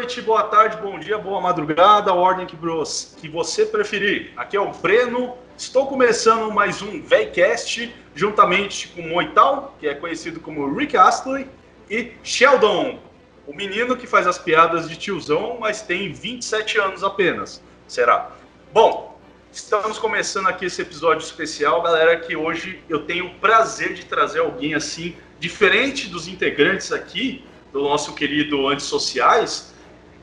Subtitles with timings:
[0.00, 2.56] noite, boa tarde, bom dia, boa madrugada, a ordem que,
[3.20, 4.32] que você preferir.
[4.34, 10.40] Aqui é o Breno, estou começando mais um VEICast, juntamente com Moital, que é conhecido
[10.40, 11.46] como Rick Astley,
[11.90, 12.98] e Sheldon,
[13.46, 17.62] o menino que faz as piadas de tiozão, mas tem 27 anos apenas.
[17.86, 18.30] Será?
[18.72, 19.20] Bom,
[19.52, 24.38] estamos começando aqui esse episódio especial, galera, que hoje eu tenho o prazer de trazer
[24.38, 29.69] alguém assim, diferente dos integrantes aqui, do nosso querido Antissociais,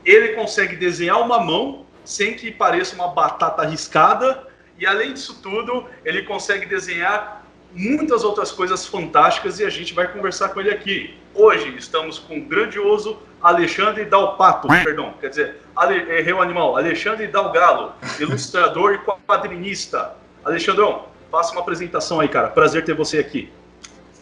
[0.04, 4.46] ele consegue desenhar uma mão sem que pareça uma batata arriscada,
[4.78, 10.10] e além disso tudo, ele consegue desenhar muitas outras coisas fantásticas e a gente vai
[10.10, 11.18] conversar com ele aqui.
[11.34, 17.26] Hoje estamos com o grandioso Alexandre Dalpato, perdão, quer dizer, Ale, errei o animal, Alexandre
[17.26, 20.14] Dalgalo, ilustrador e quadrinista.
[20.44, 22.48] Alexandrão, faça uma apresentação aí, cara.
[22.48, 23.52] Prazer ter você aqui.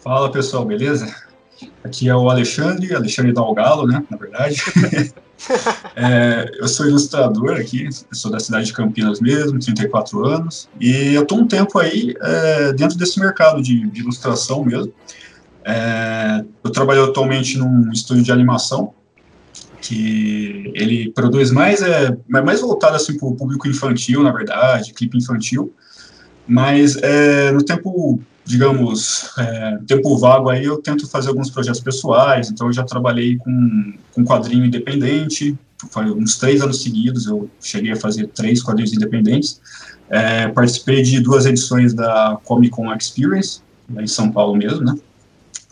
[0.03, 1.26] Fala pessoal, beleza?
[1.83, 4.61] Aqui é o Alexandre, Alexandre Dalgalo, né, na verdade.
[5.95, 11.23] é, eu sou ilustrador aqui, sou da cidade de Campinas mesmo, 34 anos, e eu
[11.23, 14.91] estou um tempo aí é, dentro desse mercado de, de ilustração mesmo.
[15.63, 18.93] É, eu trabalho atualmente num estúdio de animação,
[19.81, 25.17] que ele produz mais, é, mais voltado assim, para o público infantil, na verdade, clipe
[25.17, 25.73] infantil,
[26.47, 32.49] mas é, no tempo digamos, é, tempo vago aí eu tento fazer alguns projetos pessoais,
[32.49, 35.53] então eu já trabalhei com, com quadrinho independente,
[36.15, 39.59] uns três anos seguidos eu cheguei a fazer três quadrinhos independentes,
[40.09, 43.59] é, participei de duas edições da Comic Con Experience,
[43.99, 44.95] em São Paulo mesmo, né,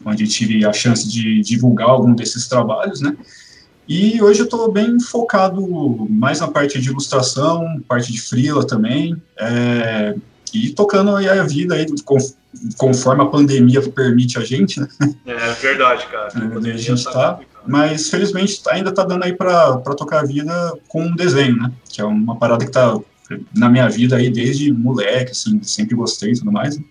[0.04, 3.16] onde tive a chance de divulgar algum desses trabalhos, né,
[3.88, 5.66] e hoje eu estou bem focado
[6.10, 10.16] mais na parte de ilustração, parte de freela também, é,
[10.54, 11.86] e tocando aí a vida aí,
[12.78, 14.88] conforme a pandemia permite a gente, né?
[15.26, 16.30] É verdade, cara.
[16.34, 20.74] A, a gente tá, tá mas felizmente ainda tá dando aí para tocar a vida
[20.88, 21.72] com um desenho, né?
[21.90, 22.98] Que é uma parada que tá
[23.56, 26.78] na minha vida aí desde moleque, assim, sempre gostei e tudo mais.
[26.78, 26.84] Né?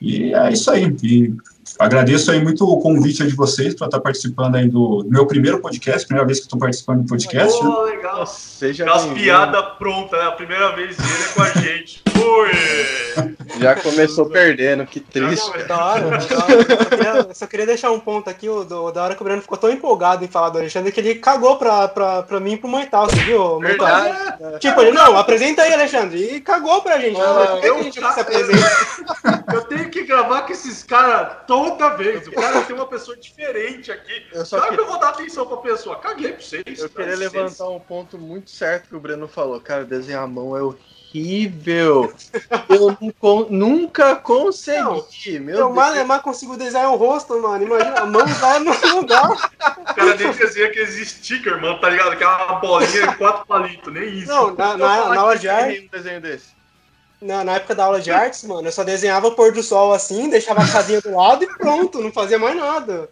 [0.00, 0.94] E é isso aí.
[1.02, 1.34] E
[1.78, 5.60] agradeço aí muito o convite de vocês para estar tá participando aí do meu primeiro
[5.60, 7.58] podcast, primeira vez que estou participando do podcast.
[7.62, 7.92] Oh, né?
[7.92, 8.26] legal.
[8.26, 10.26] Seja As piadas prontas, né?
[10.26, 12.02] A primeira vez dele é com a gente.
[12.16, 13.36] Ui!
[13.58, 15.50] Já começou perdendo, que triste.
[15.50, 16.52] Não, da hora, da hora.
[16.52, 19.24] Eu, só queria, só queria deixar um ponto aqui, o, do, da hora que o
[19.24, 22.52] Breno ficou tão empolgado em falar do Alexandre que ele cagou pra, pra, pra mim
[22.52, 23.60] e pro Moital, você viu?
[23.60, 24.58] Moital?
[24.58, 27.20] Tipo, ele, não, apresenta aí, Alexandre, e cagou pra gente.
[27.20, 28.00] Ah, eu, a gente se
[29.54, 32.26] eu tenho que gravar com esses caras toda vez.
[32.26, 34.26] O cara tem uma pessoa diferente aqui.
[34.32, 34.80] Eu só claro que...
[34.80, 35.96] eu vou dar atenção pra pessoa.
[35.96, 36.78] Caguei pra vocês.
[36.78, 39.60] Eu queria levantar um ponto muito certo que o Breno falou.
[39.60, 42.12] Cara, desenhar a mão é horrível horrível.
[42.68, 45.38] Eu nunca consegui.
[45.38, 47.64] Não, meu eu mal, mal consigo desenhar o rosto, mano.
[47.64, 49.28] Imagina, a mão vai não, dá.
[49.90, 52.12] O cara nem desenha aqueles stickers, mano, tá ligado?
[52.12, 54.28] Aquela bolinha de quatro palitos, nem isso.
[54.28, 55.88] Não, na, na, na aula de arte.
[55.92, 56.60] Um desenho desse.
[57.20, 59.92] Na, na época da aula de artes, mano, eu só desenhava o pôr do sol
[59.92, 63.10] assim, deixava a casinha do lado e pronto, não fazia mais nada.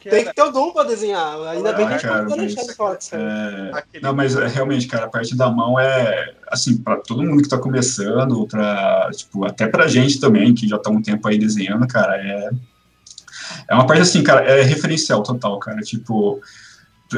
[0.00, 1.38] Que Tem que ter o dom pra desenhar.
[1.48, 3.12] Ainda ah, bem que a gente cara, não deixar fotos.
[3.12, 3.84] É...
[4.00, 7.48] Não, mas é, realmente, cara, a parte da mão é assim, para todo mundo que
[7.48, 11.86] tá começando, para tipo, até pra gente também, que já tá um tempo aí desenhando,
[11.86, 12.50] cara, é.
[13.68, 15.80] É uma parte assim, cara, é referencial total, cara.
[15.82, 16.40] Tipo,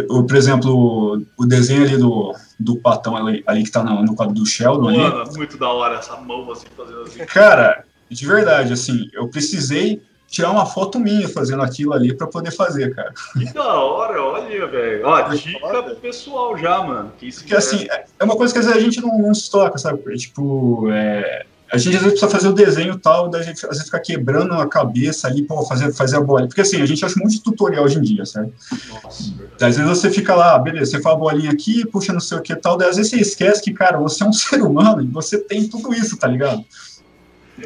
[0.06, 4.34] por exemplo, o desenho ali do, do patão ali, ali que tá no, no quadro
[4.34, 4.92] do Sheldon.
[4.92, 7.24] Mano, ali, muito da hora essa mão assim, fazendo assim.
[7.26, 12.50] Cara, de verdade, assim, eu precisei tirar uma foto minha fazendo aquilo ali para poder
[12.50, 13.12] fazer, cara.
[13.32, 15.06] Que da hora, olha, velho.
[15.06, 15.82] Ó, dica foda.
[15.82, 17.12] pro pessoal já, mano.
[17.18, 17.86] Que isso Porque assim,
[18.18, 20.02] é uma coisa que às vezes a gente não, não se toca, sabe?
[20.16, 23.70] Tipo, é, a gente às vezes precisa fazer o desenho tal, daí a gente às
[23.70, 26.48] vezes fica quebrando a cabeça ali, pô, fazer, fazer a bolinha.
[26.48, 28.52] Porque assim, a gente acha muito tutorial hoje em dia, certo?
[28.92, 32.38] Nossa, às vezes você fica lá, beleza, você faz a bolinha aqui, puxa não sei
[32.38, 35.02] o que tal, daí às vezes você esquece que, cara, você é um ser humano
[35.02, 36.64] e você tem tudo isso, tá ligado?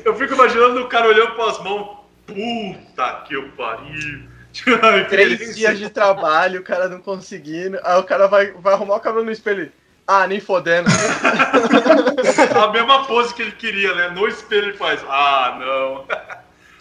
[0.05, 2.02] Eu fico imaginando o cara olhando para as mãos,
[2.35, 4.33] Puta que eu pariu.
[5.09, 7.79] Três dias de trabalho, o cara não conseguindo.
[7.83, 9.73] Aí o cara vai, vai arrumar o cabelo no espelho.
[10.07, 10.89] Ah, nem fodendo.
[12.61, 14.09] a mesma pose que ele queria, né?
[14.09, 15.01] No espelho ele faz.
[15.09, 16.05] Ah, não.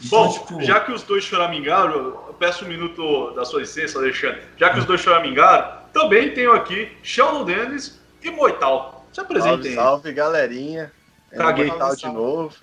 [0.09, 0.61] Bom, então, tipo...
[0.63, 4.41] já que os dois choramingaram, eu peço um minuto da sua licença, Alexandre.
[4.57, 9.05] Já que os dois choramingaram, também tenho aqui Sheldon Dennis e Moital.
[9.13, 9.75] Se apresentem.
[9.75, 10.91] Salve, salve galerinha.
[11.31, 11.67] Caguei.
[11.67, 12.55] Moital de novo.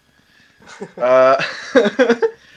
[0.82, 2.28] Uh...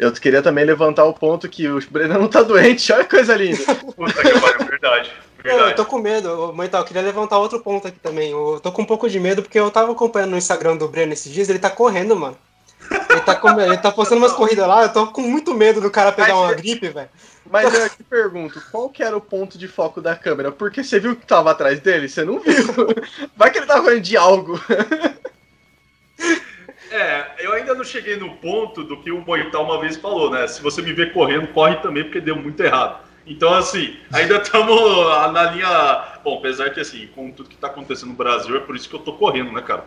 [0.00, 3.36] Eu queria também levantar o ponto que o Breno não tá doente, olha que coisa
[3.36, 3.58] linda.
[3.94, 5.12] Puta que pariu, verdade.
[5.44, 5.70] Verdade.
[5.70, 8.30] Eu tô com medo, Moital, eu queria levantar outro ponto aqui também.
[8.30, 11.12] Eu tô com um pouco de medo porque eu tava acompanhando no Instagram do Breno
[11.12, 12.36] esses dias, ele tá correndo, mano.
[13.10, 15.90] Ele tá, com, ele tá postando umas corridas lá, eu tô com muito medo do
[15.90, 17.10] cara pegar uma gripe, velho.
[17.50, 20.50] Mas eu te pergunto, qual que era o ponto de foco da câmera?
[20.50, 22.08] Porque você viu que tava atrás dele?
[22.08, 22.66] Você não viu.
[23.36, 24.58] Vai que ele tava falando de algo.
[26.90, 30.48] É, eu ainda não cheguei no ponto do que o Moital uma vez falou, né?
[30.48, 33.00] Se você me ver correndo, corre também, porque deu muito errado.
[33.24, 34.76] Então, assim, ainda estamos
[35.32, 36.04] na linha.
[36.24, 38.96] Bom, apesar que, assim, com tudo que está acontecendo no Brasil, é por isso que
[38.96, 39.84] eu tô correndo, né, cara?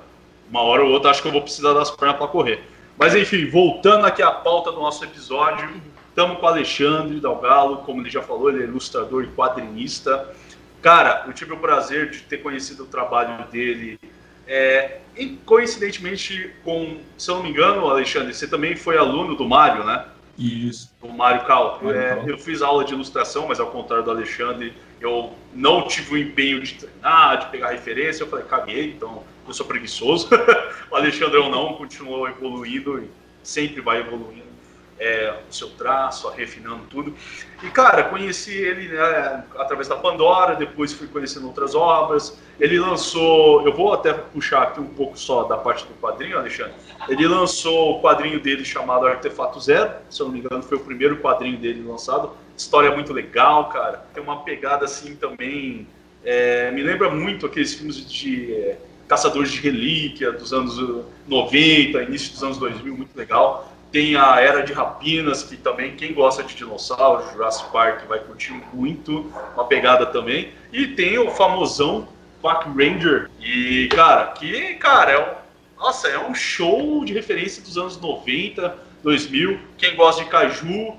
[0.49, 2.63] Uma hora ou outra, acho que eu vou precisar das pernas para correr.
[2.97, 5.69] Mas, enfim, voltando aqui à pauta do nosso episódio,
[6.07, 10.33] estamos com o Alexandre Dalgalo, como ele já falou, ele é ilustrador e quadrinista.
[10.81, 13.99] Cara, eu tive o prazer de ter conhecido o trabalho dele
[14.47, 19.47] é, e coincidentemente, com, se eu não me engano, Alexandre, você também foi aluno do
[19.47, 20.05] Mário, né?
[20.37, 20.91] Isso.
[21.01, 21.79] O Mário Cal.
[21.91, 26.17] É, eu fiz aula de ilustração, mas ao contrário do Alexandre, eu não tive o
[26.17, 28.23] empenho de treinar, de pegar referência.
[28.23, 30.29] Eu falei, caguei, então eu sou preguiçoso.
[30.89, 33.09] o Alexandre eu não, continuou evoluindo e
[33.43, 34.52] sempre vai evoluindo
[34.99, 37.13] é, o seu traço, refinando tudo.
[37.61, 42.39] E, cara, conheci ele né, através da Pandora, depois fui conhecendo outras obras.
[42.59, 46.73] Ele lançou, eu vou até puxar aqui um pouco só da parte do quadrinho, Alexandre.
[47.07, 50.81] Ele lançou o quadrinho dele chamado Artefato Zero, se eu não me engano, foi o
[50.81, 52.31] primeiro quadrinho dele lançado.
[52.55, 54.05] História muito legal, cara.
[54.13, 55.87] Tem uma pegada assim também.
[56.23, 62.31] É, me lembra muito aqueles filmes de é, caçadores de relíquia dos anos 90, início
[62.31, 63.72] dos anos 2000, muito legal.
[63.93, 68.51] Tem a Era de Rapinas, que também, quem gosta de dinossauro, Jurassic Park, vai curtir
[68.73, 70.51] muito, uma pegada também.
[70.71, 72.07] E tem o famosão
[72.41, 73.29] Pack Ranger.
[73.39, 75.35] E, cara, que, cara, é um,
[75.79, 79.59] nossa, é um show de referência dos anos 90, 2000.
[79.77, 80.95] Quem gosta de caju,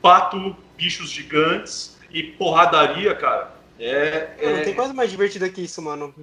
[0.00, 3.52] pato, bichos gigantes e porradaria, cara.
[3.78, 4.56] É, é...
[4.56, 6.14] Não tem coisa mais divertida que isso, mano.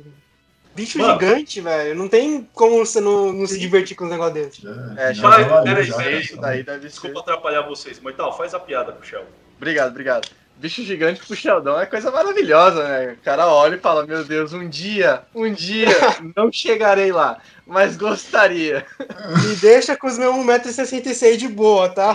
[0.75, 1.95] Bicho Mano, gigante, velho.
[1.95, 4.65] Não tem como você não, não se divertir com os negócios desses.
[4.97, 7.21] É, é faz, peraí, peraí, isso daí deve Desculpa ser.
[7.21, 9.29] atrapalhar vocês, mas tal, faz a piada pro Sheldon.
[9.55, 10.29] Obrigado, obrigado.
[10.57, 13.13] Bicho gigante pro Sheldon é coisa maravilhosa, né?
[13.13, 15.87] O cara olha e fala, meu Deus, um dia, um dia,
[16.35, 18.85] não chegarei lá, mas gostaria.
[19.47, 22.13] Me deixa com os meus 1,66m de boa, tá?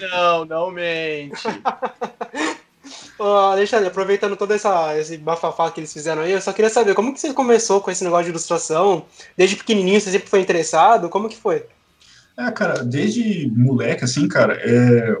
[0.00, 1.42] Não, não mente.
[3.18, 6.94] Uh, Alexandre, aproveitando todo essa, esse bafafá que eles fizeram aí, eu só queria saber
[6.94, 9.04] como que você começou com esse negócio de ilustração?
[9.36, 11.08] Desde pequenininho você sempre foi interessado?
[11.08, 11.66] Como que foi?
[12.38, 15.16] É, cara, desde moleque, assim, cara, é...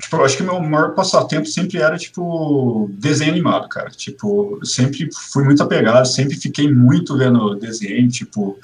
[0.00, 3.90] Tipo, eu acho que meu maior passatempo sempre era, tipo, desenho animado, cara.
[3.90, 8.58] Tipo, sempre fui muito apegado, sempre fiquei muito vendo desenho, tipo...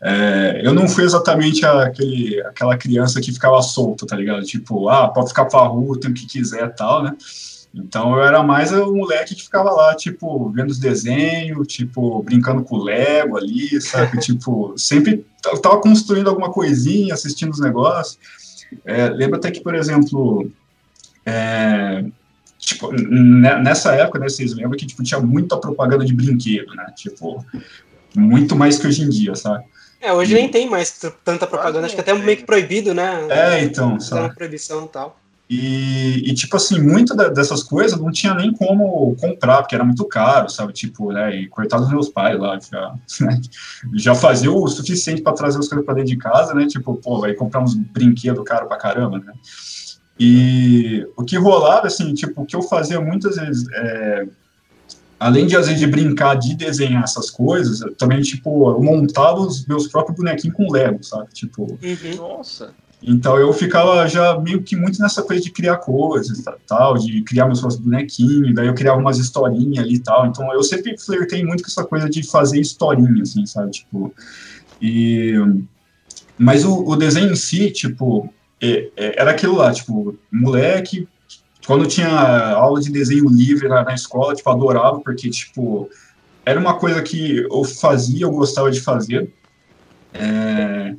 [0.00, 4.44] É, eu não fui exatamente aquele, aquela criança que ficava solta, tá ligado?
[4.44, 7.16] Tipo, ah, pode ficar pra rua o que quiser e tal, né?
[7.74, 12.62] Então eu era mais o moleque que ficava lá, tipo, vendo os desenhos, tipo, brincando
[12.64, 14.18] com o Lego ali, sabe?
[14.20, 15.24] tipo, sempre
[15.62, 18.18] tava construindo alguma coisinha, assistindo os negócios.
[18.84, 20.50] É, lembro até que, por exemplo,
[21.24, 22.04] é,
[22.58, 26.92] tipo, nessa época, né, vocês lembram que tipo, tinha muita propaganda de brinquedo, né?
[26.96, 27.44] Tipo,
[28.14, 29.64] muito mais que hoje em dia, sabe?
[30.00, 30.34] É, hoje e...
[30.34, 33.26] nem tem mais tanta propaganda, acho que até meio que proibido, né?
[33.28, 34.34] É, então, sabe?
[34.34, 35.18] proibição e tal.
[35.48, 40.04] E, e, tipo assim, muitas dessas coisas não tinha nem como comprar, porque era muito
[40.04, 40.74] caro, sabe?
[40.74, 41.34] Tipo, né?
[41.34, 43.40] E coitado dos meus pais lá, já, né?
[43.94, 46.66] já fazia o suficiente para trazer as coisas para dentro de casa, né?
[46.66, 49.32] Tipo, pô, vai comprar uns brinquedos caros pra caramba, né?
[50.20, 54.26] E o que rolava, assim, tipo, o que eu fazia muitas vezes, é,
[55.18, 59.64] além de, às vezes, de brincar, de desenhar essas coisas, também, tipo, eu montava os
[59.64, 61.32] meus próprios bonequinhos com Lego, sabe?
[61.32, 62.16] Tipo, uhum.
[62.16, 62.74] Nossa!
[63.02, 67.46] Então eu ficava já meio que muito nessa coisa de criar coisas, tal, de criar
[67.46, 70.26] meus próprios bonequinhos, daí eu criava umas historinhas ali e tal.
[70.26, 73.70] Então eu sempre flertei muito com essa coisa de fazer historinha, assim, sabe?
[73.70, 74.12] Tipo,
[74.82, 75.34] e...
[76.36, 81.08] Mas o, o desenho em si, tipo, é, é, era aquilo lá, tipo, moleque,
[81.66, 85.88] quando tinha aula de desenho livre na, na escola, tipo, adorava, porque, tipo,
[86.44, 89.32] era uma coisa que eu fazia, eu gostava de fazer.
[90.14, 90.94] É,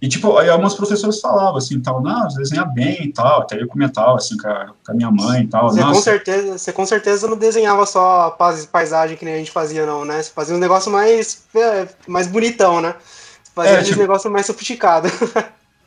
[0.00, 3.60] e, tipo, aí alguns professores falavam assim, tal, não, você desenha bem e tal, até
[3.60, 5.70] eu comentava, assim, com a, com a minha mãe e tal.
[5.70, 8.36] Você com, certeza, você com certeza não desenhava só
[8.70, 10.22] paisagem que nem a gente fazia, não, né?
[10.22, 12.94] Você fazia um negócio mais, é, mais bonitão, né?
[13.42, 15.08] Você fazia é, tipo, um negócio mais sofisticado.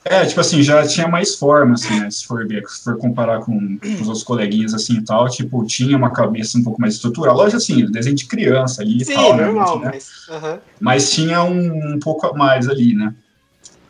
[0.10, 3.40] É, tipo assim, já tinha mais forma, assim, né, se for ver, se for comparar
[3.42, 6.94] com, com, os outros coleguinhas, assim, e tal, tipo, tinha uma cabeça um pouco mais
[6.94, 11.44] estruturada, lógico, assim, desenho de criança ali e tal, né, normal, né, mas, mas tinha
[11.44, 13.14] um, um pouco a mais ali, né,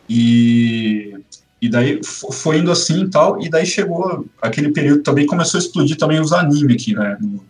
[0.10, 1.14] e,
[1.62, 5.62] e daí foi indo assim e tal, e daí chegou aquele período também, começou a
[5.62, 7.46] explodir também os animes aqui, né, no,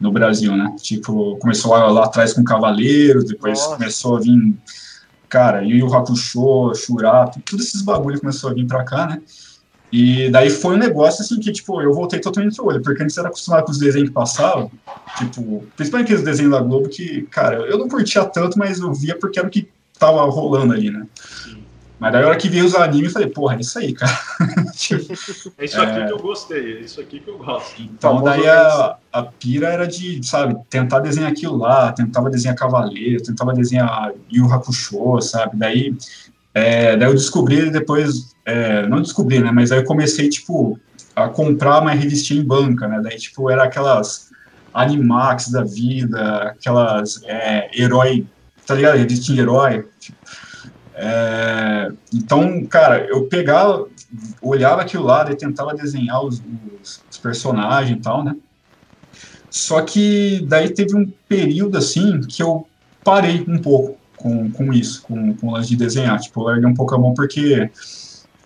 [0.00, 3.76] no Brasil, né, tipo, começou lá, lá atrás com Cavaleiros, depois Nossa.
[3.76, 4.56] começou a vir
[5.28, 9.20] cara, Yu Yu Hakusho, Shurato, todos esses bagulho começou a vir pra cá, né?
[9.92, 13.16] E daí foi um negócio assim que, tipo, eu voltei totalmente o olho, porque antes
[13.16, 14.70] era acostumado com os desenhos que passavam,
[15.18, 19.18] tipo, principalmente aqueles desenhos da Globo que, cara, eu não curtia tanto, mas eu via
[19.18, 21.06] porque era o que tava rolando ali, né?
[21.44, 21.65] Sim.
[21.98, 24.12] Mas daí a hora que veio os animes, eu falei, porra, é isso aí, cara.
[24.74, 25.12] tipo,
[25.56, 26.06] é isso aqui é...
[26.06, 27.80] que eu gostei, é isso aqui que eu gosto.
[27.80, 33.22] Então daí a, a pira era de, sabe, tentar desenhar aquilo lá, tentava desenhar Cavaleiro,
[33.22, 35.56] tentava desenhar Yu Hakusho, sabe?
[35.56, 35.96] Daí,
[36.52, 40.78] é, daí eu descobri depois, é, não descobri, né, mas aí eu comecei, tipo,
[41.14, 43.00] a comprar uma revistinha em banca, né?
[43.02, 44.30] Daí, tipo, era aquelas
[44.74, 48.26] Animax da vida, aquelas é, herói,
[48.66, 48.98] tá ligado?
[48.98, 50.15] Revistinha herói, tipo,
[50.98, 53.86] é, então, cara, eu pegava,
[54.40, 56.42] olhava aquilo lá e tentava desenhar os,
[56.80, 58.34] os, os, personagens e tal, né?
[59.50, 62.66] Só que daí teve um período assim que eu
[63.04, 66.18] parei um pouco com, com isso, com, com o lance de desenhar.
[66.18, 67.70] Tipo, eu larguei um pouco a mão porque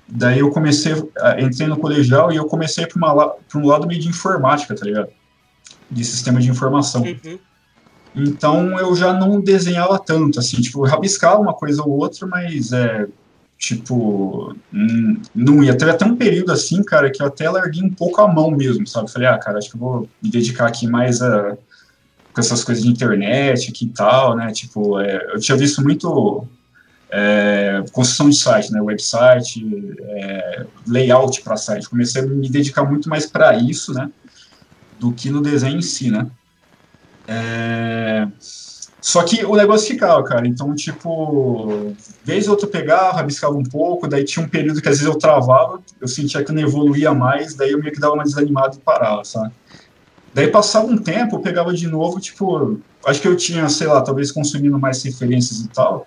[0.09, 0.93] daí eu comecei,
[1.39, 5.09] entrei no colegial e eu comecei para um lado meio de informática, tá ligado?
[5.89, 7.03] De sistema de informação.
[7.03, 7.39] Uhum.
[8.15, 13.07] Então eu já não desenhava tanto, assim, tipo, rabiscava uma coisa ou outra, mas é,
[13.59, 15.77] tipo, hum, não ia.
[15.77, 18.87] Teve até um período assim, cara, que eu até larguei um pouco a mão mesmo,
[18.87, 19.11] sabe?
[19.11, 21.57] Falei, ah, cara, acho que eu vou me dedicar aqui mais a
[22.33, 24.53] com essas coisas de internet aqui e tal, né?
[24.53, 26.47] Tipo, é, eu tinha visto muito
[27.11, 28.81] é, construção de site, né?
[28.81, 29.67] Website,
[30.01, 31.89] é, layout para site.
[31.89, 34.11] Comecei a me dedicar muito mais para isso, né?
[34.99, 36.31] Do que no desenho em si, né?
[37.31, 38.27] É...
[39.01, 40.47] Só que o negócio ficava, cara.
[40.47, 41.95] Então, tipo,
[42.25, 45.13] vez ou outra eu pegava, rabiscava um pouco, daí tinha um período que às vezes
[45.13, 48.77] eu travava, eu sentia que não evoluía mais, daí eu meio que dava uma desanimada
[48.77, 49.53] e parava, sabe?
[50.35, 54.03] Daí passava um tempo, eu pegava de novo, tipo, acho que eu tinha, sei lá,
[54.03, 56.07] talvez consumindo mais referências e tal,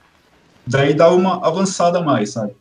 [0.67, 2.53] daí dava uma avançada mais, sabe?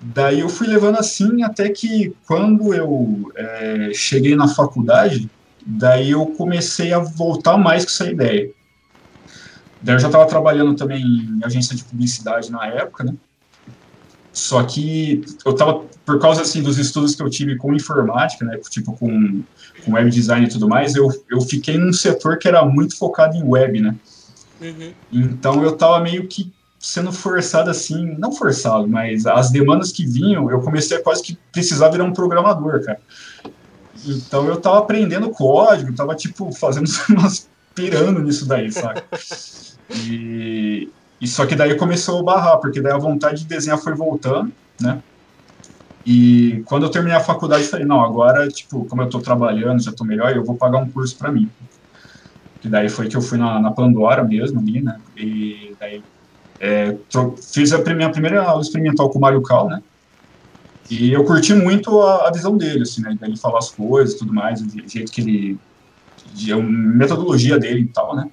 [0.00, 5.28] Daí eu fui levando assim até que quando eu é, cheguei na faculdade,
[5.66, 8.50] Daí eu comecei a voltar mais com essa ideia.
[9.80, 13.14] Daí eu já estava trabalhando também em agência de publicidade na época, né?
[14.32, 18.58] Só que eu estava, por causa assim, dos estudos que eu tive com informática, né,
[18.68, 19.42] tipo com,
[19.84, 23.36] com web design e tudo mais, eu, eu fiquei num setor que era muito focado
[23.36, 23.94] em web, né?
[24.60, 24.92] Uhum.
[25.12, 30.50] Então eu estava meio que sendo forçado assim, não forçado, mas as demandas que vinham,
[30.50, 33.00] eu comecei a quase que precisar virar um programador, cara.
[34.06, 39.02] Então eu tava aprendendo código, tava tipo fazendo umas pirando nisso daí, sabe?
[40.10, 40.88] E,
[41.20, 44.52] e só que daí começou a barrar, porque daí a vontade de desenhar foi voltando,
[44.80, 45.02] né?
[46.06, 49.90] E quando eu terminei a faculdade, falei, não, agora, tipo, como eu tô trabalhando, já
[49.90, 51.50] tô melhor, eu vou pagar um curso para mim.
[52.60, 55.00] Que daí foi que eu fui na, na Pandora mesmo ali, né?
[55.16, 56.04] E daí
[56.60, 56.96] é,
[57.52, 59.82] fiz a minha primeira aula experimental com o Mario Cal, né?
[60.90, 63.16] E eu curti muito a, a visão dele, assim, né?
[63.22, 65.58] Ele falar as coisas e tudo mais, o jeito que ele.
[66.52, 68.28] a metodologia dele e tal, né?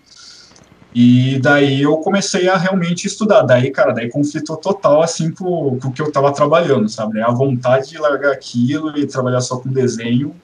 [0.93, 3.43] E daí eu comecei a realmente estudar.
[3.43, 7.21] Daí, cara, daí conflitou total, assim, com, o que eu tava trabalhando, sabe?
[7.21, 10.35] A vontade de largar aquilo e trabalhar só com desenho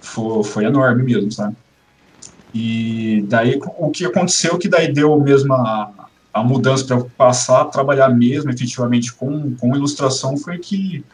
[0.00, 1.56] foi, foi enorme mesmo, sabe?
[2.52, 7.64] E daí o que aconteceu que daí deu mesmo a, a mudança para passar a
[7.66, 11.04] trabalhar mesmo efetivamente com, com ilustração foi que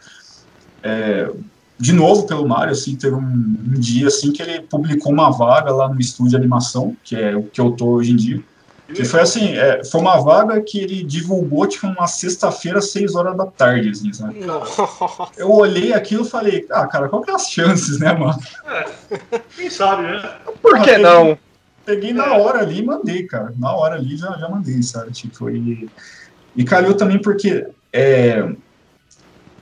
[0.83, 1.29] é,
[1.79, 5.71] de novo pelo Mário assim teve um, um, dia assim que ele publicou uma vaga
[5.71, 8.43] lá no estúdio de animação que é o que eu tô hoje em dia
[8.93, 13.15] que foi assim é, foi uma vaga que ele divulgou tipo uma sexta-feira às seis
[13.15, 14.39] horas da tarde assim sabe?
[15.37, 18.39] eu olhei aquilo e falei ah cara qual que é as chances né mano?
[18.67, 20.35] É, quem sabe né?
[20.61, 21.37] Por que não
[21.85, 23.53] peguei na hora ali e mandei, cara.
[23.57, 25.11] Na hora ali já, já mandei, sabe?
[25.11, 25.89] Tipo, e,
[26.55, 28.55] e calhou também porque, é,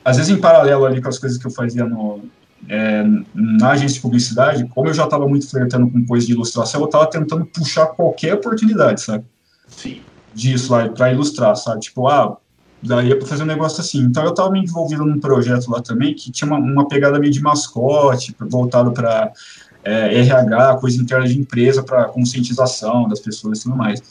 [0.04, 2.22] às vezes em paralelo ali com as coisas que eu fazia no,
[2.70, 3.04] é,
[3.34, 6.86] na agência de publicidade, como eu já estava muito flertando com coisa de ilustração, eu
[6.86, 9.26] estava tentando puxar qualquer oportunidade, sabe?
[9.68, 10.02] Sim.
[10.34, 11.82] Disso lá, para ilustrar, sabe?
[11.82, 12.38] Tipo, ah,
[12.82, 14.00] daria para fazer um negócio assim.
[14.00, 17.32] Então eu estava me envolvido num projeto lá também que tinha uma, uma pegada meio
[17.32, 19.32] de mascote, voltado para
[19.84, 24.02] é, RH, coisa interna de empresa para conscientização das pessoas e tudo mais.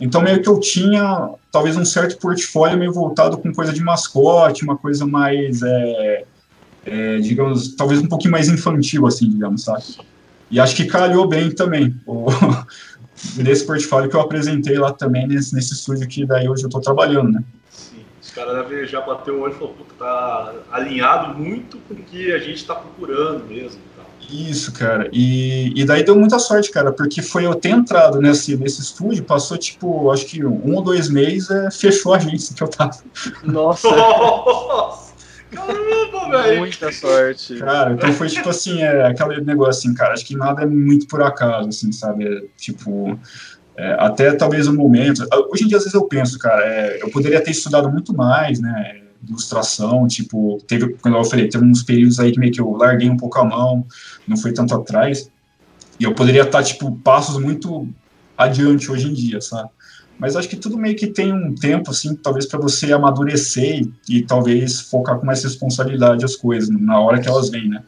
[0.00, 4.62] Então, meio que eu tinha, talvez, um certo portfólio meio voltado com coisa de mascote,
[4.62, 6.24] uma coisa mais, é,
[6.84, 9.84] é, digamos, talvez um pouquinho mais infantil, assim, digamos, sabe?
[10.50, 12.26] E acho que calhou bem também, o,
[13.36, 16.80] nesse portfólio que eu apresentei lá também, nesse, nesse estúdio que daí hoje eu estou
[16.80, 17.42] trabalhando, né?
[17.70, 21.96] Sim, os caras já bater o olho e falar, puta, tá alinhado muito com o
[21.96, 23.80] que a gente está procurando mesmo.
[24.28, 25.08] Isso, cara.
[25.12, 29.24] E, e daí deu muita sorte, cara, porque foi eu ter entrado nesse, nesse estúdio,
[29.24, 32.98] passou, tipo, acho que um ou dois meses, é, fechou a agência que eu tava.
[33.44, 33.88] Nossa!
[35.50, 36.58] Caramba, velho!
[36.58, 37.58] Muita sorte.
[37.58, 41.06] Cara, então foi tipo assim, é, aquele negócio assim, cara, acho que nada é muito
[41.06, 42.26] por acaso, assim, sabe?
[42.26, 43.18] É, tipo,
[43.76, 45.26] é, até talvez o um momento.
[45.50, 48.60] Hoje em dia, às vezes eu penso, cara, é, eu poderia ter estudado muito mais,
[48.60, 49.05] né?
[49.28, 53.08] Ilustração, tipo, teve, quando eu falei, teve uns períodos aí que meio que eu larguei
[53.08, 53.86] um pouco a mão,
[54.26, 55.30] não foi tanto atrás,
[55.98, 57.88] e eu poderia estar, tipo, passos muito
[58.36, 59.70] adiante hoje em dia, sabe?
[60.18, 63.92] Mas acho que tudo meio que tem um tempo, assim, talvez para você amadurecer e,
[64.08, 67.82] e, talvez focar com mais responsabilidade as coisas, na hora que elas vêm, né?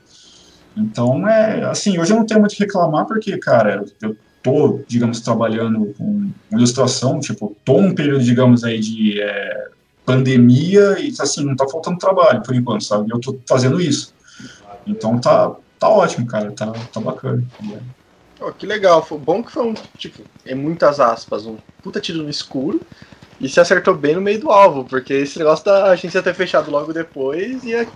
[0.77, 5.21] Então, é, assim, hoje eu não tenho muito que reclamar, porque, cara, eu tô, digamos,
[5.21, 9.69] trabalhando com ilustração, tipo, tô num período, digamos, aí de é,
[10.09, 13.11] pandemia e, assim, não tá faltando trabalho, por enquanto, sabe?
[13.13, 14.15] Eu tô fazendo isso.
[14.87, 17.45] Então, tá, tá ótimo, cara, tá, tá bacana.
[18.41, 22.23] Oh, que legal, foi bom que foi um, tipo, em muitas aspas, um puta tiro
[22.23, 22.81] no escuro
[23.39, 26.71] e se acertou bem no meio do alvo, porque esse negócio da agência ter fechado
[26.71, 27.87] logo depois ia,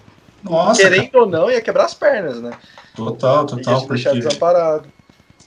[0.43, 1.25] Nossa, querendo cara.
[1.25, 2.51] ou não, ia quebrar as pernas, né?
[2.95, 3.81] Total, total.
[3.81, 4.13] Ia porque...
[4.13, 4.89] desamparado.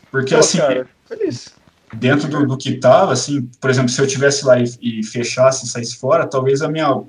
[0.10, 1.54] Porque Pô, assim, cara, feliz.
[1.96, 5.66] Dentro do, do que tava, assim, por exemplo, se eu tivesse lá e, e fechasse
[5.66, 7.04] e saísse fora, talvez a minha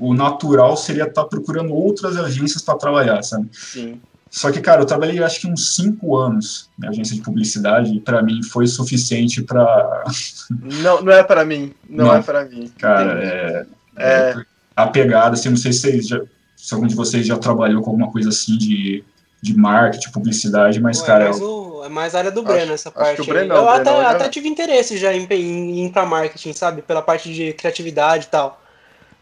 [0.00, 3.48] o natural seria estar tá procurando outras agências para trabalhar, sabe?
[3.52, 4.00] Sim.
[4.30, 8.00] Só que, cara, eu trabalhei acho que uns cinco anos na agência de publicidade e
[8.00, 10.04] para mim foi suficiente para.
[10.82, 11.72] Não, não é para mim.
[11.88, 12.70] Não, não, é para mim.
[12.78, 14.34] Cara, é, é,
[14.74, 16.20] A pegada, assim, não sei se, vocês já,
[16.56, 19.04] se algum de vocês já trabalhou com alguma coisa assim de,
[19.42, 21.28] de marketing, publicidade, mas, Ué, cara.
[21.28, 23.22] Mas o, é mais área do Breno essa parte.
[23.22, 24.10] Breno, eu até, já...
[24.10, 26.82] até tive interesse já em, em, em ir pra marketing, sabe?
[26.82, 28.60] Pela parte de criatividade e tal.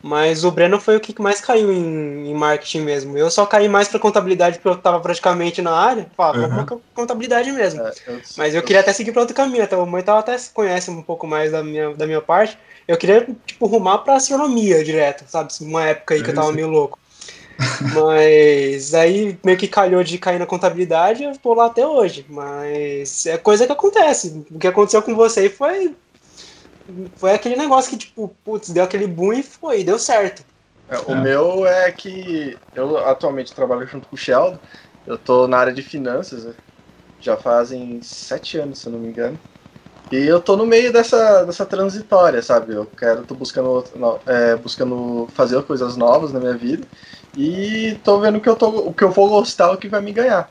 [0.00, 3.18] Mas o Breno foi o que mais caiu em, em marketing mesmo.
[3.18, 6.06] Eu só caí mais para contabilidade porque eu estava praticamente na área.
[6.16, 6.48] Falava, uhum.
[6.48, 7.82] vamos contabilidade mesmo.
[7.82, 9.64] É, eu, Mas eu, eu queria até seguir para outro caminho.
[9.64, 12.56] Até o Moital até conhece um pouco mais da minha, da minha parte.
[12.86, 15.52] Eu queria, tipo, rumar para astronomia direto, sabe?
[15.60, 16.98] Uma época aí que eu tava meio louco.
[17.94, 22.24] Mas aí meio que calhou de cair na contabilidade, eu tô lá até hoje.
[22.28, 24.44] Mas é coisa que acontece.
[24.50, 25.94] O que aconteceu com você foi
[27.16, 30.42] foi aquele negócio que, tipo, putz, deu aquele boom e foi, deu certo.
[30.88, 31.22] É, o é.
[31.22, 34.58] meu é que eu atualmente trabalho junto com o Sheldon,
[35.06, 36.54] eu tô na área de finanças, né?
[37.20, 39.38] já fazem sete anos, se eu não me engano.
[40.10, 42.74] E eu tô no meio dessa, dessa transitória, sabe?
[42.74, 43.84] Eu quero, tô buscando,
[44.26, 46.86] é, buscando fazer coisas novas na minha vida
[47.36, 50.12] e tô vendo que eu tô, o que eu vou gostar, o que vai me
[50.12, 50.50] ganhar.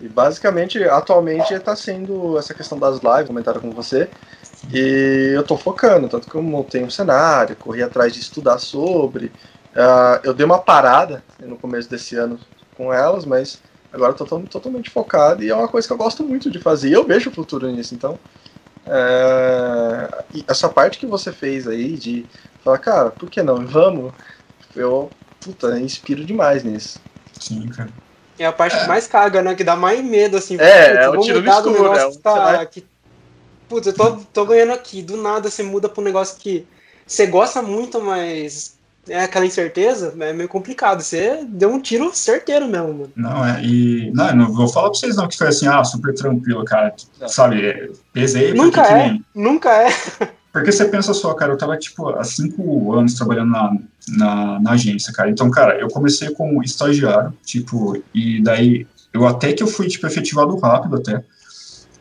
[0.00, 4.10] E basicamente, atualmente, está sendo essa questão das lives, comentaram com você,
[4.72, 9.26] e eu estou focando, tanto que eu montei um cenário, corri atrás de estudar sobre.
[9.74, 12.38] Uh, eu dei uma parada no começo desse ano
[12.76, 16.50] com elas, mas agora estou totalmente focado e é uma coisa que eu gosto muito
[16.50, 16.88] de fazer.
[16.88, 18.18] E eu vejo o futuro nisso, então.
[18.88, 20.08] É,
[20.48, 22.24] essa parte que você fez aí de
[22.62, 23.66] falar, cara, por que não?
[23.66, 24.12] Vamos.
[24.74, 27.00] Eu, puta, inspiro demais nisso.
[27.38, 27.90] Sim, cara.
[28.38, 29.54] É a parte que mais caga, né?
[29.54, 30.58] Que dá mais medo, assim.
[30.60, 31.94] É, é o tiro no escuro.
[31.94, 32.84] É, que, tá, que
[33.68, 36.66] putz, eu tô, tô ganhando aqui, do nada você muda pra um negócio que
[37.06, 38.75] você gosta muito, mas
[39.08, 41.02] é aquela incerteza, é meio complicado.
[41.02, 43.12] Você deu um tiro certeiro mesmo, mano.
[43.14, 44.10] Não, é, e.
[44.12, 46.94] Não, não vou falar pra vocês não que foi assim, ah, super tranquilo, cara.
[47.20, 47.28] Não.
[47.28, 48.52] Sabe, pesei.
[48.52, 49.24] Nunca é, nem...
[49.34, 49.88] nunca é.
[50.52, 53.76] Porque você pensa só, cara, eu tava, tipo, há cinco anos trabalhando na,
[54.08, 55.28] na, na agência, cara.
[55.28, 60.06] Então, cara, eu comecei como estagiário, tipo, e daí eu até que eu fui, tipo,
[60.06, 61.22] efetivado rápido até.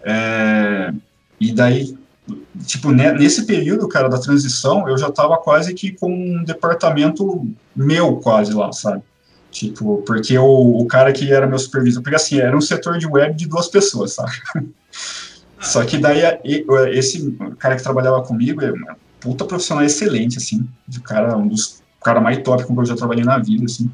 [0.06, 0.94] É,
[1.38, 1.98] e daí,
[2.66, 8.18] tipo, nesse período, cara, da transição, eu já tava quase que com um departamento meu
[8.18, 9.02] quase lá, sabe?
[9.52, 13.08] Tipo, porque o, o cara que era meu supervisor, porque assim, era um setor de
[13.08, 14.32] web de duas pessoas, sabe?
[15.60, 16.22] Só que daí,
[16.92, 21.82] esse cara que trabalhava comigo é uma puta profissional excelente, assim, de cara, um dos
[22.06, 23.90] cara mais top com que eu já trabalhei na vida, assim.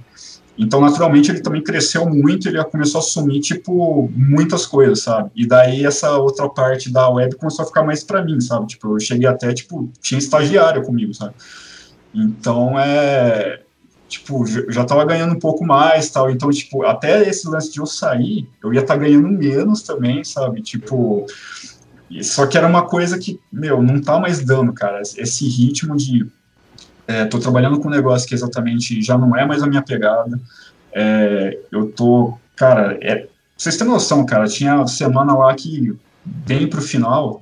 [0.61, 5.31] Então, naturalmente, ele também cresceu muito, ele começou a assumir, tipo, muitas coisas, sabe?
[5.35, 8.67] E daí, essa outra parte da web começou a ficar mais para mim, sabe?
[8.67, 11.33] Tipo, eu cheguei até, tipo, tinha estagiário comigo, sabe?
[12.13, 13.63] Então, é...
[14.07, 16.29] Tipo, já tava ganhando um pouco mais, tal.
[16.29, 20.23] Então, tipo, até esse lance de eu sair, eu ia estar tá ganhando menos também,
[20.23, 20.61] sabe?
[20.61, 21.25] Tipo...
[22.21, 25.01] Só que era uma coisa que, meu, não tá mais dando, cara.
[25.01, 26.29] Esse ritmo de
[27.23, 30.39] Estou é, trabalhando com um negócio que exatamente já não é mais a minha pegada.
[30.93, 35.95] É, eu tô, cara, é, vocês têm noção, cara, tinha semana lá que,
[36.25, 37.41] bem pro final,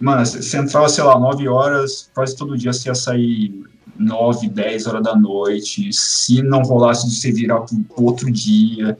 [0.00, 3.64] mano, você entrava, sei lá, 9 horas, quase todo dia você ia sair
[3.98, 8.96] 9, 10 horas da noite, se não rolasse de você virar pro outro dia.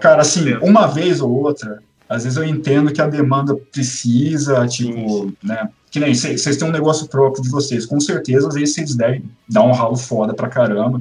[0.00, 5.32] Cara, assim, uma vez ou outra, às vezes eu entendo que a demanda precisa, tipo,
[5.42, 5.68] né?
[5.90, 9.24] Que nem vocês têm um negócio próprio de vocês, com certeza, às vezes vocês devem
[9.48, 11.00] dar um ralo foda pra caramba.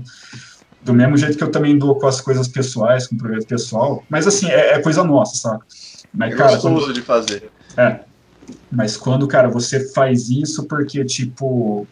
[0.83, 4.03] Do mesmo jeito que eu também dou com as coisas pessoais, com o projeto pessoal.
[4.09, 5.65] Mas assim, é, é coisa nossa, saca?
[6.13, 6.93] Mas, é cara, gostoso quando...
[6.93, 7.51] de fazer.
[7.75, 7.99] É.
[8.71, 11.85] Mas quando, cara, você faz isso porque, tipo,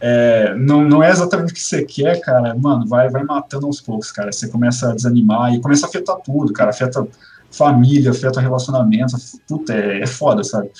[0.00, 3.80] é, não, não é exatamente o que você quer, cara, mano, vai, vai matando aos
[3.80, 4.32] poucos, cara.
[4.32, 6.70] Você começa a desanimar e começa a afetar tudo, cara.
[6.70, 7.06] Afeta
[7.50, 10.70] família, afeta relacionamento, puta, é, é foda, sabe?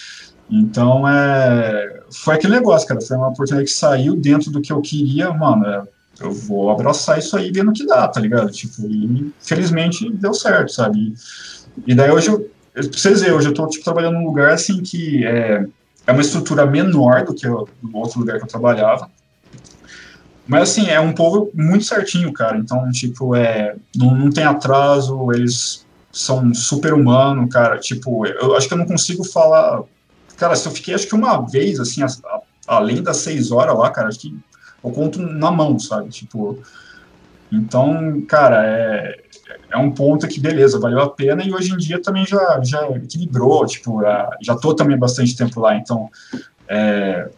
[0.51, 3.01] Então, é, foi aquele negócio, cara.
[3.01, 5.67] Foi uma oportunidade que saiu dentro do que eu queria, mano.
[5.67, 5.83] É,
[6.21, 8.51] eu vou abraçar isso aí vendo que dá, tá ligado?
[8.51, 11.15] Tipo, e felizmente deu certo, sabe?
[11.87, 14.53] E, e daí hoje, eu, pra vocês verem, hoje eu tô tipo, trabalhando num lugar
[14.53, 15.65] assim que é,
[16.07, 19.11] é uma estrutura menor do que o outro lugar que eu trabalhava.
[20.47, 22.57] Mas assim, é um povo muito certinho, cara.
[22.57, 27.79] Então, tipo, é, não, não tem atraso, eles são super humanos, cara.
[27.79, 29.83] Tipo, eu acho que eu não consigo falar.
[30.39, 33.77] Cara, se eu fiquei acho que uma vez, assim, a, a, além das seis horas
[33.77, 34.39] lá, cara, acho que
[34.83, 36.09] eu conto na mão, sabe?
[36.11, 36.63] Tipo.
[37.51, 39.21] Então, cara, é,
[39.71, 42.89] é um ponto que, beleza, valeu a pena, e hoje em dia também já, já
[42.91, 44.03] equilibrou, tipo,
[44.43, 46.11] já tô também bastante tempo lá, então,
[46.69, 47.31] é,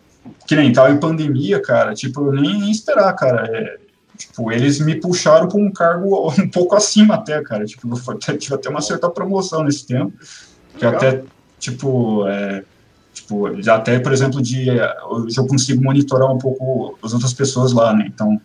[0.47, 3.79] que nem tava em pandemia, cara, tipo, eu nem, nem esperar, cara, é,
[4.17, 7.89] tipo, eles me puxaram para um cargo um pouco acima até, cara, tipo,
[8.29, 10.13] eu tive até uma certa promoção nesse tempo,
[10.77, 10.97] que Legal.
[10.97, 11.23] até,
[11.59, 12.65] tipo, é,
[13.13, 14.69] tipo, já até, por exemplo, de,
[15.09, 18.41] hoje eu consigo monitorar um pouco as outras pessoas lá, né, então,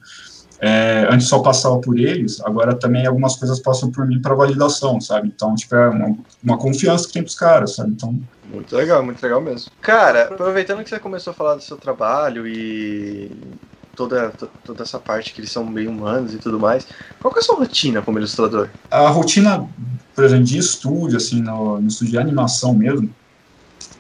[0.60, 5.02] é, antes só passava por eles, agora também algumas coisas passam por mim para validação,
[5.02, 5.28] sabe?
[5.28, 7.92] Então, tipo, é uma, uma confiança que tem pros caras, sabe?
[7.92, 8.18] Então.
[8.52, 9.70] Muito legal, muito legal mesmo.
[9.82, 13.32] Cara, aproveitando que você começou a falar do seu trabalho e
[13.96, 14.32] toda,
[14.64, 16.88] toda essa parte que eles são bem humanos e tudo mais,
[17.22, 18.70] qual que é a sua rotina como ilustrador?
[18.90, 19.68] A rotina,
[20.14, 23.10] por exemplo, de estúdio, assim, no, no estúdio de animação mesmo,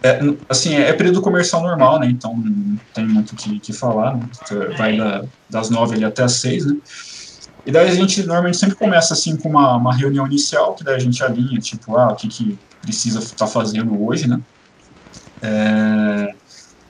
[0.03, 2.07] é, assim, é, período comercial normal, né?
[2.07, 4.29] Então não tem muito o que, que falar, né?
[4.77, 6.75] Vai da, das nove ali até as seis, né?
[7.65, 10.95] E daí a gente normalmente sempre começa assim com uma, uma reunião inicial, que daí
[10.95, 14.39] a gente alinha, tipo, ah, o que, que precisa estar tá fazendo hoje, né?
[15.41, 16.27] É,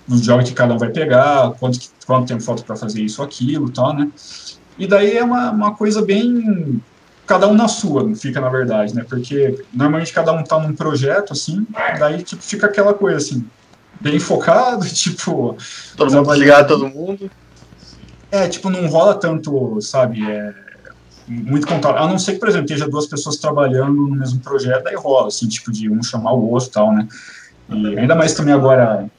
[0.07, 3.71] no job que cada um vai pegar, quanto, quanto tempo falta para fazer isso aquilo
[3.71, 4.11] tal, né?
[4.77, 6.83] E daí é uma, uma coisa bem
[7.25, 9.05] cada um na sua, fica na verdade, né?
[9.07, 11.65] Porque normalmente cada um tá num projeto, assim,
[11.99, 13.47] daí tipo, fica aquela coisa assim,
[13.99, 15.57] bem focado, tipo.
[15.95, 17.29] Todo mundo ligado todo mundo.
[18.31, 20.29] É, tipo, não rola tanto, sabe?
[20.29, 20.53] É,
[21.27, 21.97] muito contato.
[21.97, 25.27] A não ser que, por exemplo, esteja duas pessoas trabalhando no mesmo projeto, daí rola,
[25.27, 27.07] assim, tipo, de um chamar o outro e tal, né?
[27.69, 29.09] E ainda mais também agora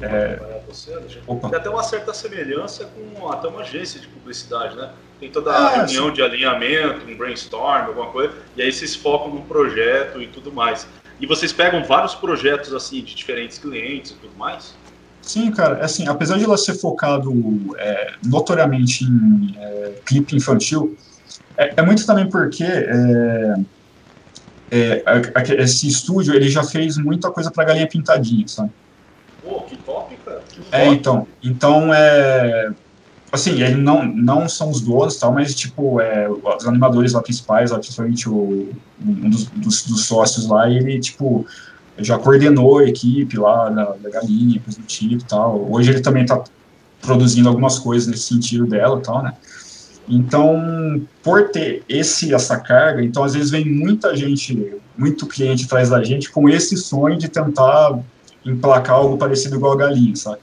[0.00, 0.60] é...
[0.68, 4.90] Você, Tem até uma certa semelhança com até uma agência de publicidade, né?
[5.20, 6.12] Tem toda a é, reunião sim.
[6.12, 10.86] de alinhamento, um brainstorm, alguma coisa, e aí vocês focam no projeto e tudo mais.
[11.20, 14.74] E vocês pegam vários projetos assim de diferentes clientes e tudo mais?
[15.20, 17.32] Sim, cara, assim, apesar de ela ser focado
[17.76, 20.96] é, notoriamente em é, clipe infantil,
[21.56, 23.54] é, é, muito também porque é,
[24.70, 25.02] é,
[25.58, 28.70] esse estúdio ele já fez muita coisa para galinha pintadinha, sabe?
[29.42, 30.42] Pô, que top, cara.
[30.48, 31.26] Que é, então.
[31.42, 32.70] Então, é.
[33.30, 37.70] Assim, eles não, não são os donos tal, mas, tipo, é, os animadores lá principais,
[37.70, 38.70] lá, principalmente o,
[39.04, 41.46] um dos, dos, dos sócios lá, ele, tipo,
[41.98, 45.70] já coordenou a equipe lá da, da galinha, coisa do tipo tal.
[45.70, 46.42] Hoje ele também está
[47.00, 49.32] produzindo algumas coisas nesse sentido dela tal, né?
[50.08, 55.90] Então, por ter esse essa carga, então às vezes vem muita gente, muito cliente atrás
[55.90, 57.98] da gente com esse sonho de tentar
[58.44, 60.38] emplacar algo parecido igual a galinha, sabe?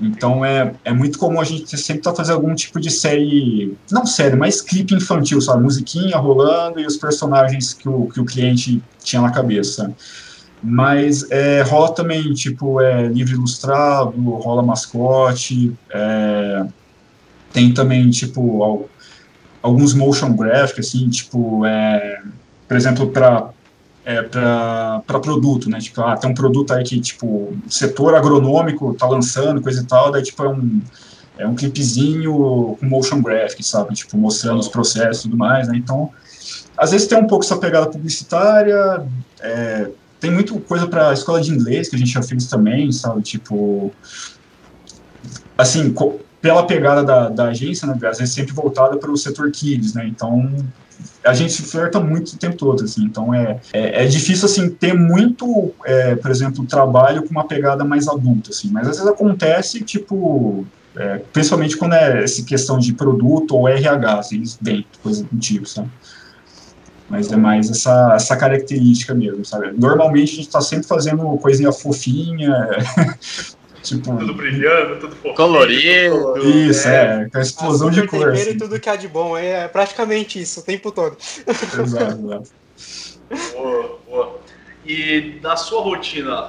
[0.00, 3.76] Então é, é muito comum a gente sempre estar tá fazendo algum tipo de série,
[3.90, 5.62] não série, mas clipe infantil, sabe?
[5.62, 9.94] Musiquinha rolando e os personagens que o, que o cliente tinha na cabeça.
[10.62, 16.66] Mas é, rola também, tipo, é, livro ilustrado, rola mascote, é,
[17.52, 18.88] tem também, tipo,
[19.62, 22.22] alguns motion graphics, assim, tipo, é,
[22.66, 23.50] por exemplo, para
[24.04, 25.78] é, para produto, né?
[25.80, 30.12] Tipo, ah, tem um produto aí que, tipo, setor agronômico tá lançando, coisa e tal,
[30.12, 30.82] daí, tipo, é um,
[31.38, 33.94] é um clipezinho com motion graphic, sabe?
[33.94, 35.76] Tipo, mostrando os processos e tudo mais, né?
[35.76, 36.10] Então,
[36.76, 39.06] às vezes tem um pouco essa pegada publicitária,
[39.40, 39.90] é,
[40.20, 43.22] tem muito coisa para escola de inglês que a gente já fez também, sabe?
[43.22, 43.90] Tipo,
[45.56, 45.94] assim,
[46.40, 47.94] pela pegada da, da agência, né?
[48.06, 50.06] Às vezes sempre voltada para o setor kids, né?
[50.06, 50.54] Então,
[51.24, 54.94] a gente flerta muito o tempo todo, assim, então é, é, é difícil, assim, ter
[54.94, 59.82] muito, é, por exemplo, trabalho com uma pegada mais adulta, assim, mas às vezes acontece,
[59.82, 65.38] tipo, é, principalmente quando é essa questão de produto ou RH, assim, bem, coisa do
[65.38, 65.88] tipo, sabe?
[67.08, 69.72] Mas é mais essa, essa característica mesmo, sabe?
[69.76, 72.68] Normalmente a gente está sempre fazendo coisinha fofinha,
[73.84, 74.16] tipo...
[74.16, 75.34] Tudo brilhando, tudo fofinho.
[75.34, 76.38] Colorido.
[76.38, 78.30] Isso, é, é com a explosão de cor.
[78.30, 78.50] Assim.
[78.50, 81.16] e tudo que há de bom, é praticamente isso, o tempo todo.
[81.46, 82.48] Exato, exato.
[83.52, 84.40] Boa, boa.
[84.86, 86.46] E na sua rotina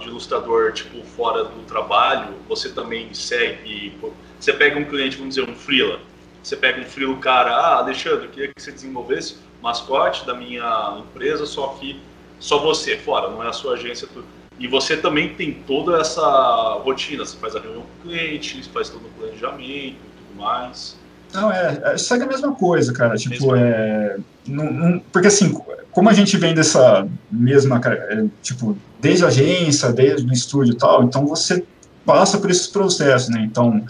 [0.00, 3.98] de ilustrador, tipo, fora do trabalho, você também segue,
[4.38, 6.00] você pega um cliente, vamos dizer, um freela,
[6.42, 10.98] você pega um freela, cara, ah, Alexandre, eu queria que você desenvolvesse mascote da minha
[11.00, 12.00] empresa, só que
[12.38, 14.26] só você, fora, não é a sua agência, tudo.
[14.58, 18.88] E você também tem toda essa rotina, você faz a reunião com o cliente, faz
[18.88, 20.96] todo o planejamento e tudo mais.
[21.32, 23.16] Não, é, é, segue a mesma coisa, cara.
[23.16, 24.16] Tipo, é.
[24.46, 25.52] Não, não, porque assim,
[25.90, 30.76] como a gente vem dessa mesma, é, tipo, desde a agência, desde o estúdio e
[30.76, 31.64] tal, então você
[32.06, 33.40] passa por esses processos, né?
[33.40, 33.84] Então,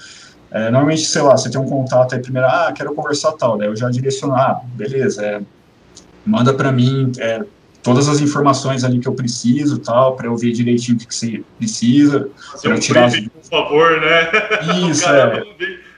[0.50, 3.68] é, normalmente, sei lá, você tem um contato aí primeiro, ah, quero conversar tal, daí
[3.68, 5.42] eu já direciono, ah, beleza, é,
[6.24, 7.42] manda para mim é,
[7.84, 11.14] todas as informações ali que eu preciso, tal, para eu ver direitinho o que, que
[11.14, 12.28] você precisa.
[12.52, 13.10] Fazer um tirar...
[13.10, 14.30] briefing, por favor, né?
[14.90, 15.42] Isso, é.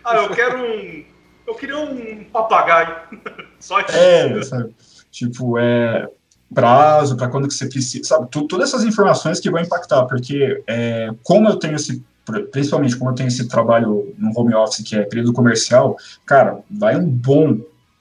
[0.05, 1.05] Ah, eu quero um
[1.46, 2.96] eu queria um papagaio.
[3.61, 3.92] Só isso.
[3.92, 4.75] É, sabe?
[5.11, 6.09] Tipo, é
[6.53, 8.29] prazo, para quando que você precisa, sabe?
[8.31, 12.05] todas essas informações que vão impactar, porque é, como eu tenho esse,
[12.53, 16.96] principalmente como eu tenho esse trabalho no home office, que é período comercial, cara, vai
[16.96, 17.59] um bom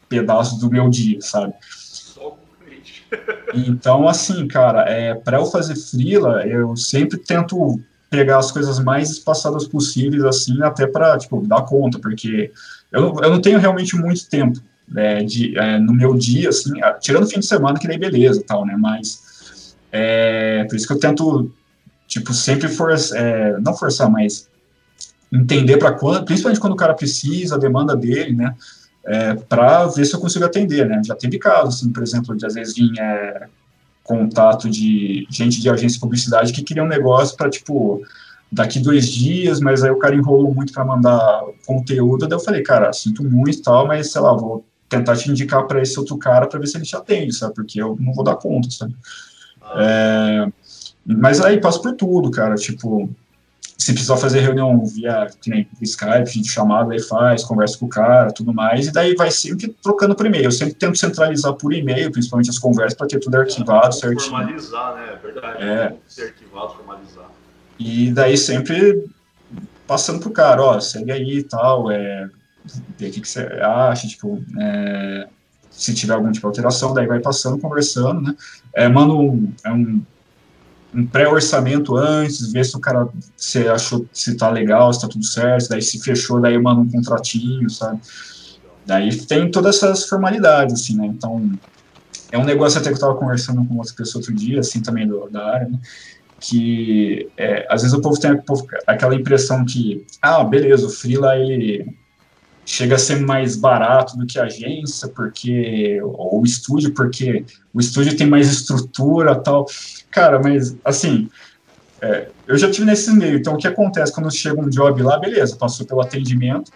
[0.07, 1.53] pedaço do meu dia, sabe?
[3.53, 9.09] Então, assim, cara, é, para eu fazer freela, eu sempre tento pegar as coisas mais
[9.09, 12.51] espaçadas possíveis, assim, até para, tipo, dar conta, porque
[12.91, 17.27] eu, eu não tenho realmente muito tempo né, de, é, no meu dia, assim, tirando
[17.27, 21.51] fim de semana, que daí beleza tal, né, mas é, por isso que eu tento,
[22.07, 24.47] tipo, sempre forçar, é, não forçar, mas
[25.31, 28.55] entender para quando, principalmente quando o cara precisa, a demanda dele, né,
[29.05, 32.45] é, para ver se eu consigo atender, né, já teve casos, assim, por exemplo, de
[32.45, 33.47] às vezes vinha é,
[34.03, 38.01] contato de gente de agência de publicidade que queria um negócio para, tipo,
[38.51, 42.63] daqui dois dias, mas aí o cara enrolou muito para mandar conteúdo, daí eu falei,
[42.63, 46.17] cara, sinto muito e tal, mas sei lá, vou tentar te indicar para esse outro
[46.17, 47.55] cara para ver se ele te atende, sabe?
[47.55, 48.95] Porque eu não vou dar conta, sabe?
[49.75, 50.47] É,
[51.05, 53.09] mas aí passo por tudo, cara, tipo,
[53.85, 58.31] se precisar fazer reunião via nem, Skype, gente chamada, aí faz, conversa com o cara,
[58.31, 60.45] tudo mais, e daí vai sempre trocando por e-mail.
[60.45, 64.21] Eu sempre tento centralizar por e-mail, principalmente as conversas, para ter tudo arquivado é, certinho.
[64.21, 65.13] Formalizar, né?
[65.13, 65.63] É verdade.
[65.63, 65.95] É.
[66.07, 67.29] Ser arquivado, formalizar.
[67.77, 69.05] E daí sempre
[69.85, 72.27] passando pro cara, ó, segue aí e tal, é,
[72.97, 75.27] ver o que, que você acha, tipo, é,
[75.69, 78.35] se tiver algum tipo de alteração, daí vai passando, conversando, né?
[78.73, 80.01] É, manda um, é um,
[80.95, 85.25] um pré-orçamento antes, ver se o cara se achou se tá legal, se tá tudo
[85.25, 87.99] certo, daí se fechou, daí manda um contratinho, sabe?
[88.85, 91.07] Daí tem todas essas formalidades, assim, né?
[91.07, 91.51] Então,
[92.31, 95.07] é um negócio até que eu tava conversando com outra pessoa outro dia, assim, também
[95.07, 95.79] do, da área, né?
[96.39, 98.39] que é, às vezes o povo tem
[98.85, 101.95] aquela impressão que, ah, beleza, o freela ele
[102.65, 107.79] chega a ser mais barato do que a agência, porque ou o estúdio, porque o
[107.79, 109.65] estúdio tem mais estrutura tal.
[110.09, 111.29] Cara, mas assim,
[112.01, 115.17] é, eu já tive nesse meio, então o que acontece quando chega um job lá,
[115.17, 116.71] beleza, passou pelo atendimento,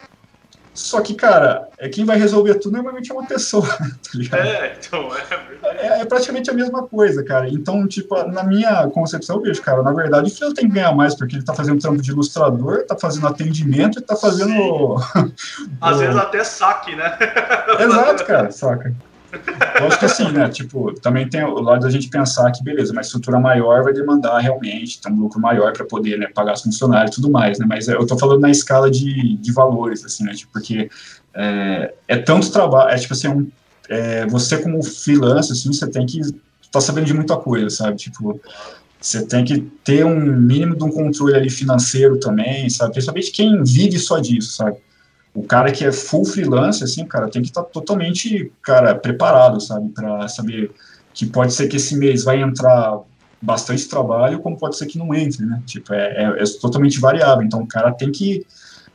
[0.79, 4.47] só que, cara, é quem vai resolver tudo normalmente é uma pessoa, tá ligado?
[4.47, 7.49] É, então, é, é, é praticamente a mesma coisa, cara.
[7.49, 10.93] Então, tipo, na minha concepção, eu vejo, cara, na verdade, o filho tem que ganhar
[10.93, 14.95] mais, porque ele tá fazendo trampo de ilustrador, tá fazendo atendimento e tá fazendo.
[15.81, 15.99] Às o...
[15.99, 17.17] vezes até saque, né?
[17.79, 18.95] Exato, cara, saca.
[19.81, 20.49] Lógico que assim, né?
[20.49, 24.39] Tipo, também tem o lado da gente pensar que, beleza, uma estrutura maior vai demandar
[24.39, 27.65] realmente ter um lucro maior para poder né, pagar os funcionários e tudo mais, né?
[27.67, 30.33] Mas eu tô falando na escala de, de valores, assim, né?
[30.33, 30.89] Tipo, porque
[31.33, 33.49] é, é tanto trabalho, é tipo assim, um,
[33.87, 36.35] é, você como freelancer, assim, você tem que estar
[36.71, 37.97] tá sabendo de muita coisa, sabe?
[37.97, 38.39] Tipo,
[38.99, 42.93] você tem que ter um mínimo de um controle ali financeiro também, sabe?
[42.93, 44.77] Principalmente quem vive só disso, sabe?
[45.33, 49.61] O cara que é full freelance, assim, cara, tem que estar tá totalmente, cara, preparado,
[49.61, 50.71] sabe, para saber
[51.13, 52.99] que pode ser que esse mês vai entrar
[53.41, 55.61] bastante trabalho, como pode ser que não entre, né?
[55.65, 57.43] Tipo, é, é, é totalmente variável.
[57.43, 58.45] Então, o cara tem que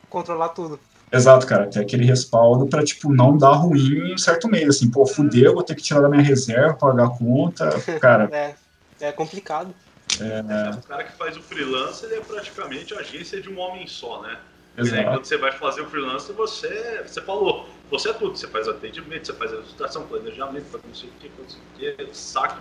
[0.09, 0.79] controlar tudo.
[1.11, 5.05] Exato, cara, ter aquele respaldo para tipo não dar ruim em certo mês, assim, pô,
[5.05, 7.69] fudeu, vou ter que tirar da minha reserva, pagar a conta,
[7.99, 8.29] cara.
[8.33, 8.55] é,
[8.99, 9.73] é complicado.
[10.19, 10.75] É...
[10.75, 14.21] O cara que faz o freelance, ele é praticamente a agência de um homem só,
[14.21, 14.37] né?
[14.77, 15.03] Exato.
[15.03, 19.27] quando você vai fazer o freelance, você, você falou, você é tudo, você faz atendimento,
[19.27, 22.55] você faz a ilustração, planejamento, faz não sei o que, não sei o que, saque,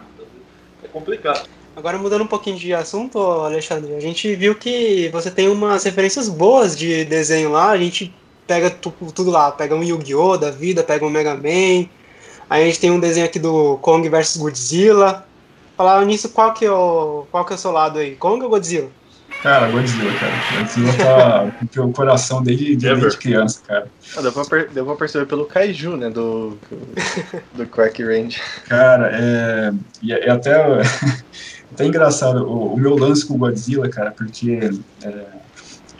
[0.82, 1.48] é complicado.
[1.74, 6.28] Agora mudando um pouquinho de assunto, Alexandre, a gente viu que você tem umas referências
[6.28, 8.14] boas de desenho lá, a gente
[8.46, 10.36] pega tudo lá, pega um Yu-Gi-Oh!
[10.36, 11.88] da vida, pega um Mega Man,
[12.48, 15.26] Aí a gente tem um desenho aqui do Kong vs Godzilla.
[15.76, 18.14] Falar nisso, qual que, é o, qual que é o seu lado aí?
[18.16, 18.90] Kong ou Godzilla?
[19.44, 20.32] Cara, Godzilla, cara.
[20.56, 23.86] Godzilla tá com o coração desde, desde criança, cara.
[24.16, 26.08] Ah, deu, pra deu pra perceber pelo Kaiju, né?
[26.08, 26.56] Do,
[27.52, 28.40] do Quack Range.
[28.66, 29.70] Cara, é,
[30.08, 30.56] é, até,
[31.70, 34.60] até engraçado o, o, meu lance com o Godzilla, cara, porque
[35.02, 35.26] é,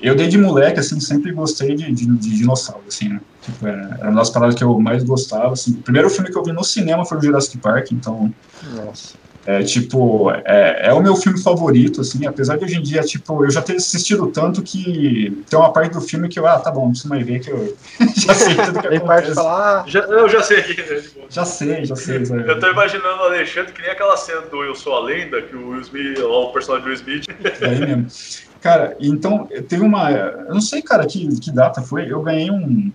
[0.00, 3.20] eu desde moleque, assim, sempre gostei de, de, de dinossauro, assim, né?
[3.42, 5.72] Tipo, era, era uma das paradas que eu mais gostava, assim.
[5.72, 8.32] O primeiro filme que eu vi no cinema foi o Jurassic Park, então...
[8.74, 9.22] Nossa.
[9.46, 13.44] É, tipo, é, é, o meu filme favorito, assim, apesar de hoje em dia, tipo,
[13.44, 16.70] eu já ter assistido tanto que tem uma parte do filme que eu, ah, tá
[16.70, 17.76] bom, não preciso mais ver que eu
[18.16, 19.04] já sei tudo que acontece.
[19.04, 20.76] parte falar, ah, já, eu já sei aqui.
[21.28, 22.24] Já sei, já sei.
[22.24, 22.48] Sabe?
[22.48, 25.54] Eu tô imaginando o Alexandre que nem aquela cena do Eu Sou a Lenda, que
[25.54, 27.26] o Will Smith, o personagem do Will Smith.
[27.60, 28.06] É aí mesmo.
[28.60, 32.90] Cara, então, teve uma, eu não sei, cara, que, que data foi, eu ganhei um,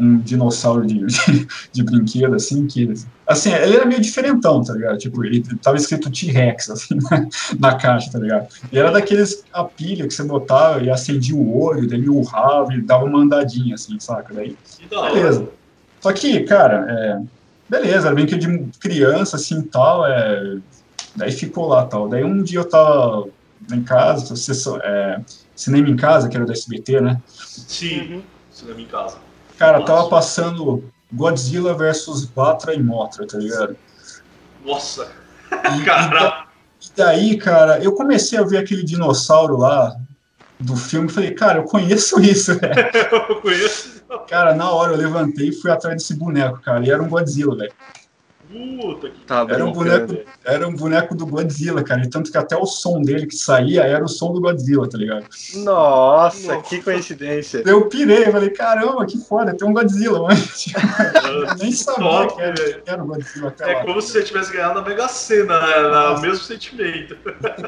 [0.00, 2.92] um dinossauro de, de, de, brinquedo, assim, que,
[3.26, 4.98] assim, ele era meio diferentão, tá ligado?
[4.98, 8.48] Tipo, ele tava escrito T-Rex, assim, na, na, caixa, tá ligado?
[8.72, 12.80] E era daqueles, a pilha que você botava e acendia o olho, daí urrava e
[12.80, 14.32] dava uma andadinha, assim, saca?
[14.32, 14.56] Daí,
[14.88, 15.48] beleza.
[16.00, 17.22] Só que, cara, é,
[17.68, 20.56] beleza, era brinquedo de criança, assim, tal, é,
[21.14, 22.08] daí ficou lá, tal.
[22.08, 23.28] Daí um dia eu tava
[23.70, 24.34] em casa,
[24.82, 25.20] é,
[25.54, 27.20] cinema em casa, que era do SBT, né?
[27.28, 28.22] Sim, uhum.
[28.50, 29.29] cinema em casa.
[29.60, 33.76] Cara, tava passando Godzilla versus Batra e Motra, tá ligado?
[34.64, 35.12] Nossa!
[35.52, 36.46] E, Caramba!
[36.80, 39.94] E daí, cara, eu comecei a ver aquele dinossauro lá
[40.58, 42.72] do filme e falei, cara, eu conheço isso, velho.
[43.28, 44.02] eu conheço.
[44.26, 47.54] Cara, na hora eu levantei e fui atrás desse boneco, cara, e era um Godzilla,
[47.54, 47.72] velho.
[48.50, 52.02] Puta que tá era, um boneco, era um boneco do Godzilla, cara.
[52.02, 54.98] E tanto que até o som dele que saía era o som do Godzilla, tá
[54.98, 55.24] ligado?
[55.54, 56.68] Nossa, Nossa.
[56.68, 57.62] que coincidência.
[57.64, 60.66] Eu pirei, falei, caramba, que foda, tem um Godzilla, mas
[61.60, 63.54] nem sabia Top, que, era, que, era, o Godzilla.
[63.60, 66.08] É lá, como se você tivesse ganhado a Mega Sena, né?
[66.16, 67.16] O mesmo sentimento.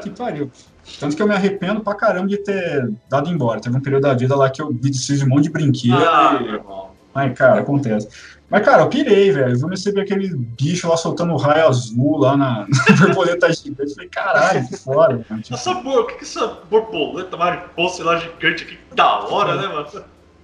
[0.01, 0.51] que pariu.
[0.99, 3.61] Tanto que eu me arrependo pra caramba de ter dado embora.
[3.61, 5.95] Teve um período da vida lá que eu me desfiz de um monte de brinquedo.
[5.95, 6.93] Ah, e...
[7.13, 8.07] Mas, cara, acontece.
[8.53, 9.59] Mas, cara, eu pirei, velho.
[9.59, 13.89] Eu recebi aquele bicho lá soltando raio azul lá na, na borboleta gigante.
[13.89, 15.41] Eu falei, caralho, que foda, mano.
[15.41, 15.55] Tipo...
[15.55, 18.77] Essa o que, que essa borboleta mariposa lá gigante aqui?
[18.77, 19.87] Que da hora, né, mano?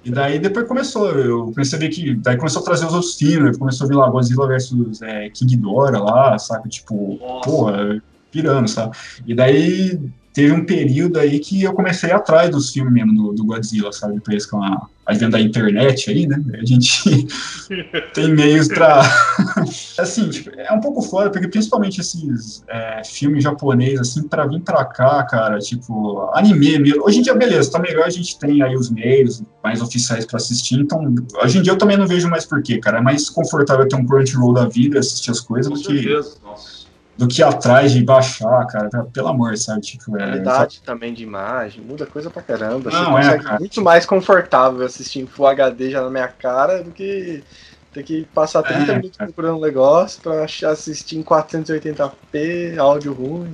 [0.04, 2.15] E daí depois começou, eu percebi que.
[2.15, 5.58] Daí começou a trazer os outros filmes, começou a vir lá Godzilla versus é, King
[5.58, 6.67] Dora lá, sabe?
[6.67, 7.48] Tipo, Nossa.
[7.48, 8.98] porra, pirando, sabe?
[9.28, 10.00] E daí
[10.34, 14.15] teve um período aí que eu comecei atrás dos filmes mesmo do, do Godzilla, sabe?
[14.15, 16.41] Depois com a advento da internet aí, né?
[16.54, 17.28] A gente
[18.13, 19.02] tem meios para
[19.98, 24.62] assim, tipo, é um pouco fora, porque principalmente esses é, filmes japoneses, assim, para vir
[24.62, 27.04] para cá, cara, tipo, anime mesmo.
[27.04, 30.38] Hoje em dia, beleza, tá melhor, a gente tem aí os meios mais oficiais para
[30.38, 33.00] assistir, então, hoje em dia eu também não vejo mais porquê, cara.
[33.00, 36.36] É mais confortável ter um Crunchyroll da vida, assistir as coisas, com do certeza.
[36.36, 36.45] que.
[36.45, 36.78] Nossa
[37.19, 39.82] do que atrás de baixar, cara, pelo amor, sabe?
[39.82, 40.86] Tipo, é, Qualidade só...
[40.86, 42.89] também de imagem, muda coisa pra caramba.
[42.89, 46.91] Não, Você é, muito mais confortável assistir em Full HD já na minha cara do
[46.91, 47.43] que
[47.91, 53.53] ter que passar 30 é, minutos procurando um negócio pra assistir em 480p, áudio ruim.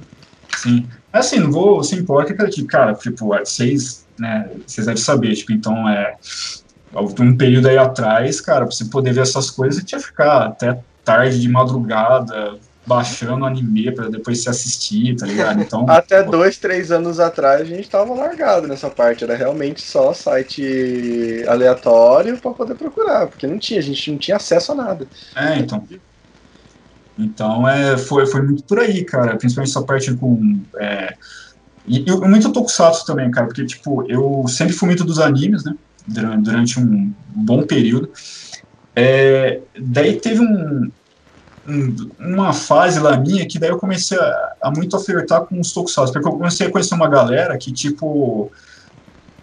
[0.58, 0.88] Sim.
[1.12, 5.52] Assim, não vou se importa que, tipo, cara, tipo, vocês, né, vocês devem saber, tipo,
[5.52, 6.16] então é.
[7.20, 10.46] Um período aí atrás, cara, pra você poder ver essas coisas, você tinha que ficar
[10.46, 15.62] até tarde de madrugada, baixando anime para depois se assistir, tá ligado?
[15.62, 16.32] Então, Até pô...
[16.32, 22.38] dois, três anos atrás a gente tava largado nessa parte, era realmente só site aleatório
[22.38, 25.08] para poder procurar, porque não tinha, a gente não tinha acesso a nada.
[25.36, 25.84] É, então.
[27.18, 30.62] Então é, foi, foi muito por aí, cara, principalmente essa parte com.
[30.78, 31.16] É,
[31.88, 35.76] e, e muito tokusatsu também, cara, porque, tipo, eu sempre fui muito dos animes, né?
[36.08, 38.12] Durante, durante um bom período.
[38.96, 40.92] É, daí teve um,
[42.20, 46.14] uma fase lá minha que daí eu comecei a, a muito ofertar com os tokusatsu,
[46.14, 48.52] porque eu comecei a conhecer uma galera que, tipo,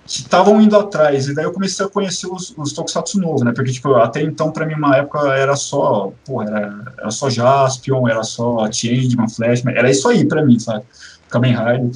[0.07, 3.53] que estavam indo atrás, e daí eu comecei a conhecer os, os tokusatsu novos, né,
[3.55, 8.07] porque, tipo, até então, pra mim, uma época era só, porra, era, era só Jaspion,
[8.07, 10.85] era só Changeman, Flash, era isso aí pra mim, sabe,
[11.29, 11.91] Kamen Rider.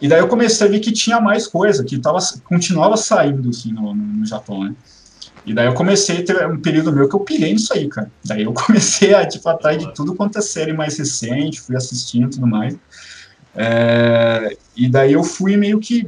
[0.00, 3.72] E daí eu comecei a ver que tinha mais coisa, que tava, continuava saindo, assim,
[3.72, 4.74] no, no Japão, né.
[5.44, 8.10] E daí eu comecei ter um período meu que eu pirei nisso aí, cara.
[8.24, 12.26] Daí eu comecei a, tipo, atrás de tudo quanto é série mais recente, fui assistindo
[12.26, 12.76] e tudo mais.
[13.54, 16.06] É, e daí eu fui meio que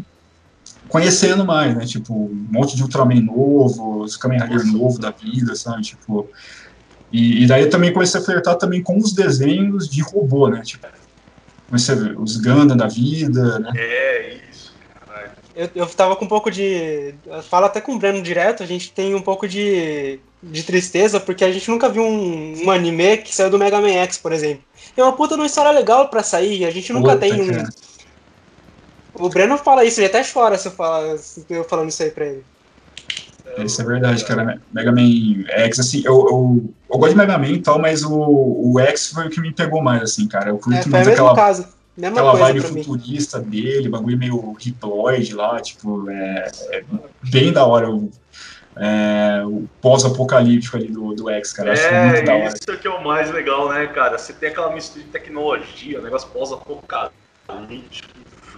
[0.88, 1.84] conhecendo mais, né?
[1.84, 5.82] Tipo, um monte de Ultraman novo, os Kamen Rider novo da vida, sabe?
[5.82, 6.30] Tipo,
[7.10, 10.62] e, e, daí eu também comecei a flertar também com os desenhos de robô, né?
[10.62, 10.86] Tipo,
[11.68, 13.70] comecei a ver os Gundam da vida, né?
[13.76, 14.40] É,
[15.54, 17.14] eu, eu tava com um pouco de.
[17.26, 21.18] Eu falo até com o Breno direto, a gente tem um pouco de de tristeza,
[21.18, 24.32] porque a gente nunca viu um, um anime que saiu do Mega Man X, por
[24.32, 24.62] exemplo.
[24.96, 27.50] É uma puta uma história legal pra sair, a gente nunca tem um.
[27.50, 27.68] Cara.
[29.14, 32.10] O Breno fala isso, ele até chora se eu, falar, se eu falando isso aí
[32.10, 32.44] pra ele.
[33.58, 34.60] Isso é verdade, cara.
[34.72, 38.12] Mega Man X, assim, eu, eu, eu gosto de Mega Man e tal, mas o,
[38.12, 40.50] o X foi o que me pegou mais, assim, cara.
[40.50, 41.66] Eu curto é, muito aquela, caso.
[41.96, 43.50] Mesma aquela vibe futurista mim.
[43.50, 46.84] dele, bagulho meio hiploid lá, tipo, é, é
[47.22, 48.10] bem da hora o,
[48.76, 51.72] é, o pós-apocalíptico ali do, do X, cara.
[51.72, 52.48] Acho é, muito da hora.
[52.48, 54.18] isso que é o mais legal, né, cara?
[54.18, 58.08] Você tem aquela mistura de tecnologia, negócio pós-apocalíptico.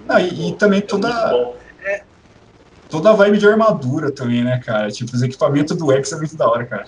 [0.09, 1.09] Ah, e, e, também toda.
[1.85, 2.03] É,
[2.89, 4.91] toda a vibe de armadura também, né, cara?
[4.91, 6.85] Tipo, os equipamentos do X é muito da hora, cara.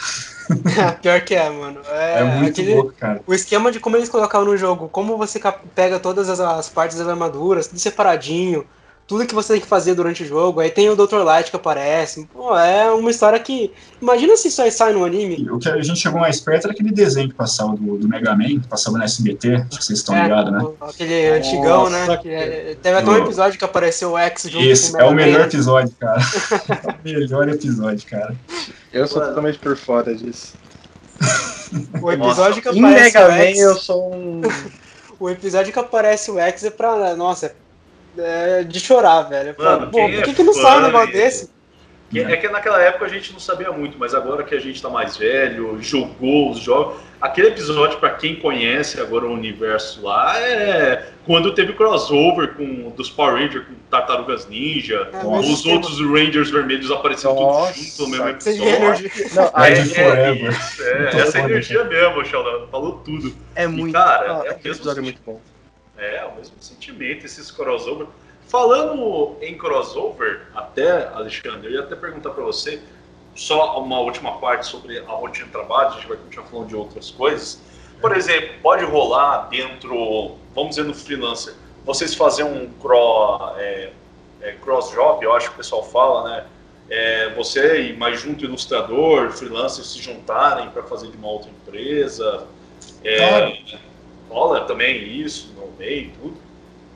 [1.03, 1.81] Pior que é, mano.
[1.91, 3.21] É, é muito aquele, louco, cara.
[3.27, 5.41] O esquema de como eles colocaram no jogo, como você
[5.75, 8.65] pega todas as, as partes das armaduras, tudo separadinho,
[9.09, 10.61] tudo que você tem que fazer durante o jogo.
[10.61, 11.23] Aí tem o Dr.
[11.25, 12.29] Light que aparece.
[12.31, 13.73] Pô, é uma história que.
[14.03, 15.49] Imagina se isso aí sai no anime.
[15.51, 18.37] O que a gente chegou mais perto era aquele desenho que passava do, do Mega
[18.37, 20.71] Man, que passava no SBT, acho que vocês estão é, ligados, né?
[20.83, 22.17] Aquele Nossa, antigão, né?
[22.19, 25.07] Que, é, teve até um episódio que apareceu o X junto Esse, com o Mega
[25.07, 26.21] é o melhor Man, episódio, cara.
[26.69, 28.37] é o melhor episódio, cara.
[28.93, 30.53] Eu sou totalmente por fora disso.
[32.03, 34.43] O episódio Nossa, que aparece em Mega o X, Man eu sou um.
[35.19, 37.17] o episódio que aparece o X é pra.
[37.17, 37.68] Nossa, é
[38.67, 39.55] de chorar, velho.
[39.59, 41.59] Mano, Pô, por que, é que não sai um negócio desse?
[42.15, 44.89] É que naquela época a gente não sabia muito, mas agora que a gente tá
[44.89, 46.97] mais velho, jogou os jogos.
[47.21, 53.11] Aquele episódio, para quem conhece agora o universo lá, é quando teve crossover com dos
[53.11, 58.09] Power Rangers com Tartarugas Ninja, é, os outros Rangers vermelhos aparecendo Nossa, tudo junto no
[58.09, 59.11] mesmo episódio.
[59.35, 63.35] Não, é, é, é, essa energia mesmo, Sheldon, falou tudo.
[63.55, 63.91] É muito.
[63.91, 65.39] E, cara, ah, é episódio é muito bom.
[65.99, 68.07] É, o mesmo sentimento, esses crossover.
[68.47, 72.81] Falando em crossover, até, Alexandre, eu ia até perguntar para você,
[73.35, 76.77] só uma última parte sobre a rotina de trabalho, a gente vai continuar falando de
[76.77, 77.61] outras coisas.
[78.01, 83.91] Por exemplo, pode rolar dentro, vamos dizer, no freelancer, vocês fazem um cross, é,
[84.41, 86.47] é, cross job, eu acho que o pessoal fala, né?
[86.91, 92.47] É, você e mais junto ilustrador, freelancer se juntarem para fazer de uma outra empresa.
[93.05, 93.79] É,
[94.29, 96.49] rola também isso no meio, tudo.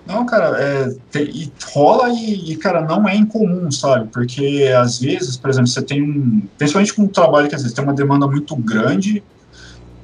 [0.05, 4.09] Não, cara, é, tem, rola e, e, cara, não é incomum, sabe?
[4.13, 6.43] Porque às vezes, por exemplo, você tem um.
[6.59, 9.23] Principalmente com um trabalho que às vezes tem uma demanda muito grande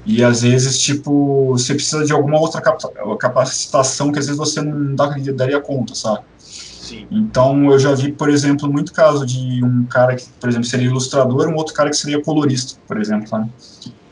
[0.06, 4.94] e às vezes, tipo, você precisa de alguma outra capacitação que às vezes você não
[4.94, 6.24] dá, daria conta, sabe?
[6.38, 7.06] Sim.
[7.10, 10.86] Então eu já vi, por exemplo, muito caso de um cara que, por exemplo, seria
[10.86, 13.50] ilustrador, um outro cara que seria colorista, por exemplo, sabe?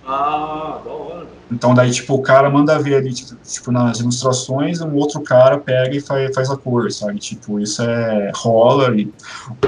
[0.04, 1.35] Ah, da hora.
[1.50, 5.58] Então daí, tipo, o cara manda ver ali, tipo, tipo, nas ilustrações, um outro cara
[5.58, 7.18] pega e faz, faz a cor, sabe?
[7.18, 8.94] Tipo, isso é rola.
[8.96, 9.12] E...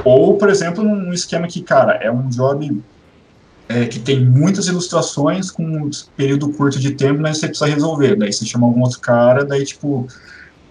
[0.04, 2.82] Ou, por exemplo, num esquema que, cara, é um job
[3.68, 8.16] é, que tem muitas ilustrações com um período curto de tempo, mas você precisa resolver.
[8.16, 10.08] Daí você chama algum outro cara, daí, tipo,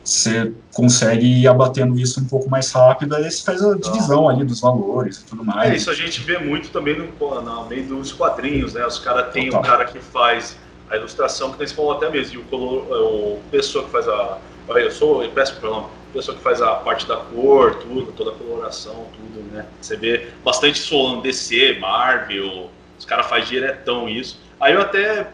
[0.04, 4.44] você consegue ir abatendo isso um pouco mais rápido, aí você faz a divisão ali
[4.44, 5.72] dos valores e tudo mais.
[5.72, 8.86] É, isso a gente vê muito também no, no meio dos quadrinhos, né?
[8.86, 10.58] Os caras têm um cara que faz
[10.90, 14.40] a ilustração, que você falou até mesmo, e o, color, o pessoa que faz a.
[14.70, 18.34] Eu sou, eu peço perdão, pessoa que faz a parte da cor, tudo, toda a
[18.34, 19.66] coloração, tudo, né?
[19.82, 24.40] Você vê bastante solando DC, Marvel, os caras fazem diretão isso.
[24.60, 25.28] Aí eu até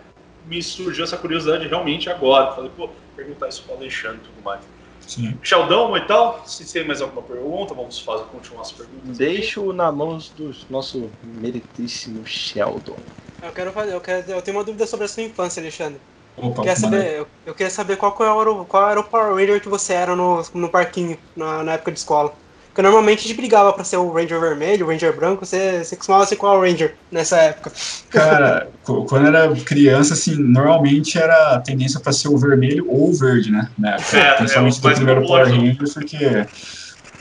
[0.46, 2.54] me surgiu essa curiosidade realmente agora.
[2.54, 4.62] Falei, pô, perguntar isso para o Alexandre e tudo mais.
[5.08, 5.38] Sim.
[5.44, 9.18] Sheldon e tal, se tem mais alguma pergunta, vamos fazer, continuar as perguntas.
[9.18, 13.00] Deixo na mão do nosso meritíssimo Sheldon.
[13.42, 16.00] Eu quero fazer, eu, quero, eu tenho uma dúvida sobre a sua infância, Alexandre.
[16.36, 19.62] Opa, eu, saber, eu, eu, queria saber qual, era o, qual era o Power Ranger
[19.62, 22.34] que você era no, no parquinho, na, na época de escola.
[22.74, 25.96] Porque normalmente a gente brigava pra ser o Ranger vermelho, o Ranger branco, você, você
[25.96, 27.72] costumava ser qual Ranger nessa época?
[28.10, 33.14] Cara, quando era criança, assim, normalmente era a tendência pra ser o vermelho ou o
[33.14, 33.70] verde, né?
[33.78, 33.96] né?
[34.12, 36.26] É, Principalmente é, do primeiro Power Ranger, porque.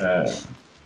[0.01, 0.25] É,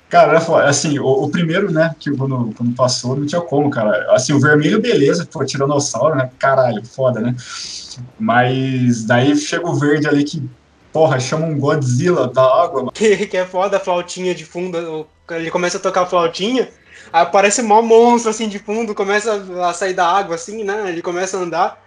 [0.08, 0.36] cara,
[0.68, 4.04] assim, o, o, primeiro, né, que quando, quando passou, não tinha como, cara.
[4.16, 6.28] Assim, o vermelho, beleza, pô, tiranossauro, né?
[6.40, 7.36] Caralho, foda, né?
[8.18, 10.42] Mas daí chega o verde ali que
[10.96, 12.92] porra, chama um Godzilla da água, mano.
[12.92, 16.70] Que, que é foda a flautinha de fundo, ele começa a tocar a flautinha,
[17.12, 20.88] aí aparece um monstro assim de fundo, começa a sair da água assim, né?
[20.88, 21.86] Ele começa a andar.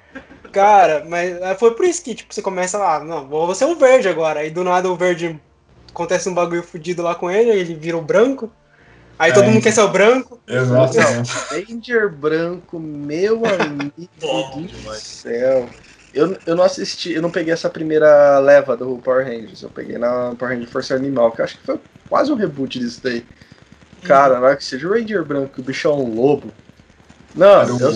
[0.51, 3.75] Cara, mas é, foi por isso que tipo, você começa lá, não, vou ser o
[3.75, 4.41] verde agora.
[4.41, 5.39] Aí do nada o verde
[5.89, 8.51] acontece um bagulho fudido lá com ele, ele vira o branco.
[9.17, 10.39] Aí é, todo mundo quer ser o branco.
[10.47, 11.31] Exatamente.
[11.49, 15.67] Ranger branco, meu amigo do céu.
[16.13, 19.61] Eu, eu não assisti, eu não peguei essa primeira leva do Power Rangers.
[19.61, 21.79] Eu peguei na Power Ranger Força Animal, que acho que foi
[22.09, 23.23] quase um reboot disso daí.
[24.03, 26.51] Cara, na hora que seja o Ranger branco, o bicho é um lobo.
[27.35, 27.93] Não, era o, eu...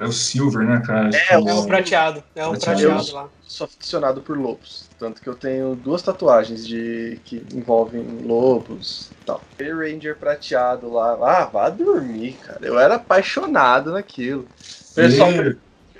[0.00, 1.10] é o Silver, né, cara?
[1.14, 2.22] É, é o prateado.
[2.34, 3.28] É o prateado, prateado lá.
[3.46, 4.86] Sou aficionado por lobos.
[4.98, 9.42] Tanto que eu tenho duas tatuagens de que envolvem lobos e tal.
[9.54, 11.12] Aquele Ranger prateado lá.
[11.22, 12.66] Ah, vá dormir, cara.
[12.66, 14.46] Eu era apaixonado naquilo.
[14.94, 15.30] Pessoal,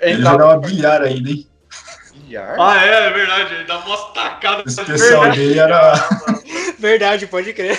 [0.01, 1.47] ele, ele jogava bilhar ainda, hein?
[2.13, 2.55] Bilhar?
[2.59, 3.53] Ah, é, é verdade.
[3.53, 4.77] Ele dá umas tacadas.
[4.77, 5.93] O especial dele era.
[6.77, 7.77] verdade, pode crer.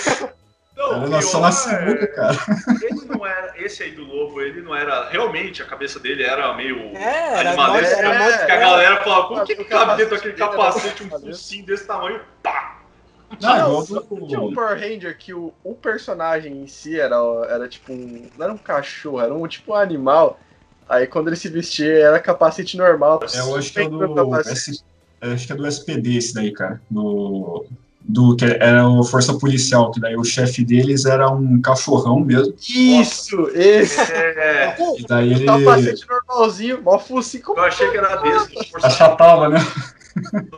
[0.76, 2.36] Não, era só na sinuca, cara.
[2.82, 6.54] Ele não era, esse aí do lobo, ele não era, realmente a cabeça dele era
[6.54, 11.02] meio é, animalesca, era, era, que a galera falava, como que cabe dentro daquele capacete
[11.02, 12.78] um focinho desse tamanho, pá!
[13.40, 17.16] Não, não tinha um Power Ranger que o, o personagem em si era,
[17.50, 18.28] era tipo um.
[18.36, 20.40] Não era um cachorro, era um tipo um animal.
[20.89, 23.20] Aí quando ele se vestia era capacete normal.
[23.32, 24.34] É, eu acho que é do.
[24.34, 26.80] Acho que é do SPD esse daí, cara.
[26.91, 27.66] Do
[28.09, 32.55] do que era a força policial, que daí o chefe deles era um cachorrão mesmo.
[32.66, 34.01] Isso, esse.
[34.01, 34.76] É.
[34.99, 35.45] E daí ele.
[35.45, 37.43] Capacete normalzinho, mó focinho.
[37.49, 38.70] Eu achei que era desse.
[38.82, 39.59] Achatava, né?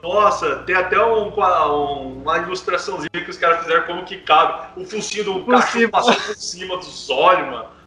[0.03, 4.81] Nossa, tem até um, um, uma ilustraçãozinha que os caras fizeram como que cabe.
[4.81, 7.80] O focinho do cachorro passando por cima dos olhos, mano.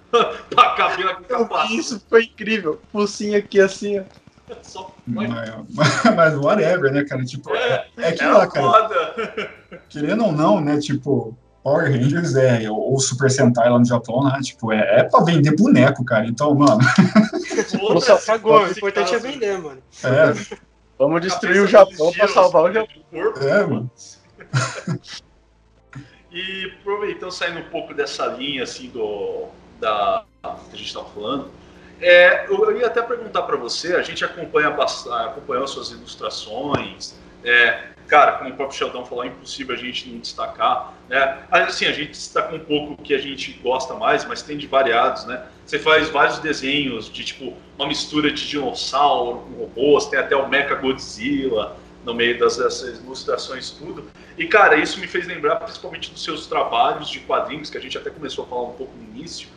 [0.50, 1.78] Pra naquele capacete.
[1.78, 2.82] Isso foi incrível.
[2.92, 4.04] Focinho aqui assim, ó.
[5.08, 5.30] Mas,
[6.16, 7.24] mas whatever, né, cara?
[7.24, 8.66] Tipo, é, é, que é lá, cara.
[8.66, 9.50] Foda.
[9.90, 10.80] Querendo ou não, né?
[10.80, 14.40] Tipo, Power Rangers é, ou Super Sentai lá no Japão, né?
[14.42, 16.28] Tipo, é, é pra vender boneco, cara.
[16.28, 16.80] Então, mano.
[17.80, 18.64] Puta, cagou.
[18.64, 19.82] O importante é vender, mano.
[20.04, 20.34] É.
[21.00, 23.04] Vamos destruir o Japão pra salvar o Japão.
[23.42, 23.92] É, mano.
[26.32, 29.48] e aproveitando, saindo um pouco dessa linha, assim, do,
[29.84, 31.52] da, que a gente tava falando,
[32.02, 38.34] é, eu ia até perguntar para você, a gente acompanha acompanhou suas ilustrações, é, cara,
[38.34, 41.44] como o próprio Sheldon falou, é impossível a gente não destacar, né?
[41.52, 44.68] Assim, a gente destaca um pouco o que a gente gosta mais, mas tem de
[44.68, 45.46] variados, né?
[45.66, 50.48] Você faz vários desenhos de, tipo, uma mistura de dinossauro com robôs, tem até o
[50.48, 54.10] Mecha Godzilla no meio das, dessas ilustrações tudo.
[54.38, 57.98] E, cara, isso me fez lembrar principalmente dos seus trabalhos de quadrinhos, que a gente
[57.98, 59.48] até começou a falar um pouco no início,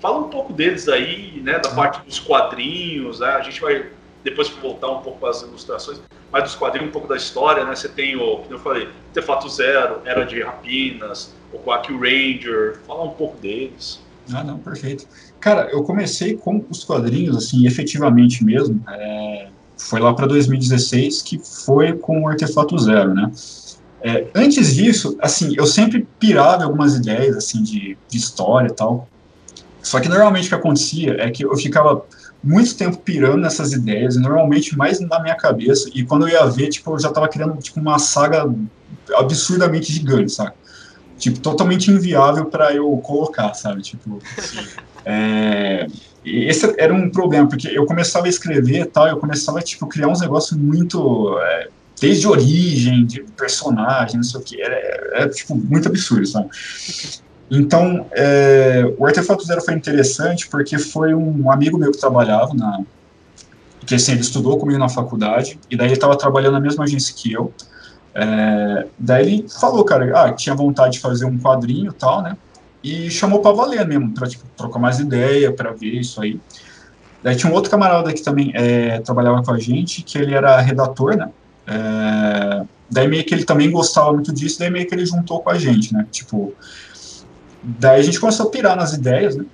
[0.00, 3.28] Fala um pouco deles aí, né, da parte dos quadrinhos, né?
[3.28, 3.86] A gente vai
[4.22, 6.00] depois voltar um pouco as ilustrações,
[6.32, 7.74] mas dos quadrinhos, um pouco da história, né?
[7.74, 13.04] Você tem o, como eu falei, Tefato Zero, Era de Rapinas, o Quack Ranger, fala
[13.04, 14.00] um pouco deles.
[14.32, 15.06] Ah, não, perfeito.
[15.38, 21.38] Cara, eu comecei com os quadrinhos, assim, efetivamente mesmo, é, foi lá para 2016, que
[21.38, 23.30] foi com o Artefato Zero, né?
[24.02, 29.08] É, antes disso, assim, eu sempre pirava algumas ideias, assim, de, de história e tal,
[29.86, 32.04] só que normalmente o que acontecia é que eu ficava
[32.42, 36.70] muito tempo pirando nessas ideias, normalmente mais na minha cabeça, e quando eu ia ver,
[36.70, 38.52] tipo, eu já estava criando tipo, uma saga
[39.14, 40.54] absurdamente gigante, sabe?
[41.16, 43.80] Tipo, totalmente inviável para eu colocar, sabe?
[43.80, 44.18] Tipo,
[45.06, 45.86] é,
[46.24, 50.20] esse era um problema, porque eu começava a escrever tal, eu começava, tipo, criar uns
[50.20, 51.38] negócios muito...
[51.38, 51.68] É,
[51.98, 54.74] desde origem, de personagem, não sei o que, era,
[55.14, 56.50] era, tipo, muito absurdo, sabe?
[57.50, 62.80] Então, é, o Artefato Zero foi interessante porque foi um amigo meu que trabalhava na.
[63.86, 67.14] que assim, ele estudou comigo na faculdade, e daí ele estava trabalhando na mesma agência
[67.16, 67.52] que eu.
[68.14, 72.36] É, daí ele falou, cara, ah, tinha vontade de fazer um quadrinho e tal, né?
[72.82, 76.40] E chamou para valer mesmo, para tipo, trocar mais ideia, para ver isso aí.
[77.22, 80.60] Daí tinha um outro camarada que também é, trabalhava com a gente, que ele era
[80.60, 81.28] redator, né?
[81.66, 85.50] É, daí meio que ele também gostava muito disso, daí meio que ele juntou com
[85.50, 86.06] a gente, né?
[86.10, 86.54] Tipo,
[87.66, 89.44] Daí a gente começou a pirar nas ideias, né?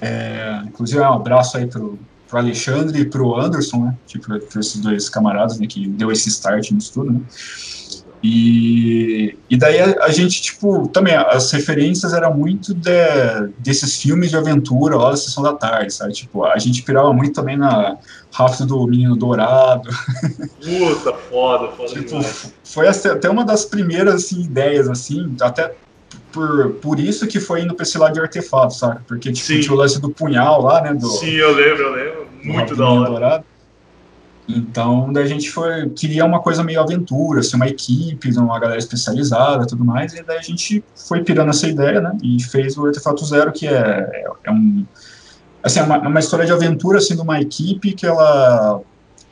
[0.00, 1.98] É, inclusive, um abraço aí pro,
[2.28, 3.94] pro Alexandre e pro Anderson, né?
[4.06, 5.66] Tipo, esses dois camaradas, né?
[5.66, 7.20] Que deu esse start nisso tudo, né?
[8.22, 12.90] E, e daí a, a, gente, tipo, também as referências eram muito de,
[13.58, 16.12] desses filmes de aventura lá da Sessão da Tarde, sabe?
[16.12, 17.96] Tipo, a gente pirava muito também na
[18.32, 19.90] Rápido do Menino Dourado.
[20.62, 22.52] Puta, foda, foda tipo, demais.
[22.64, 25.74] Foi até uma das primeiras, assim, ideias, assim, até
[26.36, 29.00] por, por isso que foi indo pra esse lado de artefato, sabe?
[29.08, 30.92] Porque tipo, tinha o lance do punhal lá, né?
[30.92, 32.26] Do, Sim, eu lembro, eu lembro.
[32.44, 33.10] Muito da hora.
[33.10, 33.44] Dourado.
[34.46, 38.78] Então, daí a gente foi, queria uma coisa meio aventura, assim, uma equipe, uma galera
[38.78, 42.86] especializada tudo mais, e daí a gente foi pirando essa ideia, né, e fez o
[42.86, 44.86] Artefato Zero, que é, é, é um,
[45.64, 48.80] assim, é uma, é uma história de aventura, assim, de uma equipe que ela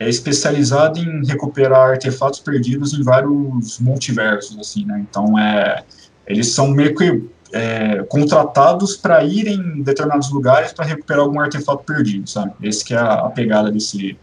[0.01, 5.85] é especializada em recuperar artefatos perdidos em vários multiversos, assim, né, então é,
[6.27, 7.23] eles são meio que
[7.53, 12.53] é, contratados para ir em determinados lugares para recuperar algum artefato perdido, sabe?
[12.63, 14.17] Esse que é a, a pegada desse,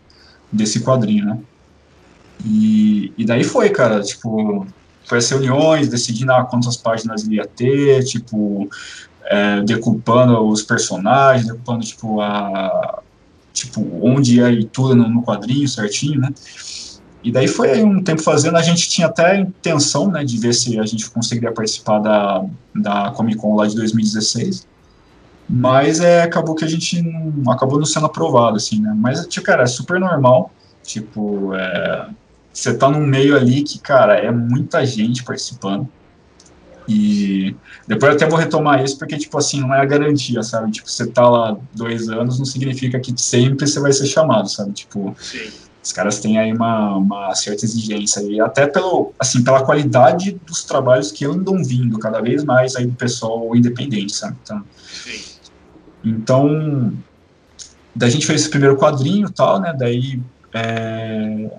[0.51, 1.39] desse quadrinho, né?
[2.45, 4.67] E, e daí foi, cara, tipo,
[5.05, 8.69] foi as reuniões, decidindo ah, quantas páginas ia ter, tipo,
[9.25, 13.01] é, decupando os personagens, decupando, tipo, a,
[13.53, 16.29] tipo, onde ia e tudo no, no quadrinho certinho, né?
[17.23, 20.53] E daí foi um tempo fazendo, a gente tinha até a intenção, né, de ver
[20.53, 22.43] se a gente conseguiria participar da,
[22.75, 24.67] da Comic Con lá de 2016,
[25.47, 29.45] mas é, acabou que a gente não, acabou não sendo aprovado, assim, né, mas, tipo,
[29.45, 30.51] cara, é super normal,
[30.83, 32.07] tipo, é,
[32.51, 35.87] você tá num meio ali que, cara, é muita gente participando,
[36.87, 37.55] e
[37.87, 40.71] depois eu até vou retomar isso, porque, tipo assim, não é a garantia, sabe?
[40.71, 44.73] Tipo, você tá lá dois anos, não significa que sempre você vai ser chamado, sabe?
[44.73, 45.51] Tipo, Sim.
[45.83, 50.63] Os caras têm aí uma, uma certa exigência, e até pelo, assim, pela qualidade dos
[50.63, 54.37] trabalhos que andam vindo cada vez mais aí do pessoal independente, sabe?
[54.43, 54.63] Então,
[56.03, 56.93] então
[57.95, 59.73] daí a gente fez esse primeiro quadrinho e tal, né?
[59.77, 60.21] Daí,
[60.53, 61.51] é,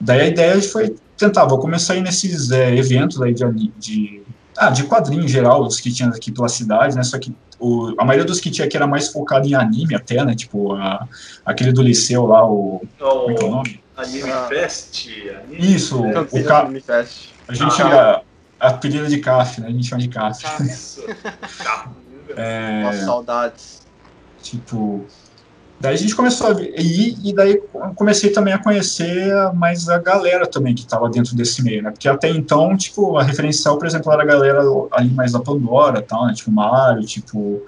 [0.00, 4.22] daí a ideia foi tentar, vou começar aí nesses é, eventos aí de, de
[4.58, 7.02] ah, de quadrinho em geral, os que tinha aqui pela cidade, né?
[7.02, 10.24] Só que o, a maioria dos que tinha aqui era mais focado em anime até,
[10.24, 10.34] né?
[10.34, 11.06] Tipo, a,
[11.44, 12.82] aquele do liceu lá, o.
[13.00, 13.80] Oh, como é que é o nome?
[13.96, 14.46] Anime ah.
[14.48, 15.08] Fest?
[15.44, 16.60] Anime Isso, o, o Ca...
[16.60, 17.30] Anime Fest.
[17.46, 18.22] A gente ah.
[18.60, 19.68] a, apelido de CAF, né?
[19.68, 20.44] A gente chama de CAF.
[22.36, 23.82] é, Nossa, saudades.
[24.42, 25.04] Tipo,
[25.80, 27.62] Daí a gente começou a ir, e daí
[27.94, 31.92] comecei também a conhecer mais a galera também que estava dentro desse meio, né?
[31.92, 34.60] Porque até então, tipo, a referencial, por exemplo, era a galera
[34.90, 36.34] ali mais da Pandora, tal, né?
[36.34, 37.62] Tipo, Mário, tipo,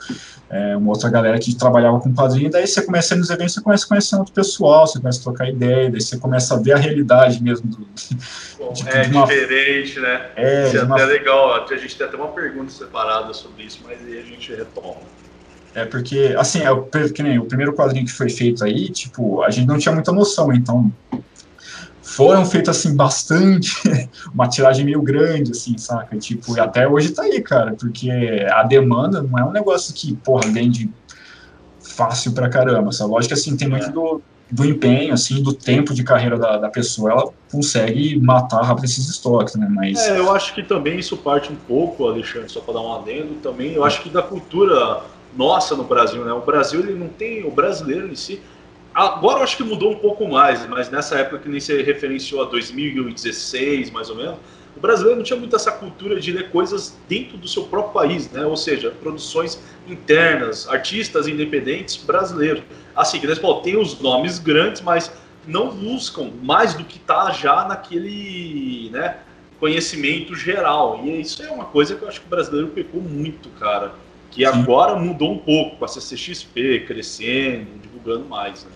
[0.51, 3.61] é, uma outra galera que trabalhava com quadrinho, e daí você começa nos eventos, você
[3.61, 6.73] começa a conhecer outro pessoal, você começa a trocar ideia, daí você começa a ver
[6.73, 7.87] a realidade mesmo do...
[8.59, 9.25] Bom, tipo, é uma...
[9.25, 10.31] diferente, né?
[10.35, 10.97] É, Isso é uma...
[10.97, 14.53] até legal, a gente tem até uma pergunta separada sobre isso, mas aí a gente
[14.53, 14.97] retoma.
[15.75, 19.43] É porque, assim, é o, que nem o primeiro quadrinho que foi feito aí, tipo,
[19.43, 20.93] a gente não tinha muita noção, então
[22.03, 23.73] foram feitos, assim, bastante,
[24.35, 26.17] uma tiragem meio grande, assim, saca?
[26.19, 28.11] Tipo, e até hoje tá aí, cara, porque
[28.51, 30.91] a demanda não é um negócio que, porra, vende
[31.81, 33.11] fácil pra caramba, sabe?
[33.11, 33.93] Lógico que, assim, tem muito é.
[33.93, 38.87] do, do empenho, assim, do tempo de carreira da, da pessoa, ela consegue matar rápido
[38.87, 39.69] esses estoques, né?
[39.71, 40.01] Mas...
[40.01, 43.35] É, eu acho que também isso parte um pouco, Alexandre, só para dar um adendo,
[43.41, 45.01] também, eu acho que da cultura
[45.37, 46.33] nossa no Brasil, né?
[46.33, 48.41] O Brasil ele não tem o brasileiro em si.
[48.93, 52.43] Agora eu acho que mudou um pouco mais, mas nessa época que nem se referenciou
[52.43, 54.37] a 2016, mais ou menos,
[54.77, 58.31] o brasileiro não tinha muito essa cultura de ler coisas dentro do seu próprio país,
[58.31, 58.45] né?
[58.45, 62.63] Ou seja, produções internas, artistas independentes brasileiros.
[62.95, 65.13] Assim, que eles tem os nomes grandes, mas
[65.47, 69.19] não buscam mais do que está já naquele, né,
[69.59, 71.01] conhecimento geral.
[71.05, 73.93] E isso é uma coisa que eu acho que o brasileiro pecou muito, cara
[74.31, 78.65] que agora mudou um pouco com a CCXP crescendo, divulgando mais.
[78.65, 78.71] Né?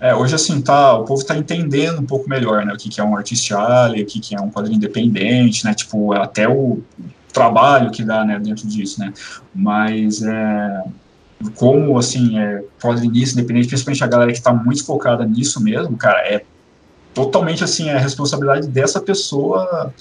[0.00, 3.00] É, hoje assim, tá, o povo está entendendo um pouco melhor, né, o que, que
[3.00, 6.82] é um artistiale, o que, que é um quadrinho independente, né, tipo, até o
[7.32, 9.12] trabalho que dá, né, dentro disso, né,
[9.54, 10.82] mas é,
[11.54, 16.18] como, assim, é, quadrinista independente, principalmente a galera que está muito focada nisso mesmo, cara,
[16.26, 16.44] é
[17.14, 19.94] totalmente, assim, é a responsabilidade dessa pessoa,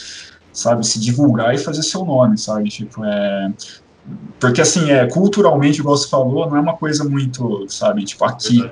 [0.52, 3.54] sabe, se divulgar e fazer seu nome, sabe, tipo, é,
[4.40, 8.70] porque, assim, é, culturalmente, igual você falou, não é uma coisa muito, sabe, tipo, aqui.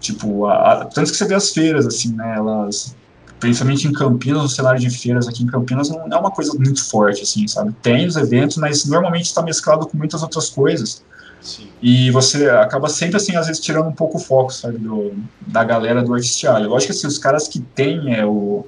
[0.00, 2.96] Tipo, a, a, tanto que você vê as feiras, assim, né, elas,
[3.38, 6.84] principalmente em Campinas, o cenário de feiras aqui em Campinas não é uma coisa muito
[6.88, 7.74] forte, assim, sabe?
[7.82, 11.04] Tem os eventos, mas normalmente está mesclado com muitas outras coisas.
[11.40, 11.68] Sim.
[11.82, 15.12] E você acaba sempre, assim, às vezes tirando um pouco o foco, sabe, do,
[15.46, 16.68] da galera do artistiário.
[16.68, 18.64] Lógico que, assim, os caras que têm é, o,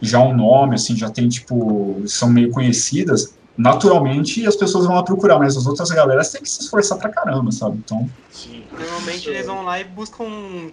[0.00, 5.02] já um nome, assim, já tem, tipo, são meio conhecidas, naturalmente as pessoas vão lá
[5.02, 7.80] procurar, mas as outras galeras têm que se esforçar pra caramba, sabe?
[7.84, 8.08] Então.
[8.30, 8.64] Sim.
[8.76, 10.24] Normalmente eles vão lá e buscam,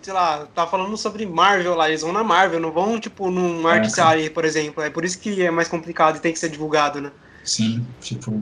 [0.02, 3.68] sei lá, tá falando sobre Marvel lá, eles vão na Marvel, não vão, tipo, num
[3.70, 4.84] é, Artisari, por exemplo.
[4.84, 7.12] É por isso que é mais complicado e tem que ser divulgado, né?
[7.44, 8.42] Sim, tipo.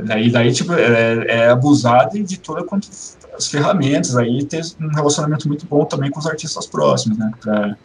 [0.00, 2.88] Daí, daí tipo, é, é abusado de toda quanto
[3.36, 7.30] as ferramentas, aí ter um relacionamento muito bom também com os artistas próximos, né?
[7.40, 7.76] Pra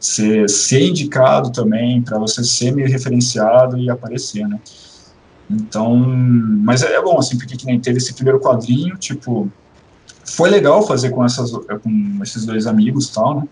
[0.00, 4.58] ser, ser indicado também, para você ser meio referenciado e aparecer, né?
[5.52, 9.50] Então, mas é, é bom, assim, porque que nem teve esse primeiro quadrinho, tipo,
[10.24, 13.48] foi legal fazer com, essas, com esses dois amigos e tal, né?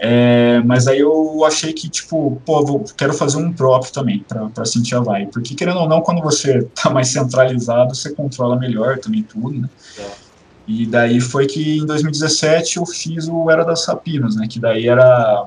[0.00, 4.24] É, mas aí eu achei que, tipo, pô, vou, quero fazer um próprio também,
[4.54, 5.32] para sentir a vibe.
[5.32, 9.68] Porque, querendo ou não, quando você tá mais centralizado, você controla melhor também tudo, né?
[9.98, 10.28] É.
[10.68, 14.46] E daí foi que em 2017 eu fiz o Era das Rapinas, né?
[14.48, 15.46] Que daí era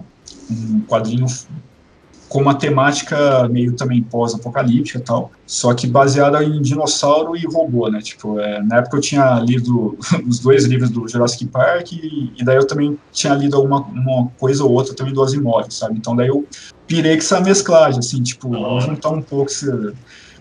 [0.49, 1.27] um quadrinho
[2.31, 7.89] com uma temática meio também pós-apocalíptica e tal, só que baseada em dinossauro e robô,
[7.89, 7.99] né?
[7.99, 12.45] Tipo, é, na época eu tinha lido os dois livros do Jurassic Park e, e
[12.45, 15.97] daí eu também tinha lido alguma uma coisa ou outra também do Asimov, sabe?
[15.97, 16.47] Então daí eu
[16.87, 19.93] pirei com essa mescalagem, assim, tipo, vamos juntar um pouco esse,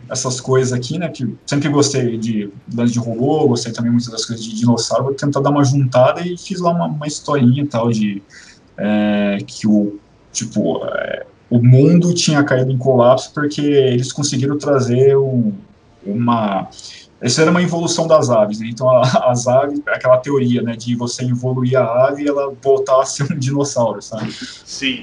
[0.08, 4.44] essas coisas aqui, né, que sempre gostei de de robô, gostei também muitas das coisas
[4.44, 8.22] de dinossauro, vou tentar dar uma juntada e fiz lá uma, uma historinha tal de
[8.78, 9.98] é, que o,
[10.32, 15.52] tipo, é, o mundo tinha caído em colapso porque eles conseguiram trazer um,
[16.06, 16.68] uma
[17.22, 18.68] isso era uma evolução das aves, né?
[18.70, 23.02] Então, a, as aves, aquela teoria, né, de você evoluir a ave e ela voltar
[23.02, 24.32] a ser um dinossauro, sabe?
[24.32, 25.02] Sim.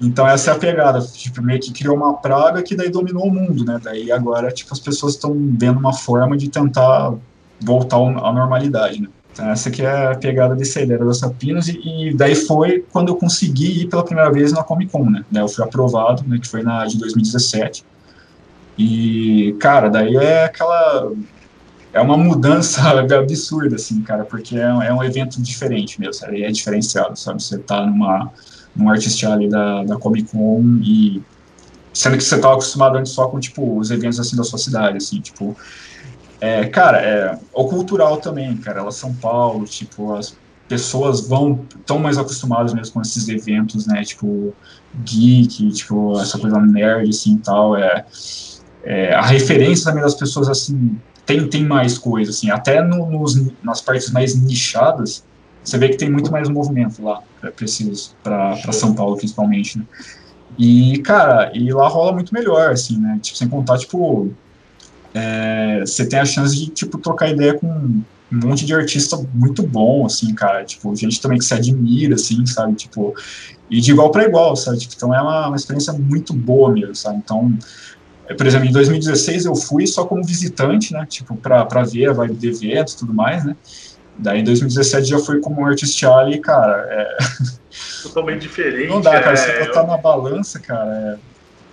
[0.00, 1.00] Então, essa é a pegada.
[1.00, 3.80] Tipo, meio que criou uma praga que daí dominou o mundo, né?
[3.82, 7.14] Daí agora, tipo, as pessoas estão vendo uma forma de tentar
[7.60, 9.08] voltar à normalidade, né?
[9.38, 13.16] Essa que é a pegada desse ideia das sapinas e, e, daí foi quando eu
[13.16, 15.24] consegui ir pela primeira vez na Comic Con, né?
[15.34, 17.84] Eu fui aprovado, né, que foi na de 2017.
[18.76, 21.12] E, cara, daí é aquela
[21.92, 26.42] é uma mudança absurda, assim, cara, porque é, é um evento diferente mesmo, sabe?
[26.42, 27.42] é diferenciado, sabe?
[27.42, 28.32] Você tá numa,
[28.74, 31.22] num artist ali da, da Comic Con e
[31.92, 34.98] sendo que você estava acostumado antes só com, tipo, os eventos, assim, da sua cidade,
[34.98, 35.56] assim, tipo,
[36.40, 40.36] é, cara, é, o cultural também, cara, ela São Paulo, tipo, as
[40.68, 44.54] pessoas vão, tão mais acostumadas mesmo com esses eventos, né, tipo,
[45.04, 48.04] geek, tipo, essa coisa nerd, assim, e tal, é,
[48.84, 53.34] é, a referência também das pessoas, assim, tem, tem mais coisa, assim, até no, nos,
[53.62, 55.24] nas partes mais nichadas,
[55.64, 59.84] você vê que tem muito mais movimento lá, é preciso, para São Paulo, principalmente, né?
[60.58, 63.18] E, cara, e lá rola muito melhor, assim, né?
[63.20, 64.32] Tipo, sem contar, tipo,
[65.14, 69.62] é, você tem a chance de, tipo, trocar ideia com um monte de artista muito
[69.62, 73.14] bom, assim, cara, tipo, gente também que se admira, assim, sabe, tipo,
[73.70, 76.94] e de igual para igual, sabe, tipo, então é uma, uma experiência muito boa mesmo,
[76.94, 77.56] sabe, então,
[78.36, 82.34] por exemplo, em 2016 eu fui só como visitante, né, tipo, para ver a vibe
[82.34, 83.56] do evento e tudo mais, né,
[84.18, 87.16] daí em 2017 já fui como artistial e, cara, é...
[88.02, 88.88] Totalmente diferente.
[88.88, 89.36] Não dá, cara, é...
[89.36, 91.27] você botar na balança, cara, é...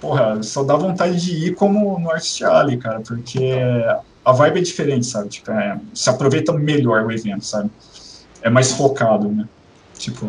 [0.05, 3.53] porra, só dá vontade de ir como no artistial, cara, porque
[4.23, 5.79] a vibe é diferente, sabe, tipo, é...
[5.95, 7.71] se aproveita melhor o evento, sabe,
[8.43, 9.47] é mais focado, né,
[9.97, 10.27] tipo...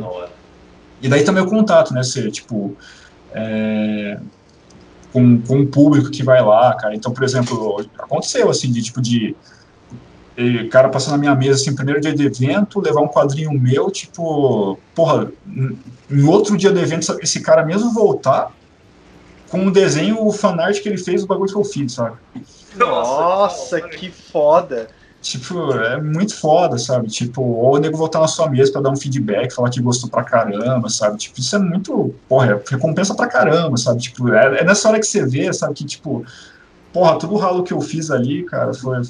[1.02, 2.74] E daí também o contato, né, você, tipo,
[3.34, 4.18] é,
[5.12, 6.94] com, com o público que vai lá, cara.
[6.94, 9.36] Então, por exemplo, aconteceu assim, de tipo de
[10.38, 13.90] e, cara passando na minha mesa, assim, primeiro dia de evento, levar um quadrinho meu,
[13.90, 15.30] tipo, porra,
[16.10, 18.50] em outro dia do evento, esse cara mesmo voltar
[19.50, 22.16] com um desenho, o fanart que ele fez, o bagulho que eu fiz, sabe?
[22.76, 24.88] Nossa, que foda!
[25.20, 27.08] Tipo, é muito foda, sabe?
[27.08, 30.08] Tipo, ou o nego voltar na sua mesa pra dar um feedback, falar que gostou
[30.08, 31.18] pra caramba, sabe?
[31.18, 34.00] Tipo, isso é muito, porra, é recompensa pra caramba, sabe?
[34.02, 35.74] Tipo, é, é nessa hora que você vê, sabe?
[35.74, 36.24] Que, tipo,
[36.92, 39.00] porra, todo o ralo que eu fiz ali, cara, foi,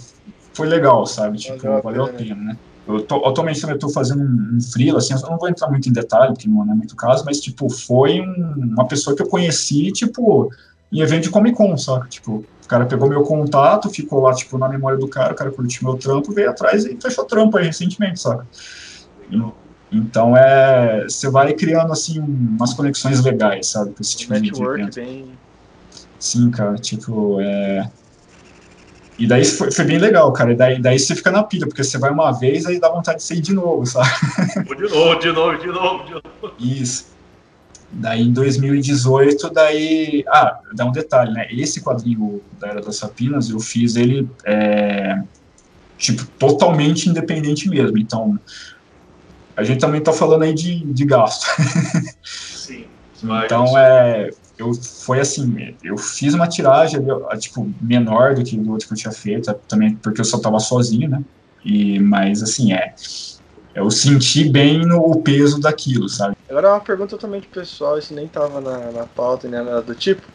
[0.55, 1.37] foi legal, sabe?
[1.37, 2.57] Tipo, valeu, valeu a pena, né?
[2.87, 5.89] Eu tô, atualmente também estou fazendo um, um freela, assim, eu não vou entrar muito
[5.89, 9.28] em detalhe, porque não é muito caso, mas, tipo, foi um, uma pessoa que eu
[9.28, 10.51] conheci, tipo,
[10.93, 12.09] em evento de Comic Con, sabe?
[12.09, 15.51] Tipo, o cara pegou meu contato, ficou lá, tipo, na memória do cara, o cara
[15.51, 18.45] curtiu meu trampo, veio atrás e fechou trampo aí recentemente, sabe?
[19.91, 24.82] Então, é, você vai criando, assim, umas conexões legais, sabe, com esse tipo Network de
[24.82, 24.95] evento.
[24.95, 25.30] bem...
[26.18, 27.91] Sim, cara, tipo, é...
[29.19, 30.53] E daí foi, foi, bem legal, cara.
[30.53, 33.19] E daí, daí você fica na pilha, porque você vai uma vez, aí dá vontade
[33.19, 34.11] de sair de novo, sabe?
[34.77, 36.55] De novo, de novo, de novo, de novo.
[36.59, 37.17] Isso.
[37.91, 40.25] Daí em 2018, daí.
[40.29, 41.47] Ah, dá um detalhe, né?
[41.51, 45.23] Esse quadrinho da Era das Sapinas, eu fiz ele é,
[45.97, 47.97] tipo, totalmente independente mesmo.
[47.97, 48.39] Então,
[49.57, 51.47] a gente também tá falando aí de, de gasto.
[52.23, 52.85] Sim.
[53.45, 54.71] então, é, eu,
[55.05, 57.01] foi assim, eu fiz uma tiragem,
[57.39, 60.59] tipo, menor do que do outro que eu tinha feito, também porque eu só tava
[60.59, 61.23] sozinho, né?
[61.65, 62.95] E, mas, assim, é
[63.77, 66.35] eu senti bem no o peso daquilo, sabe?
[66.49, 70.27] Agora uma pergunta totalmente pessoal, isso nem tava na, na pauta nem nada do tipo.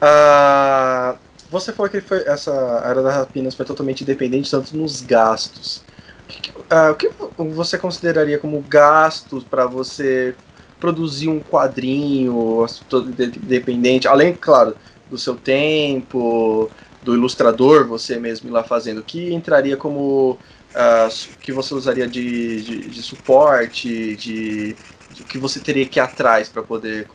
[0.00, 1.18] Ah,
[1.50, 5.82] você falou que foi, essa área das rapinas foi totalmente independente, tanto nos gastos.
[6.24, 7.10] O que, ah, o que
[7.54, 10.34] você consideraria como gastos para você
[10.80, 14.76] produzir um quadrinho todo independente, além, claro,
[15.08, 16.70] do seu tempo,
[17.02, 22.62] do ilustrador, você mesmo ir lá fazendo, que entraria como uh, que você usaria de,
[22.62, 24.76] de, de suporte, de,
[25.10, 27.08] de, que você teria que ir atrás para poder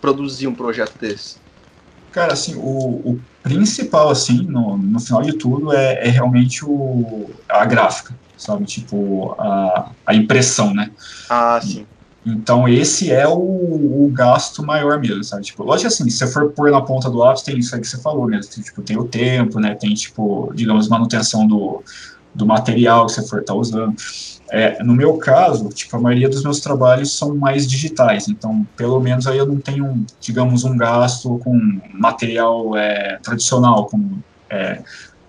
[0.00, 1.36] produzir um projeto desse?
[2.10, 7.34] Cara, assim, o, o principal, assim, no, no final de tudo, é, é realmente o,
[7.50, 8.64] a gráfica, sabe?
[8.66, 10.90] Tipo, a, a impressão, né?
[11.28, 11.86] Ah, sim.
[12.26, 15.42] Então, esse é o, o, gasto maior mesmo, sabe?
[15.42, 17.86] Tipo, lógico assim, se você for pôr na ponta do lápis, tem isso aí que
[17.86, 18.50] você falou mesmo.
[18.50, 19.74] Tem, tipo, tem o tempo, né?
[19.74, 21.82] Tem, tipo, digamos, manutenção do,
[22.34, 23.94] do material que você for estar tá usando.
[24.50, 29.00] É, no meu caso, tipo, a maioria dos meus trabalhos são mais digitais, então, pelo
[29.00, 34.82] menos aí eu não tenho, digamos, um gasto com material é, tradicional, como é,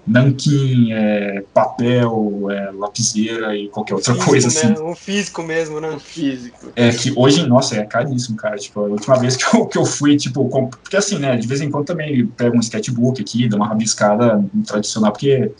[0.07, 4.67] nanquim, é, papel, é, lapiseira e qualquer outra físico, coisa assim.
[4.67, 4.79] Né?
[4.79, 5.89] Um físico mesmo, né?
[5.89, 6.71] Um físico.
[6.75, 8.55] É que hoje, nossa, é caríssimo, cara.
[8.57, 11.61] Tipo, a última vez que eu, que eu fui, tipo, porque assim, né, de vez
[11.61, 15.51] em quando também pego um sketchbook aqui, dou uma rabiscada tradicional, porque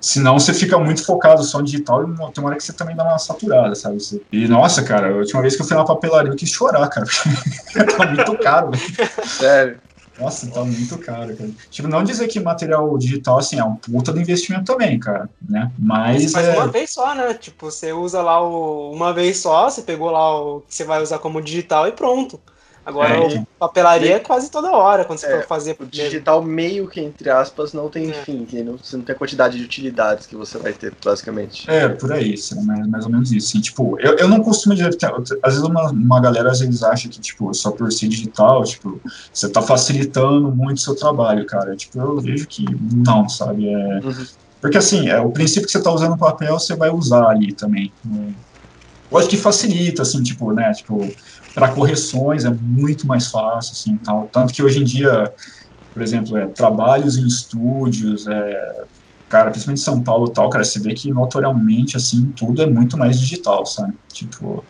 [0.00, 2.94] senão você fica muito focado só no digital e tem uma hora que você também
[2.94, 3.98] dá uma saturada, sabe?
[4.30, 7.06] E nossa, cara, a última vez que eu fui na papelaria eu quis chorar, cara.
[7.96, 9.10] tá muito caro, velho.
[9.26, 9.78] Sério.
[10.22, 11.50] Nossa, tá muito caro, cara.
[11.70, 15.70] Tipo, não dizer que material digital, assim, é um puta do investimento também, cara, né?
[15.78, 16.32] Mas.
[16.32, 16.54] Faz é...
[16.56, 17.34] uma vez só, né?
[17.34, 18.92] Tipo, você usa lá o...
[18.92, 22.40] uma vez só, você pegou lá o que você vai usar como digital e pronto.
[22.84, 23.46] Agora, é, então.
[23.58, 25.76] papelaria é quase toda hora, quando você é, for fazer.
[25.78, 28.12] O digital meio que, entre aspas, não tem é.
[28.12, 31.70] fim, que não, você não tem a quantidade de utilidades que você vai ter, basicamente.
[31.70, 33.48] É, por aí, mais, mais ou menos isso.
[33.48, 37.20] Assim, tipo, eu, eu não costumo às vezes uma, uma galera às vezes acha que,
[37.20, 39.00] tipo, só por ser digital, tipo,
[39.32, 41.76] você tá facilitando muito o seu trabalho, cara.
[41.76, 43.68] Tipo, eu vejo que não, sabe?
[43.68, 44.26] É, uhum.
[44.60, 47.92] Porque assim, é, o princípio que você tá usando papel, você vai usar ali também.
[48.04, 48.32] Né?
[49.10, 51.06] Lógico que facilita, assim, tipo, né, tipo,
[51.54, 54.28] para correções é muito mais fácil, assim, tal.
[54.32, 55.32] Tanto que hoje em dia,
[55.92, 58.84] por exemplo, é, trabalhos em estúdios, é,
[59.28, 62.96] cara, principalmente em São Paulo tal, cara, você vê que notoriamente, assim, tudo é muito
[62.96, 63.94] mais digital, sabe?
[64.12, 64.64] Tipo,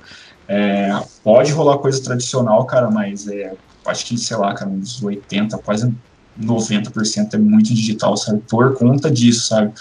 [0.49, 0.91] é,
[1.23, 3.57] pode rolar coisa tradicional, cara, mas é,
[3.87, 5.93] acho que, sei lá, cara, uns 80, quase
[6.37, 8.43] 90% é muito digital, sabe?
[8.49, 9.73] Por conta disso, sabe?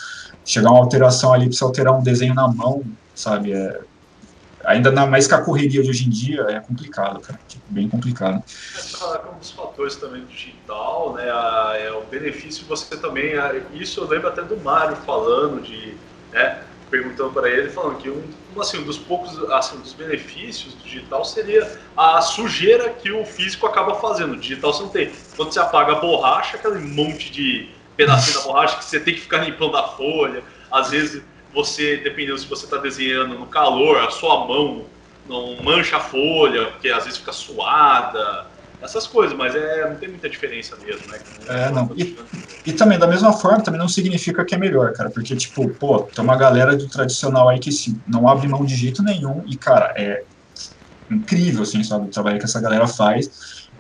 [0.46, 2.84] Chegar uma alteração ali, precisa alterar um desenho na mão,
[3.14, 3.54] sabe?
[3.54, 3.82] É,
[4.72, 7.40] ainda mais com a correria de hoje em dia, é complicado, cara.
[7.48, 8.44] Tipo, bem complicado.
[9.34, 11.30] Um dos fatores também digital, né?
[11.30, 13.38] A, é o benefício você também.
[13.38, 15.96] A, isso eu lembro até do Mário falando de.
[16.32, 18.22] Né, perguntando para ele, falando que um,
[18.60, 23.66] assim, um dos poucos assim, dos benefícios do digital seria a sujeira que o físico
[23.66, 24.34] acaba fazendo.
[24.34, 25.12] O digital você não tem.
[25.38, 29.22] Quando você apaga a borracha, aquele monte de pedacinho da borracha que você tem que
[29.22, 30.44] ficar limpando a folha.
[30.70, 31.24] Às vezes
[31.54, 34.86] você, dependendo se você está desenhando no calor, a sua mão
[35.28, 38.48] não mancha a folha, porque às vezes fica suada,
[38.82, 41.22] essas coisas, mas é, não tem muita diferença mesmo, né?
[41.48, 41.94] É, não.
[41.96, 42.16] E,
[42.66, 46.04] e, também, da mesma forma, também não significa que é melhor, cara, porque, tipo, pô,
[46.04, 49.56] tem uma galera do tradicional aí que se não abre mão de jeito nenhum, e,
[49.56, 50.24] cara, é
[51.10, 53.30] incrível, assim, sabe, o trabalho que essa galera faz,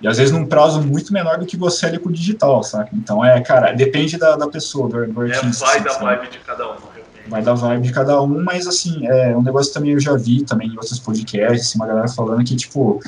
[0.01, 2.89] e às vezes num prazo muito menor do que você ali com o digital, sabe?
[2.93, 5.63] Então, é, cara, depende da, da pessoa, do, do é, artista.
[5.63, 6.90] É, vai assim, da vibe de cada um, né?
[7.27, 10.43] Vai da vibe de cada um, mas assim, é um negócio também eu já vi
[10.43, 12.99] também em outros podcasts, assim, uma galera falando que, tipo,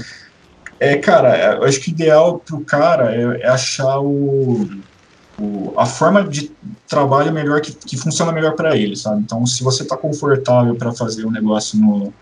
[0.79, 4.67] é, cara, é, eu acho que o ideal pro cara é, é achar o,
[5.39, 6.51] o, a forma de
[6.87, 9.21] trabalho melhor que, que funciona melhor para ele, sabe?
[9.21, 12.13] Então, se você tá confortável para fazer um negócio no,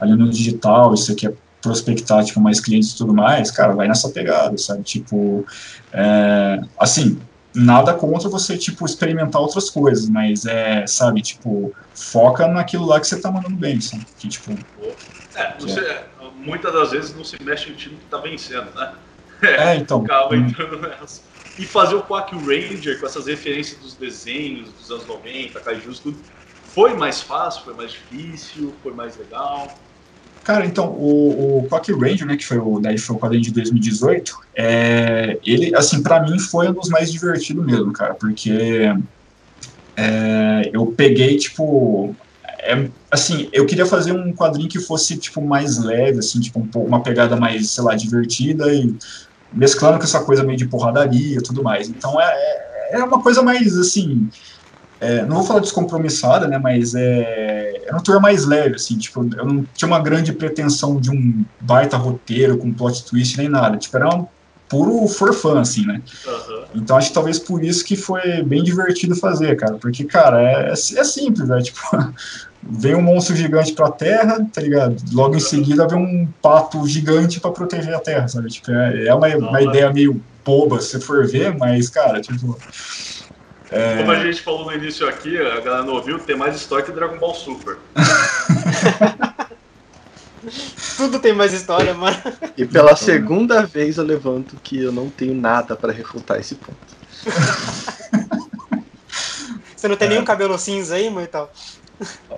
[0.00, 3.88] ali no digital, e você quer prospectar, tipo, mais clientes e tudo mais, cara, vai
[3.88, 4.82] nessa pegada, sabe?
[4.82, 5.44] Tipo,
[5.92, 7.18] é, assim,
[7.56, 13.06] nada contra você, tipo, experimentar outras coisas, mas é, sabe, tipo, foca naquilo lá que
[13.06, 14.04] você tá mandando bem, sabe?
[14.18, 14.56] Que, tipo.
[15.34, 16.06] É, você, é.
[16.34, 18.92] muitas das vezes não se mexe em time que tá vencendo, né?
[19.42, 20.04] É, então.
[20.04, 20.46] Acaba hum.
[20.46, 21.22] entrando nessa.
[21.58, 26.18] E fazer o Quack Ranger com essas referências dos desenhos dos anos 90, Kaijus, tudo.
[26.66, 29.78] Foi mais fácil, foi mais difícil, foi mais legal.
[30.46, 33.50] Cara, então, o, o Quack Ranger, né, que foi o, daí foi o quadrinho de
[33.50, 38.94] 2018, é, ele, assim, para mim foi um dos mais divertidos mesmo, cara, porque
[39.96, 42.14] é, eu peguei, tipo,
[42.60, 46.80] é, assim, eu queria fazer um quadrinho que fosse, tipo, mais leve, assim, tipo, um,
[46.80, 48.94] uma pegada mais, sei lá, divertida e
[49.52, 51.88] mesclando com essa coisa meio de porradaria e tudo mais.
[51.88, 52.24] Então, é,
[52.92, 54.28] é, é uma coisa mais, assim,
[55.00, 59.28] é, não vou falar descompromissada, né, mas é, era um tour mais leve, assim, tipo,
[59.36, 63.76] eu não tinha uma grande pretensão de um baita roteiro com plot twist nem nada,
[63.76, 64.26] tipo, era um
[64.68, 66.00] puro forfã, assim, né.
[66.26, 66.64] Uhum.
[66.76, 70.68] Então acho que talvez por isso que foi bem divertido fazer, cara, porque, cara, é,
[70.68, 71.78] é, é simples, né, tipo,
[72.62, 74.96] vem um monstro gigante pra Terra, tá ligado?
[75.12, 79.14] Logo em seguida vem um pato gigante para proteger a Terra, sabe, tipo, é, é
[79.14, 82.56] uma, uma ideia meio boba, se for ver, mas, cara, tipo
[83.70, 83.98] é...
[83.98, 86.92] Como a gente falou no início aqui, a galera não ouviu, tem mais história que
[86.92, 87.78] Dragon Ball Super.
[90.96, 92.16] Tudo tem mais história, mano.
[92.56, 96.78] E pela segunda vez eu levanto que eu não tenho nada para refutar esse ponto.
[99.76, 100.10] Você não tem é.
[100.12, 101.52] nenhum cabelo cinza aí, Moital?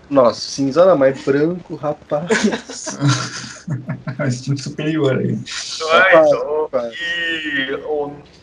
[0.08, 2.96] Nossa, cinza não, mas branco, rapaz.
[4.26, 5.32] Instinto superior aí.
[5.32, 7.78] É, então, e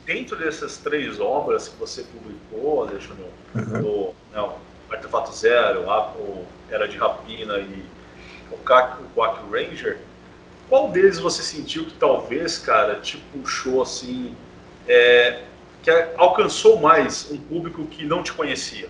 [0.06, 3.82] dentro dessas três obras que você publicou, Alexandre, uhum.
[3.82, 4.56] do não,
[4.90, 7.86] Artefato Zero, o Era de Rapina e
[8.52, 10.00] o Quack, o Quack Ranger,
[10.70, 14.36] qual deles você sentiu que talvez, cara, te puxou assim,
[14.88, 15.44] é,
[15.82, 18.90] que alcançou mais um público que não te conhecia,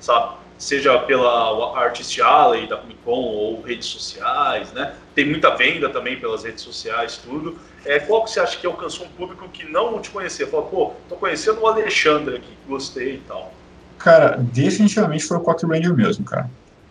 [0.00, 0.41] sabe?
[0.58, 4.94] Seja pela Artist Alley da Comic Con ou redes sociais, né?
[5.14, 7.58] Tem muita venda também pelas redes sociais, tudo.
[7.84, 10.46] É, qual que você acha que alcançou um público que não te conhecia?
[10.46, 13.52] Falou, pô, tô conhecendo o Alexandre aqui, gostei e tal.
[13.98, 16.48] Cara, definitivamente foi o Cock Ranger mesmo, cara.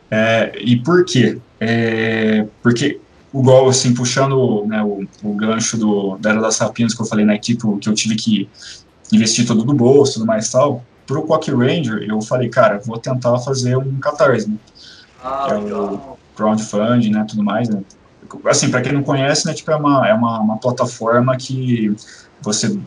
[0.10, 1.40] É, e por quê?
[1.60, 3.00] É, porque,
[3.34, 7.26] igual, assim, puxando né, o, o, gancho do, da Era das Sapiens que eu falei
[7.26, 8.50] na né, equipe, que eu tive que
[9.12, 13.38] investir todo do bolso, tudo mais tal, pro Cock Ranger, eu falei, cara, vou tentar
[13.40, 14.56] fazer um catarse, né?
[15.22, 17.82] Ah, que é o crowdfunding, né, tudo mais, né?
[18.46, 21.94] Assim, para quem não conhece, né, tipo, é uma, é uma, uma plataforma que
[22.42, 22.80] você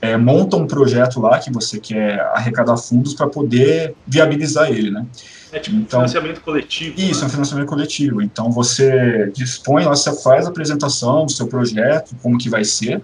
[0.00, 5.06] é, monta um projeto lá que você quer arrecadar fundos para poder viabilizar ele, né?
[5.52, 7.00] É tipo então, um financiamento coletivo.
[7.00, 7.26] Isso, né?
[7.26, 8.22] um financiamento coletivo.
[8.22, 13.00] Então você dispõe, lá, você faz a apresentação do seu projeto, como que vai ser,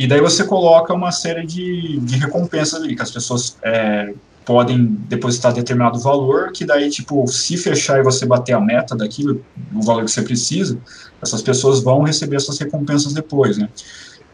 [0.00, 4.14] e daí você coloca uma série de, de recompensas ali, que as pessoas é,
[4.46, 9.44] podem depositar determinado valor, que daí, tipo, se fechar e você bater a meta daquilo,
[9.74, 10.78] o valor que você precisa,
[11.20, 13.68] essas pessoas vão receber essas recompensas depois, né?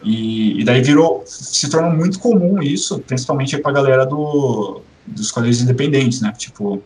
[0.05, 5.33] E, e daí virou, se tornou muito comum isso, principalmente para a galera do, dos
[5.33, 6.33] colégios independentes, né?
[6.39, 6.81] Tipo,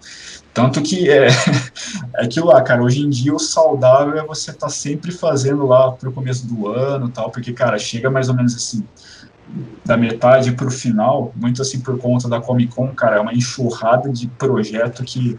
[0.52, 1.28] tanto que é,
[2.16, 5.66] é aquilo lá, cara, hoje em dia o saudável é você estar tá sempre fazendo
[5.66, 8.84] lá pro começo do ano tal, porque, cara, chega mais ou menos assim,
[9.84, 13.34] da metade para o final, muito assim por conta da Comic Con, cara, é uma
[13.34, 15.38] enxurrada de projeto que,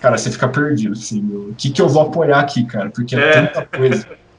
[0.00, 3.18] cara, você fica perdido, assim, o que que eu vou apoiar aqui, cara, porque é,
[3.18, 3.46] é.
[3.46, 4.06] tanta coisa.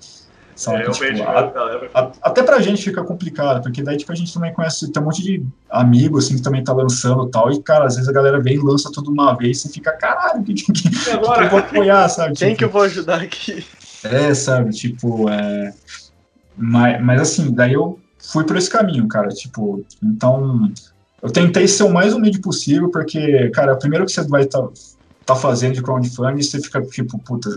[0.61, 0.83] Sabe?
[0.83, 4.53] É, tipo, a, a, até pra gente fica complicado, porque daí tipo, a gente também
[4.53, 7.95] conhece, tem um monte de amigos assim, que também tá lançando tal, e cara, às
[7.95, 11.09] vezes a galera vem e lança tudo uma vez e fica, caralho, que, que, que,
[11.09, 11.39] agora?
[11.39, 12.35] que eu vou apoiar, sabe?
[12.37, 13.65] Quem tipo, que eu vou ajudar aqui?
[14.03, 15.73] É, sabe, tipo, é...
[16.55, 20.71] Mas, mas assim, daí eu fui por esse caminho, cara, tipo, então
[21.23, 24.69] eu tentei ser o mais humilde possível, porque, cara, primeiro que você vai estar tá,
[25.25, 27.49] tá fazendo de crowdfunding, você fica tipo, puta,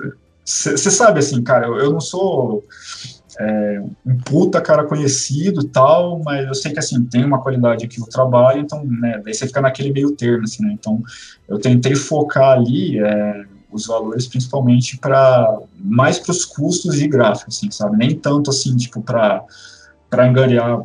[0.45, 2.65] você sabe, assim, cara, eu, eu não sou
[3.41, 7.99] é, um puta cara conhecido tal, mas eu sei que, assim, tem uma qualidade aqui
[7.99, 11.03] no trabalho, então, né, daí você fica naquele meio termo, assim, né, então
[11.49, 17.49] eu tentei focar ali é, os valores principalmente para mais para os custos de gráfico,
[17.49, 19.45] assim, sabe, nem tanto, assim, tipo, para
[20.13, 20.83] angariar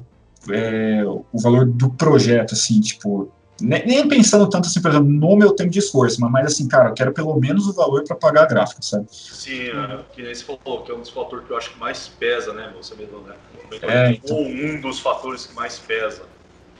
[0.49, 3.31] é, o valor do projeto, assim, tipo,
[3.61, 6.89] nem, pensando tanto assim, por exemplo, no meu tempo de esforço, mas, mas assim, cara,
[6.89, 9.05] eu quero pelo menos o valor para pagar a gráfica, sabe?
[9.09, 11.79] Sim, é, que nem você falou, que é um dos fatores que eu acho que
[11.79, 12.71] mais pesa, né?
[12.77, 13.35] Você mesmo, né?
[13.81, 14.37] É, então...
[14.37, 16.23] um dos fatores que mais pesa,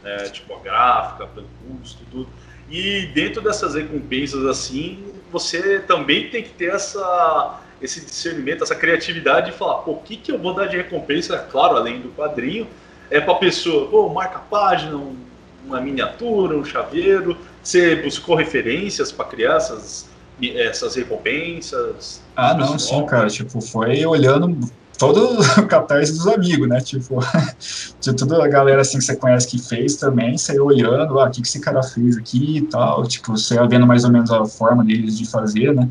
[0.03, 0.17] né?
[0.29, 2.29] Tipo, a gráfica, pelo custo, tudo.
[2.69, 9.51] E dentro dessas recompensas, assim, você também tem que ter essa, esse discernimento, essa criatividade
[9.51, 12.67] de falar, pô, o que, que eu vou dar de recompensa, claro, além do quadrinho,
[13.09, 15.28] é para a pessoa, pô, marca a página, um
[15.65, 17.37] uma miniatura, um chaveiro?
[17.63, 20.07] Você buscou referências para criar essas,
[20.41, 22.21] essas recompensas?
[22.35, 23.27] Ah, não, sim, cara.
[23.27, 24.57] Tipo, foi olhando
[24.99, 26.79] todo o catarse dos amigos, né?
[26.81, 27.19] Tipo,
[27.99, 31.31] de toda a galera assim que você conhece que fez também, você olhando, ah, o
[31.31, 34.45] que, que esse cara fez aqui e tal, tipo, você vendo mais ou menos a
[34.45, 35.89] forma deles de fazer, né?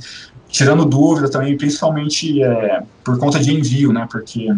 [0.49, 4.07] Tirando dúvida também, principalmente é, por conta de envio, né?
[4.11, 4.49] Porque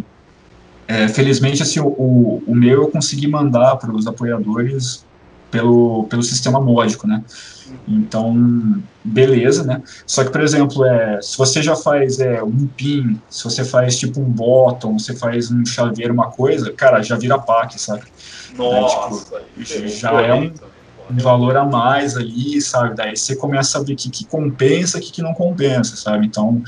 [0.90, 5.06] é, felizmente assim, o, o meu eu consegui mandar para os apoiadores
[5.48, 7.22] pelo, pelo sistema módico, né?
[7.86, 9.82] Então, beleza, né?
[10.04, 13.96] Só que, por exemplo, é, se você já faz é, um pin, se você faz
[13.96, 18.02] tipo um bottom, você faz um chaveiro, uma coisa, cara, já vira pack, sabe?
[18.56, 19.44] Nossa, né?
[19.64, 20.52] tipo, já é um,
[21.08, 22.96] um, valor a mais ali, sabe?
[22.96, 26.26] Daí você começa a ver o que, que compensa o que, que não compensa, sabe?
[26.26, 26.60] Então,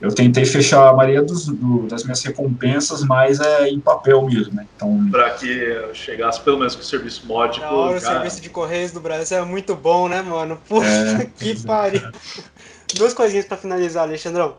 [0.00, 4.54] eu tentei fechar a maioria dos, do, das minhas recompensas, mas é em papel mesmo,
[4.54, 4.66] né?
[4.76, 5.08] Então...
[5.10, 8.18] Para que chegasse pelo menos com o serviço hora, cara...
[8.18, 10.58] o serviço de Correios do Brasil é muito bom, né, mano?
[10.68, 12.02] Puta é, que pariu.
[12.94, 14.56] Duas coisinhas para finalizar, Alexandrão.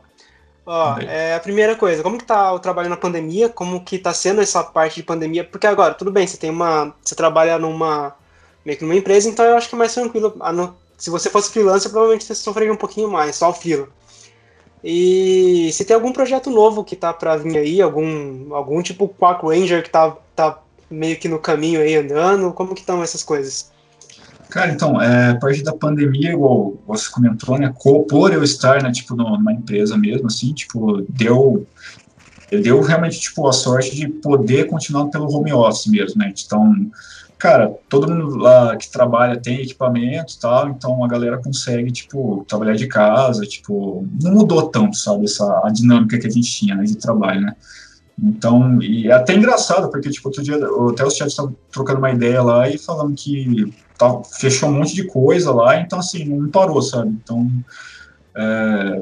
[0.65, 3.49] Ó, é, a primeira coisa, como que tá o trabalho na pandemia?
[3.49, 5.43] Como que tá sendo essa parte de pandemia?
[5.43, 6.93] Porque agora, tudo bem, você tem uma.
[7.01, 8.13] Você trabalha numa.
[8.63, 10.37] meio que numa empresa, então eu acho que é mais tranquilo.
[10.97, 13.87] Se você fosse freelancer, provavelmente você sofreria um pouquinho mais, só o fila.
[14.83, 19.45] E se tem algum projeto novo que tá para vir aí, algum, algum tipo Quack
[19.45, 20.59] Ranger que tá, tá
[20.89, 23.71] meio que no caminho aí andando, como que estão essas coisas?
[24.49, 27.71] Cara, então, é, a partir da pandemia, igual você comentou, né,
[28.09, 31.67] por eu estar, né, tipo, numa empresa mesmo, assim, tipo, deu,
[32.49, 36.89] deu realmente, tipo, a sorte de poder continuar pelo home office mesmo, né, então,
[37.39, 42.43] cara, todo mundo lá que trabalha tem equipamento e tal, então a galera consegue, tipo,
[42.45, 46.75] trabalhar de casa, tipo, não mudou tanto, sabe, essa, a dinâmica que a gente tinha,
[46.75, 47.55] né, de trabalho, né.
[48.21, 50.57] Então, e é até engraçado, porque, tipo, outro dia,
[50.91, 54.93] até os chefes estavam trocando uma ideia lá e falando que tá, fechou um monte
[54.93, 57.17] de coisa lá, então, assim, não parou, sabe?
[57.23, 57.49] Então,
[58.35, 59.01] é,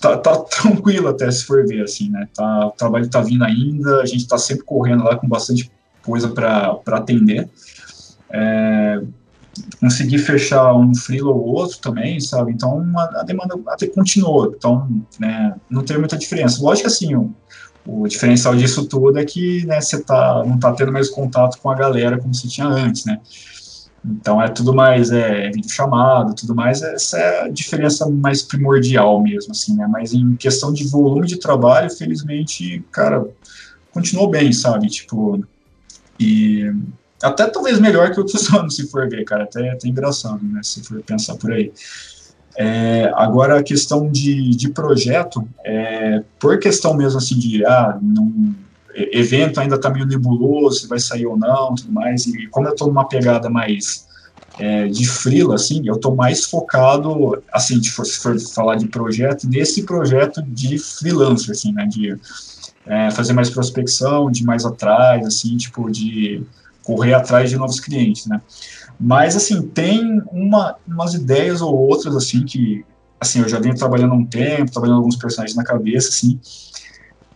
[0.00, 2.28] tá, tá tranquilo até se for ver, assim, né?
[2.32, 5.68] Tá, o trabalho tá vindo ainda, a gente tá sempre correndo lá com bastante
[6.08, 7.48] coisa para atender.
[8.30, 9.02] É,
[9.80, 12.52] conseguir fechar um freelo ou outro também, sabe?
[12.52, 14.54] Então a, a demanda até continuou.
[14.56, 14.88] Então,
[15.18, 16.62] né, não tem muita diferença.
[16.62, 17.34] Lógico que assim, o,
[17.86, 21.70] o diferencial disso tudo é que né, você tá, não está tendo mais contato com
[21.70, 23.20] a galera como você tinha antes, né?
[24.04, 26.80] Então é tudo mais é, vídeo chamado, tudo mais.
[26.82, 29.86] Essa é a diferença mais primordial mesmo, assim, né?
[29.90, 33.26] Mas em questão de volume de trabalho, felizmente, cara,
[33.92, 34.86] continuou bem, sabe?
[34.88, 35.44] Tipo,
[36.18, 36.70] e
[37.22, 39.44] até talvez melhor que outros anos, se for ver, cara.
[39.44, 40.60] Até, até engraçado, né?
[40.62, 41.72] Se for pensar por aí.
[42.56, 48.54] É, agora, a questão de, de projeto, é, por questão mesmo assim de, ah, não,
[49.12, 52.72] evento ainda está meio nebuloso, se vai sair ou não, tudo mais, e como eu
[52.72, 54.06] estou numa pegada mais
[54.58, 58.88] é, de freela, assim, eu estou mais focado, assim, se for, se for falar de
[58.88, 62.16] projeto, nesse projeto de freelancer, assim, né, de
[62.88, 66.42] é, fazer mais prospecção, de mais atrás, assim, tipo, de
[66.82, 68.40] correr atrás de novos clientes, né?
[68.98, 72.84] Mas, assim, tem uma, umas ideias ou outras, assim, que,
[73.20, 76.40] assim, eu já venho trabalhando há um tempo, trabalhando alguns personagens na cabeça, assim,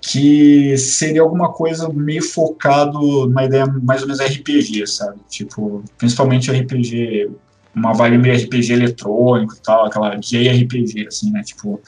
[0.00, 5.18] que seria alguma coisa meio focado numa ideia mais ou menos RPG, sabe?
[5.28, 7.30] Tipo, principalmente RPG,
[7.74, 11.42] uma vibe meio RPG eletrônico e tal, aquela JRPG, assim, né?
[11.44, 11.80] Tipo,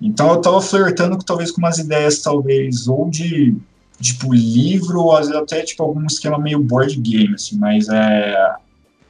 [0.00, 3.56] então eu tava flertando com, talvez com umas ideias, talvez, ou de
[4.00, 8.54] tipo livro, ou até tipo algum esquema meio board game, assim, mas é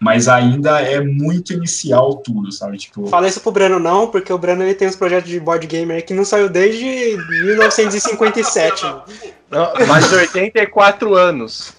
[0.00, 2.78] mas ainda é muito inicial tudo, sabe?
[2.78, 3.08] Tipo...
[3.08, 5.92] Fala isso pro Breno não, porque o Breno ele tem uns projetos de board game
[5.92, 8.82] aí que não saiu desde 1957.
[9.50, 11.72] não, mais de 84 anos.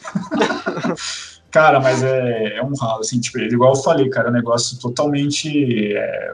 [1.50, 4.78] cara, mas é, é um ralo, assim, tipo, igual eu falei, cara, é um negócio
[4.80, 5.96] totalmente...
[5.96, 6.34] É,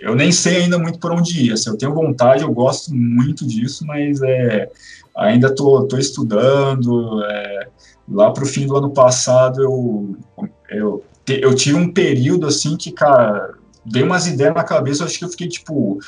[0.00, 3.46] eu nem sei ainda muito por onde ir, assim, eu tenho vontade, eu gosto muito
[3.46, 4.68] disso, mas é
[5.18, 7.22] ainda tô, tô estudando.
[7.24, 7.68] É,
[8.08, 10.16] lá para o fim do ano passado, eu,
[10.70, 15.24] eu, eu tive um período assim que, cara, dei umas ideias na cabeça, acho que
[15.24, 15.98] eu fiquei tipo.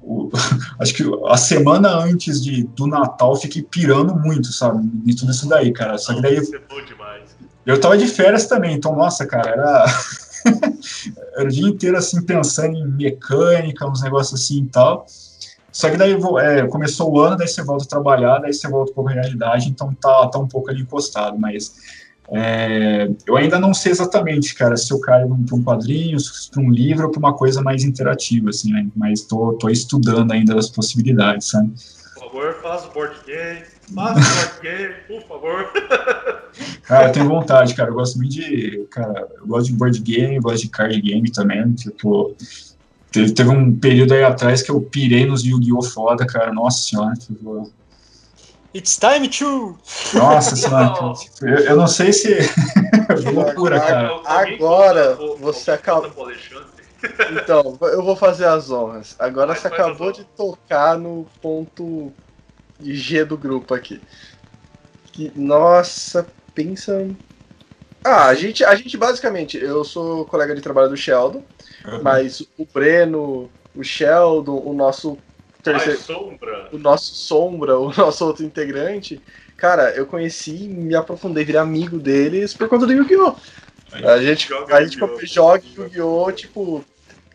[0.00, 0.30] O,
[0.78, 4.78] acho que a semana antes de, do Natal fiquei pirando muito, sabe?
[5.06, 5.98] Em tudo isso daí, cara.
[5.98, 6.38] Só que daí.
[7.66, 9.86] Eu tava de férias também, então, nossa, cara, era.
[11.36, 15.06] era o dia inteiro assim pensando em mecânica, uns negócios assim e tal.
[15.72, 18.92] Só que daí é, começou o ano, daí você volta a trabalhar, daí você volta
[18.92, 21.74] para a realidade, então tá, tá um pouco ali encostado, mas
[22.30, 26.16] é, eu ainda não sei exatamente, cara, se eu caio para um quadrinho,
[26.52, 28.86] para um livro ou para uma coisa mais interativa, assim, né?
[28.96, 31.72] Mas tô, tô estudando ainda as possibilidades, sabe?
[32.14, 33.16] Por favor, faça o board
[33.92, 34.60] faça
[35.08, 35.72] por favor.
[36.84, 40.38] Cara, eu tenho vontade, cara, eu gosto muito de, cara, eu gosto de board game,
[40.38, 42.36] gosto de card game também, tipo,
[43.14, 45.82] Teve, teve um período aí atrás que eu pirei nos Yu-Gi-Oh!
[45.82, 46.52] foda, cara.
[46.52, 47.14] Nossa senhora.
[47.14, 47.70] Tipo...
[48.74, 49.78] It's time to.
[50.12, 51.14] Nossa senhora.
[51.14, 52.36] Tipo, eu, eu, não sei se.
[53.32, 54.20] loucura, cara.
[54.24, 56.28] Agora você acabou.
[57.30, 59.14] Então, eu vou fazer as honras.
[59.16, 62.12] Agora você acabou de tocar no ponto
[62.80, 64.00] G do grupo aqui.
[65.12, 67.08] Que, nossa, pensa.
[68.02, 71.42] Ah, a gente, a gente basicamente, eu sou colega de trabalho do Sheldon.
[71.86, 72.02] Uhum.
[72.02, 75.18] Mas o Breno, o Sheldon, o nosso
[75.62, 75.98] terceiro.
[76.00, 76.68] sombra.
[76.72, 79.20] O nosso sombra, o nosso outro integrante.
[79.56, 83.34] Cara, eu conheci me aprofundei, virei amigo deles por conta do Yu-Gi-Oh!
[83.92, 86.32] A gente, joga, a gente joga Yu-Gi-Oh!
[86.32, 86.84] Tipo,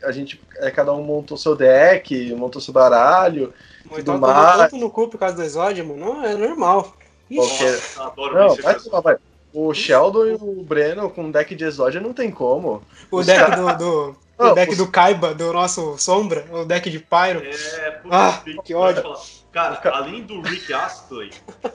[0.03, 3.53] a gente, é, cada um montou seu deck, montou seu baralho.
[3.89, 4.57] Tudo mais.
[4.57, 6.13] tanto no cu por causa do Exódio, mano.
[6.13, 6.93] Não, é normal.
[7.29, 9.17] Nossa, não, vai, vai.
[9.53, 12.83] O Sheldon e o Breno com deck de Exódia não tem como.
[13.11, 16.99] O Os deck do, do, o deck do Kaiba, do nosso Sombra, o deck de
[16.99, 17.43] Pyro.
[17.43, 19.03] É, puta, ah, que ódio.
[19.51, 21.31] Cara, além do Rick Astley,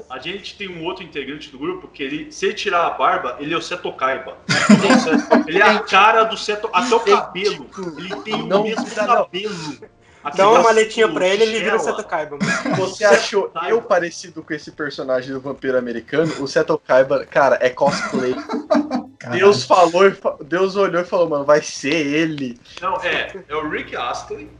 [0.08, 3.36] a gente tem um outro integrante do grupo que ele, se ele tirar a barba,
[3.40, 4.36] ele é o Seto Kaiba.
[5.46, 7.66] Ele é a cara do Seto, até o cabelo.
[7.98, 9.78] Ele tem o mesmo cabelo.
[10.36, 12.38] Dá uma maletinha pra ele, ele vira o Seto Kaiba.
[12.76, 16.32] Você achou eu parecido com esse personagem do vampiro americano?
[16.42, 18.34] O Seto Kaiba, cara, é cosplay.
[19.32, 20.02] Deus falou,
[20.44, 22.60] Deus olhou e falou, mano, vai ser ele.
[22.80, 24.50] Não, é, é o Rick Astley,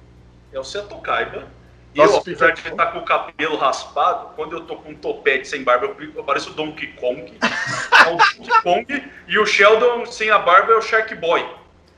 [0.53, 1.47] é o Seto Kaiba.
[1.95, 4.95] E eu, apesar de ele tá com o cabelo raspado, quando eu tô com um
[4.95, 7.33] topete sem barba, eu, eu pareço o Donkey Kong.
[7.41, 9.11] é o Donkey Kong.
[9.29, 11.47] E o Sheldon sem a barba é o Shark Boy.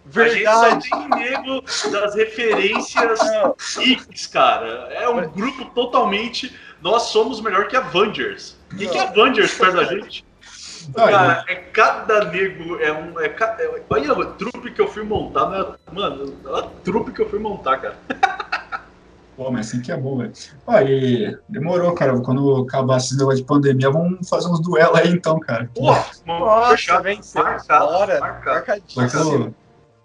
[0.08, 0.46] Verdade.
[0.46, 3.18] A gente só tem nego das referências
[3.76, 4.88] geeks, cara.
[4.92, 6.54] É um grupo totalmente.
[6.80, 8.56] Nós somos melhor que Avengers.
[8.72, 10.24] O que, que é Avengers perto da gente?
[10.94, 13.18] Cara, é cada nego, é um.
[13.20, 15.64] É, é, olha a trupe que eu fui montar, né?
[15.92, 17.96] Mano, a trupe que eu fui montar, cara.
[19.36, 20.32] Pô, mas assim que é bom, velho.
[20.66, 22.18] Aí, demorou, cara.
[22.20, 25.68] Quando acabar esse negócio de pandemia, vamos fazer uns duelos aí então, cara.
[25.74, 25.92] Pô,
[26.24, 28.54] mano, fechado, vem Marcado,
[28.96, 29.54] marcadíssimo.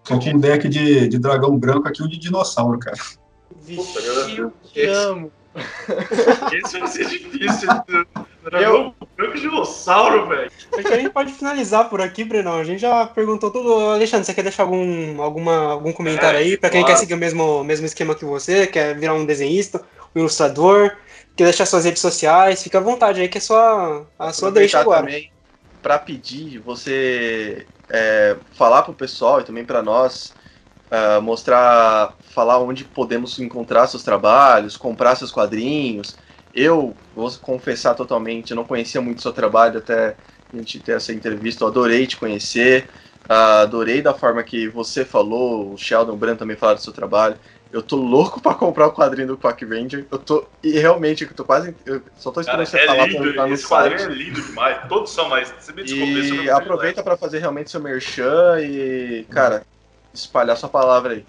[0.03, 2.98] Tô com um deck de, de dragão branco aqui, um de dinossauro, cara.
[3.65, 5.32] Puta, eu te amo.
[6.53, 7.69] Esse vai ser difícil.
[8.44, 10.52] Dragão branco dinossauro, velho.
[10.73, 12.57] Acho que a gente pode finalizar por aqui, Brenão.
[12.57, 13.73] A gente já perguntou tudo.
[13.73, 16.95] Alexandre, você quer deixar algum, alguma, algum comentário é, aí para quem claro.
[16.95, 19.84] quer seguir o mesmo, mesmo esquema que você, quer virar um desenhista,
[20.15, 20.95] um ilustrador,
[21.36, 22.64] quer deixar suas redes sociais?
[22.64, 25.02] Fica à vontade aí, que é sua, a sua deixa agora.
[25.02, 25.32] também
[25.82, 30.34] para pedir você é, falar para o pessoal e também para nós
[30.91, 36.18] uh, mostrar, falar onde podemos encontrar seus trabalhos, comprar seus quadrinhos.
[36.53, 40.15] Eu vou confessar totalmente, eu não conhecia muito seu trabalho até
[40.53, 41.63] a gente ter essa entrevista.
[41.63, 42.88] Eu adorei te conhecer,
[43.30, 47.38] uh, adorei da forma que você falou, o Sheldon Brand também falaram do seu trabalho.
[47.72, 50.06] Eu tô louco pra comprar o quadrinho do Quack Ranger.
[50.11, 50.45] Eu tô.
[50.61, 51.73] E realmente, eu tô quase.
[51.85, 53.89] Eu só tô esperando Cara, você é falar lindo, pra entrar no esse site.
[53.91, 54.77] quadrinho é lindo demais.
[54.89, 56.43] Todos são, mas você me desculpa.
[56.43, 59.64] E aproveita para fazer realmente seu merchan e, cara,
[60.14, 61.26] espalhar sua palavra aí.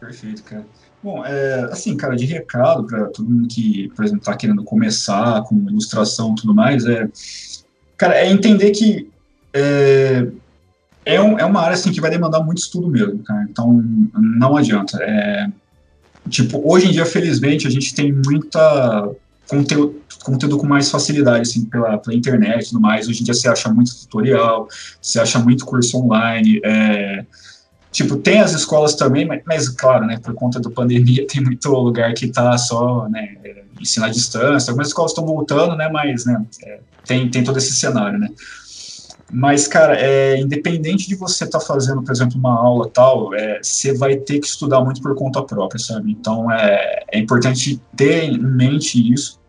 [0.00, 0.64] Perfeito, cara.
[1.02, 5.42] Bom, é, assim, cara, de recado para todo mundo que, por exemplo, está querendo começar
[5.42, 7.08] com ilustração e tudo mais, é,
[7.96, 9.10] cara, é entender que
[9.52, 10.26] é,
[11.04, 13.44] é, um, é uma área assim que vai demandar muito estudo mesmo, cara.
[13.50, 13.82] Então,
[14.14, 14.98] não adianta.
[15.02, 15.48] É,
[16.28, 19.10] tipo, hoje em dia, felizmente, a gente tem muita
[19.48, 23.08] conteúdo, conteúdo com mais facilidade, assim, pela, pela internet e tudo mais.
[23.08, 24.68] Hoje em dia você acha muito tutorial,
[25.00, 27.24] você acha muito curso online, é,
[27.92, 31.68] Tipo, tem as escolas também, mas, mas, claro, né, por conta da pandemia, tem muito
[31.68, 33.36] lugar que tá só, né,
[33.78, 37.74] ensino à distância, algumas escolas estão voltando, né, mas, né, é, tem, tem todo esse
[37.74, 38.28] cenário, né.
[39.32, 43.60] Mas, cara, é, independente de você estar tá fazendo, por exemplo, uma aula tal, é,
[43.62, 46.12] você vai ter que estudar muito por conta própria, sabe?
[46.12, 49.40] Então, é, é importante ter em mente isso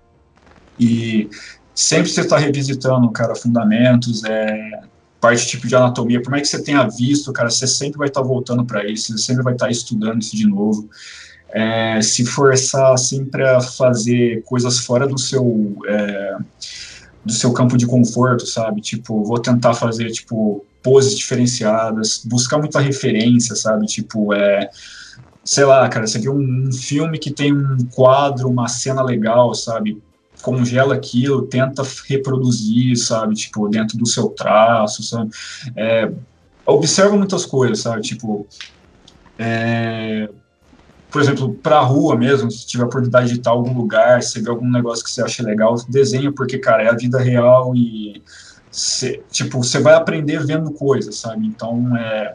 [0.80, 1.30] e
[1.76, 4.80] sempre você está revisitando, cara, fundamentos, é,
[5.20, 8.22] parte tipo de anatomia, por mais que você tenha visto, cara, você sempre vai estar
[8.22, 10.90] tá voltando para isso, você sempre vai estar tá estudando isso de novo.
[11.50, 16.38] É, se forçar sempre a fazer coisas fora do seu é,
[17.26, 18.82] do seu campo de conforto, sabe?
[18.82, 23.86] Tipo, vou tentar fazer tipo poses diferenciadas, buscar muita referência, sabe?
[23.86, 24.70] Tipo, é,
[25.44, 29.54] sei lá, cara, você viu um, um filme que tem um quadro, uma cena legal,
[29.54, 30.02] sabe?
[30.44, 35.30] congela aquilo, tenta reproduzir, sabe, tipo, dentro do seu traço, sabe,
[35.76, 36.12] é,
[36.66, 38.46] observa muitas coisas, sabe, tipo,
[39.40, 40.28] é,
[41.14, 44.24] por exemplo, para a rua mesmo, se tiver a oportunidade de estar em algum lugar,
[44.24, 47.76] se vê algum negócio que você acha legal, desenha, porque, cara, é a vida real
[47.76, 48.20] e,
[48.72, 52.34] cê, tipo, você vai aprender vendo coisas, sabe, então, é,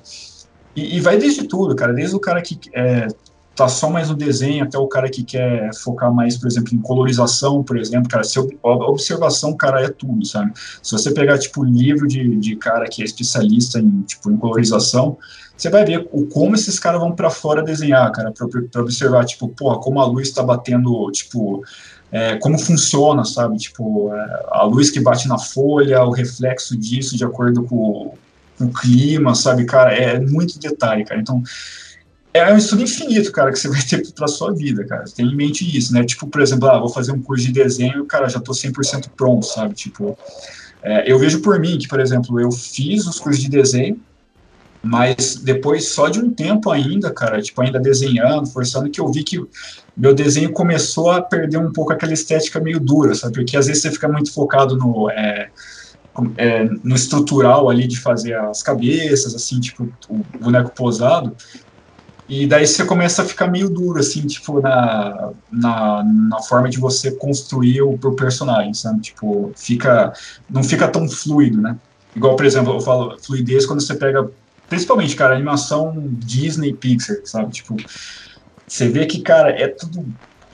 [0.77, 3.09] e, e, vai desde tudo, cara, desde o cara que é,
[3.57, 6.79] tá só mais no desenho, até o cara que quer focar mais, por exemplo, em
[6.79, 10.53] colorização, por exemplo, cara, se observação, cara, é tudo, sabe?
[10.81, 15.19] Se você pegar, tipo, livro de, de cara que é especialista em, tipo, em colorização,
[15.59, 19.49] você vai ver o como esses caras vão para fora desenhar, cara, para observar, tipo,
[19.49, 21.65] porra, como a luz está batendo, tipo,
[22.13, 23.59] é, como funciona, sabe?
[23.59, 28.15] Tipo, é, a luz que bate na folha, o reflexo disso de acordo com,
[28.57, 29.93] com o clima, sabe, cara?
[29.93, 31.21] É muito detalhe, cara.
[31.21, 31.43] Então,
[32.33, 35.05] é um estudo infinito, cara, que você vai ter para sua vida, cara.
[35.15, 36.05] Tem em mente isso, né?
[36.05, 39.45] Tipo, por exemplo, ah, vou fazer um curso de desenho, cara, já tô 100% pronto,
[39.45, 39.75] sabe?
[39.75, 40.17] Tipo,
[40.83, 44.01] é, eu vejo por mim que, por exemplo, eu fiz os cursos de desenho,
[44.83, 49.25] mas depois, só de um tempo ainda, cara, tipo, ainda desenhando, forçando, que eu vi
[49.25, 49.39] que
[49.97, 53.35] meu desenho começou a perder um pouco aquela estética meio dura, sabe?
[53.35, 55.11] Porque às vezes você fica muito focado no.
[55.11, 55.51] É,
[56.37, 61.37] é, no estrutural ali de fazer as cabeças, assim, tipo, o boneco posado,
[62.29, 66.79] e daí você começa a ficar meio duro, assim, tipo, na, na, na forma de
[66.79, 69.01] você construir o, o personagem, sabe?
[69.01, 70.13] Tipo, fica,
[70.49, 71.79] não fica tão fluido, né?
[72.15, 74.31] Igual, por exemplo, eu falo fluidez quando você pega,
[74.69, 77.53] principalmente, cara, animação Disney Pixar, sabe?
[77.53, 77.77] Tipo,
[78.67, 80.05] você vê que, cara, é tudo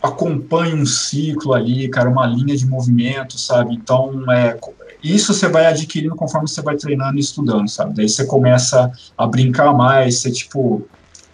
[0.04, 3.74] acompanha um ciclo ali, cara, uma linha de movimento, sabe?
[3.74, 4.58] Então, é,
[5.02, 7.94] isso você vai adquirindo conforme você vai treinando e estudando, sabe?
[7.94, 10.86] Daí você começa a brincar mais, você, tipo,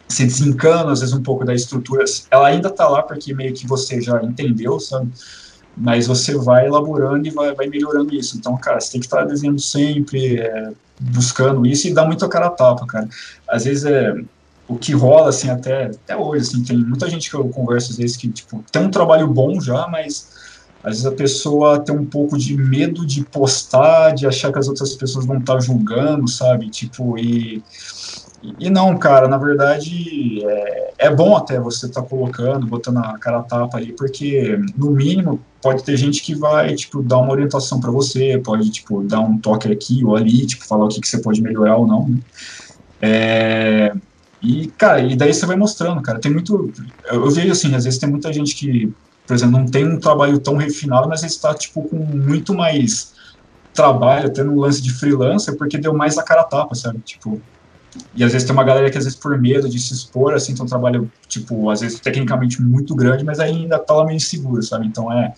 [0.08, 2.04] se desencana, às vezes, um pouco da estrutura.
[2.30, 5.10] Ela ainda está lá porque meio que você já entendeu, sabe?
[5.76, 8.36] Mas você vai elaborando e vai, vai melhorando isso.
[8.36, 12.28] Então, cara, você tem que estar desenhando sempre, é, buscando isso e dá muito a
[12.28, 13.08] cara a tapa, cara.
[13.48, 14.14] Às vezes é,
[14.68, 17.96] o que rola, assim, até, até hoje, assim, tem muita gente que eu converso às
[17.96, 20.28] vezes que, tipo, tem um trabalho bom já, mas
[20.82, 24.68] às vezes a pessoa tem um pouco de medo de postar, de achar que as
[24.68, 26.70] outras pessoas vão estar julgando, sabe?
[26.70, 27.62] Tipo, e,
[28.42, 33.18] e não, cara, na verdade é, é bom até você estar tá colocando, botando a
[33.18, 37.32] cara a tapa ali, porque no mínimo pode ter gente que vai, tipo, dar uma
[37.32, 41.00] orientação para você, pode, tipo, dar um toque aqui ou ali, tipo, falar o que,
[41.00, 42.08] que você pode melhorar ou não.
[42.08, 42.18] Né?
[43.02, 43.92] É,
[44.42, 46.18] e, cara, e daí você vai mostrando, cara.
[46.18, 46.72] Tem muito.
[47.10, 48.90] Eu, eu vejo assim, às vezes tem muita gente que
[49.30, 53.12] por exemplo, não tem um trabalho tão refinado, mas ele está tipo com muito mais
[53.72, 56.98] trabalho, até no lance de freelancer, porque deu mais a cara a tapa, sabe?
[56.98, 57.40] Tipo,
[58.14, 60.54] e às vezes tem uma galera que às vezes por medo de se expor, assim,
[60.54, 64.62] tem um trabalho, tipo, às vezes tecnicamente muito grande, mas ainda tá lá meio inseguro,
[64.62, 64.86] sabe?
[64.86, 65.34] Então é,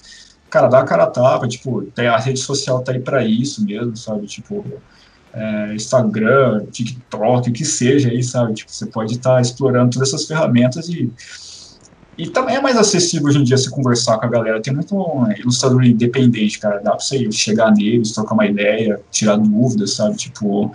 [0.50, 3.96] cara, dá a cara a tapa, tipo, a rede social tá aí para isso mesmo,
[3.96, 4.26] sabe?
[4.26, 4.64] Tipo,
[5.32, 8.54] é, Instagram, TikTok, o que seja aí, sabe?
[8.54, 11.10] Tipo, você pode estar tá explorando todas essas ferramentas e
[12.22, 14.62] e também é mais acessível hoje em dia se conversar com a galera.
[14.62, 14.94] Tem muito
[15.38, 16.78] ilustrador independente, cara.
[16.78, 20.16] Dá pra você chegar neles, trocar uma ideia, tirar dúvidas, sabe?
[20.16, 20.70] Tipo,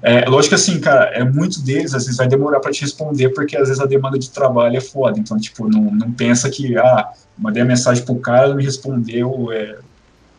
[0.00, 3.30] é, lógico que assim, cara, é muito deles, às vezes vai demorar para te responder,
[3.30, 5.18] porque às vezes a demanda de trabalho é foda.
[5.18, 9.50] Então, tipo, não, não pensa que, ah, mandei a mensagem pro cara, ele me respondeu,
[9.50, 9.78] é,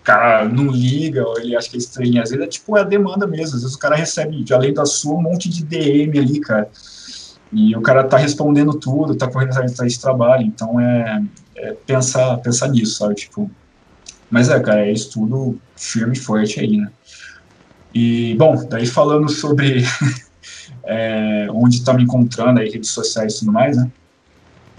[0.01, 2.21] cara não liga, ou ele acha que é estranho.
[2.21, 3.57] Às vezes é tipo, é a demanda mesmo.
[3.57, 6.69] Às vezes o cara recebe, além da sua, um monte de DM ali, cara.
[7.53, 11.23] E o cara tá respondendo tudo, tá correndo atrás de trabalho, então é,
[11.55, 13.13] é, pensar, pensar nisso, sabe?
[13.15, 13.49] Tipo,
[14.29, 16.91] mas é, cara, é estudo firme e forte aí, né?
[17.93, 19.83] E, bom, daí falando sobre
[20.85, 23.91] é, onde está me encontrando aí, redes sociais e tudo mais, né?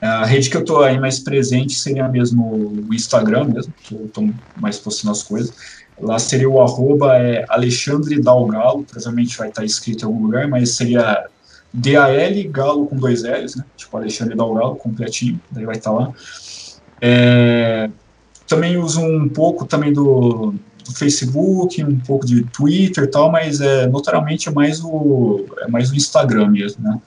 [0.03, 4.09] A rede que eu tô aí mais presente seria mesmo o Instagram mesmo, que eu
[4.09, 5.55] tô mais postando as coisas.
[5.99, 10.77] Lá seria o arroba é Alexandre Dalgalo, provavelmente vai estar escrito em algum lugar, mas
[10.77, 11.25] seria
[11.75, 13.65] DAL Galo com dois L's, né?
[13.77, 16.13] Tipo Alexandre Dalgalo, completinho, daí vai estar tá lá.
[17.01, 17.91] É,
[18.47, 23.61] também uso um pouco também do, do, Facebook, um pouco de Twitter e tal, mas
[23.61, 27.01] é, notoriamente é mais o, é mais o Instagram mesmo, né?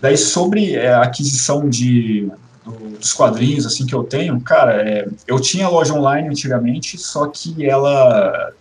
[0.00, 2.28] Daí sobre é, a aquisição de,
[2.64, 7.28] do, dos quadrinhos assim que eu tenho, cara, é, eu tinha loja online antigamente, só
[7.28, 8.52] que ela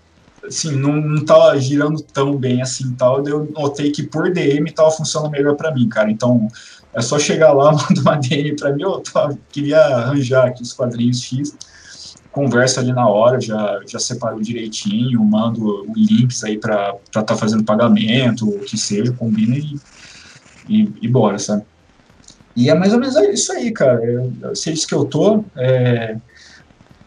[0.47, 3.25] assim, não, não tava girando tão bem assim tal.
[3.27, 6.09] Eu notei que por DM tava funcionando melhor para mim, cara.
[6.09, 6.47] Então
[6.93, 9.03] é só chegar lá, mandar uma DM para mim, eu
[9.51, 11.55] queria arranjar aqui os quadrinhos X.
[12.31, 17.63] Conversa ali na hora, já, já separo direitinho, mando links aí para estar tá fazendo
[17.63, 19.75] pagamento, o que seja, combina e,
[20.69, 21.63] e, e bora, sabe?
[22.55, 24.03] E é mais ou menos isso aí, cara.
[24.03, 25.43] Eu, eu sei disso que eu tô.
[25.55, 26.17] É,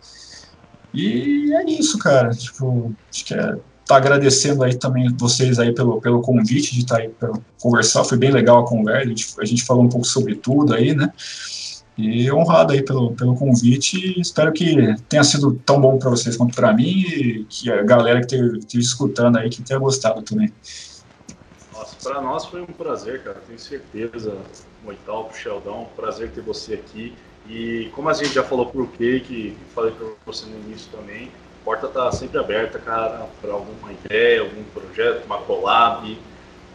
[0.92, 2.30] E é isso, cara.
[2.30, 3.56] Tipo, acho que é
[3.86, 8.04] tá agradecendo aí também vocês aí pelo, pelo convite de estar tá aí para conversar.
[8.04, 9.04] Foi bem legal a conversa.
[9.04, 11.10] A gente, a gente falou um pouco sobre tudo aí, né?
[11.96, 14.20] E honrado aí pelo, pelo convite.
[14.20, 18.20] Espero que tenha sido tão bom para vocês quanto para mim e que a galera
[18.20, 20.52] que esteja escutando aí que tenha gostado também.
[21.72, 23.40] Nossa, para nós foi um prazer, cara.
[23.46, 24.36] Tenho certeza,
[24.84, 27.14] Moital, Sheldon, prazer ter você aqui.
[27.48, 31.30] E como a gente já falou pro Cake, falei para você no início também,
[31.62, 36.18] a porta tá sempre aberta, cara, para alguma ideia, algum projeto, uma collab.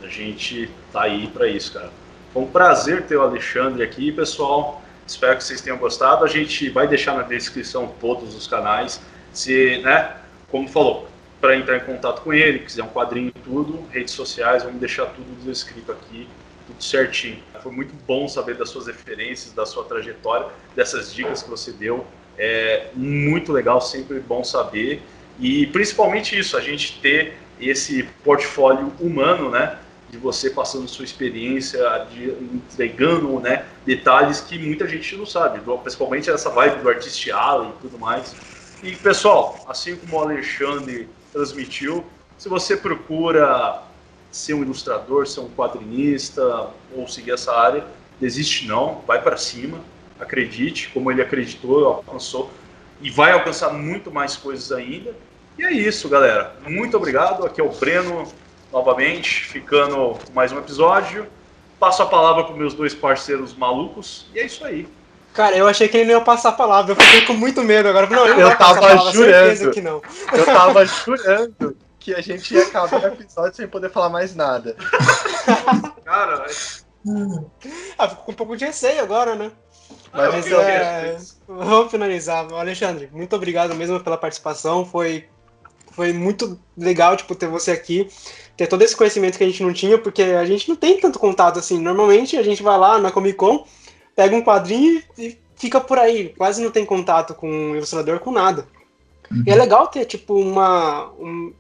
[0.02, 1.92] A gente tá aí para isso, cara.
[2.34, 4.82] Foi um prazer ter o Alexandre aqui, pessoal.
[5.12, 6.24] Espero que vocês tenham gostado.
[6.24, 9.02] A gente vai deixar na descrição todos os canais.
[9.34, 10.16] Se, né,
[10.50, 11.08] como falou,
[11.42, 15.08] para entrar em contato com ele, quiser um quadrinho e tudo, redes sociais, vamos deixar
[15.08, 16.28] tudo descrito aqui,
[16.66, 17.44] tudo certinho.
[17.62, 22.06] Foi muito bom saber das suas referências, da sua trajetória, dessas dicas que você deu.
[22.38, 25.02] É muito legal, sempre bom saber.
[25.40, 29.78] E principalmente isso, a gente ter esse portfólio humano, né?
[30.12, 31.80] De você passando sua experiência,
[32.12, 37.82] de, entregando né, detalhes que muita gente não sabe, principalmente essa vibe do artistial e
[37.82, 38.36] tudo mais.
[38.84, 42.06] E pessoal, assim como o Alexandre transmitiu,
[42.38, 43.84] se você procura
[44.32, 47.86] ser um ilustrador, ser um quadrinista ou seguir essa área,
[48.20, 49.80] desiste não, vai para cima,
[50.20, 52.52] acredite, como ele acreditou, alcançou
[53.02, 55.16] e vai alcançar muito mais coisas ainda.
[55.58, 56.56] E é isso, galera.
[56.68, 57.46] Muito obrigado.
[57.46, 58.28] Aqui é o Breno
[58.72, 61.28] novamente, ficando mais um episódio.
[61.80, 64.88] Passo a palavra para meus dois parceiros malucos e é isso aí.
[65.34, 67.88] Cara, eu achei que ele não ia passar a palavra, eu fiquei com muito medo
[67.88, 68.08] agora.
[68.08, 69.72] Não, ele não eu tava palavra, jurando.
[69.72, 70.02] Que não.
[70.34, 74.76] Eu tava jurando que a gente ia acabar o episódio sem poder falar mais nada.
[76.04, 76.46] Cara,
[77.98, 79.52] ah, fico com um pouco de receio agora, né?
[80.14, 81.18] Mas, Mas é,
[81.48, 82.52] vamos finalizar.
[82.54, 84.86] Alexandre, muito obrigado mesmo pela participação.
[84.86, 85.28] Foi,
[85.92, 88.10] foi muito legal tipo, ter você aqui,
[88.58, 91.20] ter todo esse conhecimento que a gente não tinha, porque a gente não tem tanto
[91.20, 91.80] contato assim.
[91.80, 93.66] Normalmente a gente vai lá na Comic Con,
[94.16, 96.30] pega um quadrinho e fica por aí.
[96.38, 98.68] Quase não tem contato com o ilustrador, com nada.
[99.30, 99.44] Uhum.
[99.46, 101.12] E é legal ter, tipo, uma.
[101.20, 101.54] Um,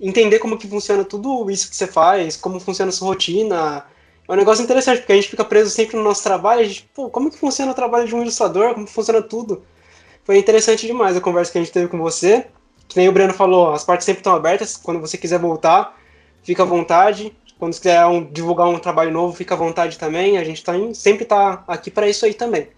[0.00, 3.84] entender como que funciona tudo isso que você faz, como funciona a sua rotina
[4.28, 6.88] é um negócio interessante, porque a gente fica preso sempre no nosso trabalho, a gente,
[6.94, 9.62] pô, como que funciona o trabalho de um ilustrador, como funciona tudo.
[10.22, 12.46] Foi interessante demais a conversa que a gente teve com você.
[12.88, 15.96] Que nem o Breno falou, as partes sempre estão abertas, quando você quiser voltar,
[16.42, 17.36] fica à vontade.
[17.58, 20.38] Quando você quiser um, divulgar um trabalho novo, fica à vontade também.
[20.38, 22.68] A gente tá em, sempre tá aqui para isso aí também.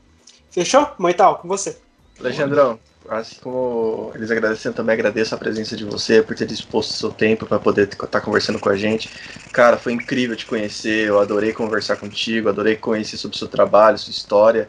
[0.50, 0.90] Fechou?
[0.98, 1.78] Moital, com você.
[2.18, 2.78] Alexandrão,
[3.08, 7.46] assim como eles agradecendo, também agradeço a presença de você por ter disposto seu tempo
[7.46, 9.08] para poder estar tá conversando com a gente.
[9.52, 13.98] Cara, foi incrível te conhecer, eu adorei conversar contigo, adorei conhecer sobre o seu trabalho,
[13.98, 14.68] sua história.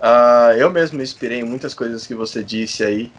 [0.00, 3.12] Uh, eu mesmo me inspirei em muitas coisas que você disse aí,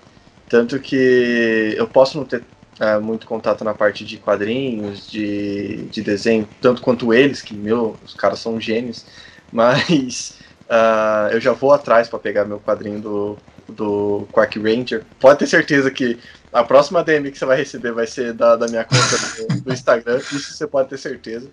[0.50, 2.44] tanto que eu posso não ter
[2.82, 7.96] uh, muito contato na parte de quadrinhos, de, de desenho, tanto quanto eles, que, meu,
[8.04, 9.06] os caras são gênios,
[9.54, 10.38] mas
[10.70, 13.40] uh, eu já vou atrás para pegar meu quadrinho do
[13.70, 16.18] do Quark Ranger, pode ter certeza que
[16.52, 19.72] a próxima DM que você vai receber vai ser da, da minha conta do, do
[19.72, 21.48] Instagram, isso você pode ter certeza.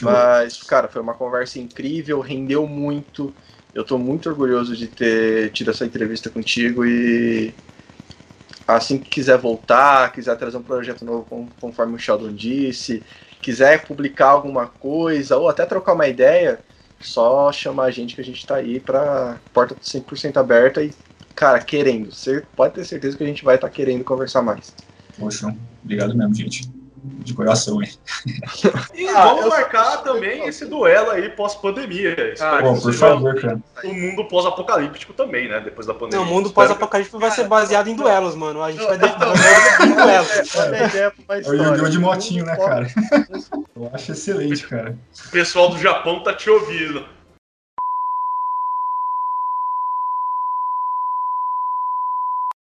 [0.00, 3.34] Mas, cara, foi uma conversa incrível, rendeu muito.
[3.74, 7.54] Eu tô muito orgulhoso de ter tido essa entrevista contigo e
[8.66, 13.02] assim que quiser voltar, quiser trazer um projeto novo conforme o Sheldon disse,
[13.40, 16.60] quiser publicar alguma coisa ou até trocar uma ideia,
[17.00, 20.92] só chamar a gente que a gente tá aí pra porta 100% aberta e
[21.34, 22.12] cara, querendo.
[22.12, 24.74] Você pode ter certeza que a gente vai estar tá querendo conversar mais.
[25.18, 26.81] Poxa, obrigado mesmo, gente.
[27.04, 27.90] De coração, hein?
[28.94, 32.34] E ah, vamos marcar também esse duelo aí pós-pandemia.
[32.40, 33.60] Ah, por favor, cara.
[33.82, 35.58] O mundo pós-apocalíptico também, né?
[35.60, 36.24] Depois da pandemia.
[36.24, 38.62] Não, o mundo pós-apocalíptico vai ser baseado em duelos, mano.
[38.62, 40.56] A gente vai baseado em duelos.
[40.94, 41.88] É o Yu-Gi-Oh!
[41.88, 42.86] de motinho, né, cara?
[43.74, 44.96] Eu acho excelente, cara.
[45.26, 47.04] O pessoal do Japão tá te ouvindo.